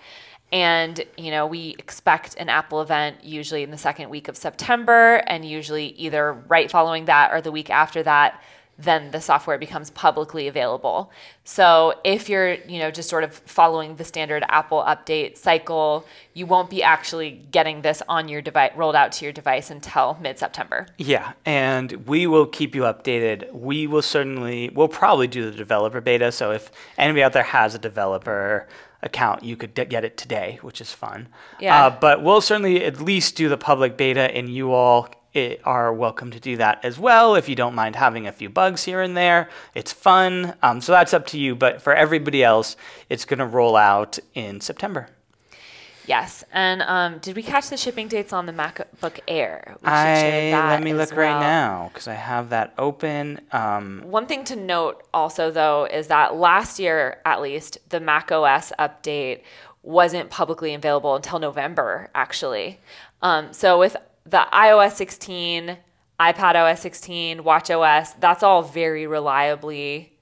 And 0.51 1.03
you 1.17 1.31
know, 1.31 1.47
we 1.47 1.75
expect 1.79 2.35
an 2.37 2.49
Apple 2.49 2.81
event 2.81 3.23
usually 3.23 3.63
in 3.63 3.71
the 3.71 3.77
second 3.77 4.09
week 4.09 4.27
of 4.27 4.37
September, 4.37 5.23
and 5.25 5.43
usually 5.43 5.87
either 5.87 6.33
right 6.47 6.69
following 6.69 7.05
that 7.05 7.31
or 7.33 7.41
the 7.41 7.51
week 7.51 7.69
after 7.69 8.03
that 8.03 8.39
then 8.77 9.11
the 9.11 9.21
software 9.21 9.57
becomes 9.57 9.91
publicly 9.91 10.47
available. 10.47 11.11
So 11.43 11.93
if 12.03 12.27
you're, 12.27 12.53
you 12.53 12.79
know, 12.79 12.89
just 12.89 13.07
sort 13.07 13.23
of 13.23 13.33
following 13.33 13.97
the 13.97 14.03
standard 14.03 14.43
Apple 14.49 14.81
update 14.81 15.37
cycle, 15.37 16.05
you 16.33 16.47
won't 16.47 16.71
be 16.71 16.81
actually 16.81 17.31
getting 17.51 17.83
this 17.83 18.01
on 18.09 18.27
your 18.27 18.41
device 18.41 18.71
rolled 18.75 18.95
out 18.95 19.11
to 19.13 19.25
your 19.25 19.31
device 19.31 19.69
until 19.69 20.17
mid-September. 20.19 20.87
Yeah, 20.97 21.33
and 21.45 22.07
we 22.07 22.25
will 22.25 22.47
keep 22.47 22.73
you 22.73 22.81
updated. 22.81 23.51
We 23.53 23.85
will 23.85 24.01
certainly, 24.01 24.69
we'll 24.69 24.87
probably 24.87 25.27
do 25.27 25.49
the 25.49 25.55
developer 25.55 26.01
beta. 26.01 26.31
So 26.31 26.51
if 26.51 26.71
anybody 26.97 27.21
out 27.21 27.33
there 27.33 27.43
has 27.43 27.75
a 27.75 27.79
developer 27.79 28.67
account, 29.03 29.43
you 29.43 29.55
could 29.55 29.73
d- 29.75 29.85
get 29.85 30.03
it 30.03 30.17
today, 30.17 30.57
which 30.61 30.81
is 30.81 30.91
fun. 30.91 31.27
Yeah. 31.59 31.85
Uh, 31.85 31.89
but 31.91 32.23
we'll 32.23 32.41
certainly 32.41 32.83
at 32.83 32.99
least 32.99 33.35
do 33.35 33.49
the 33.49 33.57
public 33.57 33.97
beta, 33.97 34.35
and 34.35 34.49
you 34.49 34.71
all 34.71 35.09
eh, 35.35 35.55
are 35.63 35.93
welcome 35.93 36.31
to 36.31 36.39
do 36.39 36.57
that 36.57 36.83
as 36.83 36.99
well 36.99 37.35
if 37.35 37.49
you 37.49 37.55
don't 37.55 37.75
mind 37.75 37.95
having 37.95 38.27
a 38.27 38.31
few 38.31 38.49
bugs 38.49 38.83
here 38.83 39.01
and 39.01 39.15
there. 39.15 39.49
It's 39.75 39.91
fun. 39.91 40.55
Um, 40.61 40.81
so 40.81 40.91
that's 40.91 41.13
up 41.13 41.27
to 41.27 41.39
you. 41.39 41.55
But 41.55 41.81
for 41.81 41.93
everybody 41.93 42.43
else, 42.43 42.75
it's 43.09 43.25
going 43.25 43.39
to 43.39 43.45
roll 43.45 43.75
out 43.75 44.19
in 44.33 44.61
September. 44.61 45.09
Yes. 46.05 46.43
And 46.51 46.81
um, 46.81 47.19
did 47.19 47.35
we 47.35 47.43
catch 47.43 47.69
the 47.69 47.77
shipping 47.77 48.07
dates 48.07 48.33
on 48.33 48.45
the 48.45 48.51
MacBook 48.51 49.19
Air? 49.27 49.77
I 49.83 50.51
let 50.51 50.83
me 50.83 50.93
look 50.93 51.15
right 51.15 51.39
now 51.39 51.89
because 51.93 52.07
I 52.07 52.13
have 52.13 52.49
that 52.49 52.73
open. 52.77 53.39
Um, 53.51 54.03
One 54.05 54.25
thing 54.25 54.43
to 54.45 54.55
note 54.55 55.07
also, 55.13 55.49
though, 55.49 55.85
is 55.85 56.07
that 56.07 56.35
last 56.35 56.79
year, 56.79 57.21
at 57.25 57.41
least, 57.41 57.77
the 57.89 57.99
Mac 57.99 58.31
OS 58.31 58.73
update 58.77 59.43
wasn't 59.81 60.29
publicly 60.29 60.73
available 60.73 61.15
until 61.15 61.39
November, 61.39 62.09
actually. 62.15 62.79
Um, 63.21 63.53
so 63.53 63.79
with 63.79 63.95
the 64.25 64.45
iOS 64.53 64.93
16, 64.93 65.77
iPad 66.19 66.55
OS 66.55 66.81
16, 66.81 67.43
Watch 67.43 67.69
OS, 67.69 68.13
that's 68.13 68.43
all 68.43 68.61
very 68.61 69.07
reliably. 69.07 70.13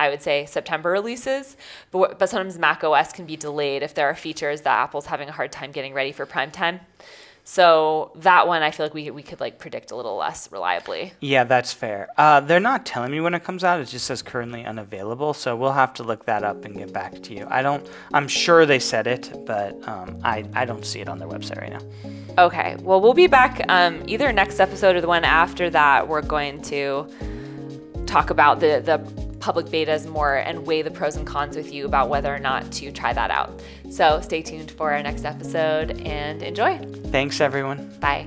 I 0.00 0.10
would 0.10 0.22
say 0.22 0.46
September 0.46 0.90
releases, 0.90 1.56
but, 1.90 2.20
but 2.20 2.28
sometimes 2.28 2.56
Mac 2.56 2.84
OS 2.84 3.12
can 3.12 3.26
be 3.26 3.36
delayed 3.36 3.82
if 3.82 3.94
there 3.94 4.06
are 4.06 4.14
features 4.14 4.60
that 4.60 4.78
Apple's 4.78 5.06
having 5.06 5.28
a 5.28 5.32
hard 5.32 5.50
time 5.50 5.72
getting 5.72 5.92
ready 5.92 6.12
for 6.12 6.24
prime 6.24 6.52
time. 6.52 6.80
So 7.50 8.12
that 8.16 8.46
one, 8.46 8.62
I 8.62 8.70
feel 8.70 8.84
like 8.84 8.92
we, 8.92 9.10
we 9.10 9.22
could 9.22 9.40
like 9.40 9.58
predict 9.58 9.90
a 9.90 9.96
little 9.96 10.16
less 10.16 10.52
reliably. 10.52 11.14
Yeah, 11.20 11.44
that's 11.44 11.72
fair. 11.72 12.10
Uh, 12.18 12.40
they're 12.40 12.60
not 12.60 12.84
telling 12.84 13.10
me 13.10 13.20
when 13.20 13.32
it 13.32 13.42
comes 13.42 13.64
out. 13.64 13.80
It 13.80 13.86
just 13.86 14.04
says 14.04 14.20
currently 14.20 14.66
unavailable, 14.66 15.32
so 15.32 15.56
we'll 15.56 15.72
have 15.72 15.94
to 15.94 16.02
look 16.02 16.26
that 16.26 16.44
up 16.44 16.66
and 16.66 16.76
get 16.76 16.92
back 16.92 17.22
to 17.22 17.34
you. 17.34 17.46
I 17.48 17.62
don't. 17.62 17.88
I'm 18.12 18.28
sure 18.28 18.66
they 18.66 18.78
said 18.78 19.06
it, 19.06 19.32
but 19.46 19.72
um, 19.88 20.20
I 20.22 20.44
I 20.52 20.66
don't 20.66 20.84
see 20.84 21.00
it 21.00 21.08
on 21.08 21.18
their 21.18 21.26
website 21.26 21.58
right 21.58 21.72
now. 21.72 22.44
Okay. 22.44 22.76
Well, 22.80 23.00
we'll 23.00 23.14
be 23.14 23.28
back 23.28 23.64
um, 23.70 24.02
either 24.06 24.30
next 24.30 24.60
episode 24.60 24.96
or 24.96 25.00
the 25.00 25.08
one 25.08 25.24
after 25.24 25.70
that. 25.70 26.06
We're 26.06 26.20
going 26.20 26.60
to 26.64 27.08
talk 28.04 28.28
about 28.28 28.60
the 28.60 28.82
the 28.84 29.27
public 29.40 29.66
betas 29.66 30.06
more 30.06 30.36
and 30.36 30.66
weigh 30.66 30.82
the 30.82 30.90
pros 30.90 31.16
and 31.16 31.26
cons 31.26 31.56
with 31.56 31.72
you 31.72 31.86
about 31.86 32.08
whether 32.08 32.34
or 32.34 32.38
not 32.38 32.70
to 32.72 32.90
try 32.90 33.12
that 33.12 33.30
out. 33.30 33.62
So 33.90 34.20
stay 34.20 34.42
tuned 34.42 34.70
for 34.70 34.92
our 34.92 35.02
next 35.02 35.24
episode 35.24 36.00
and 36.00 36.42
enjoy. 36.42 36.78
Thanks, 37.10 37.40
everyone. 37.40 37.92
Bye. 38.00 38.26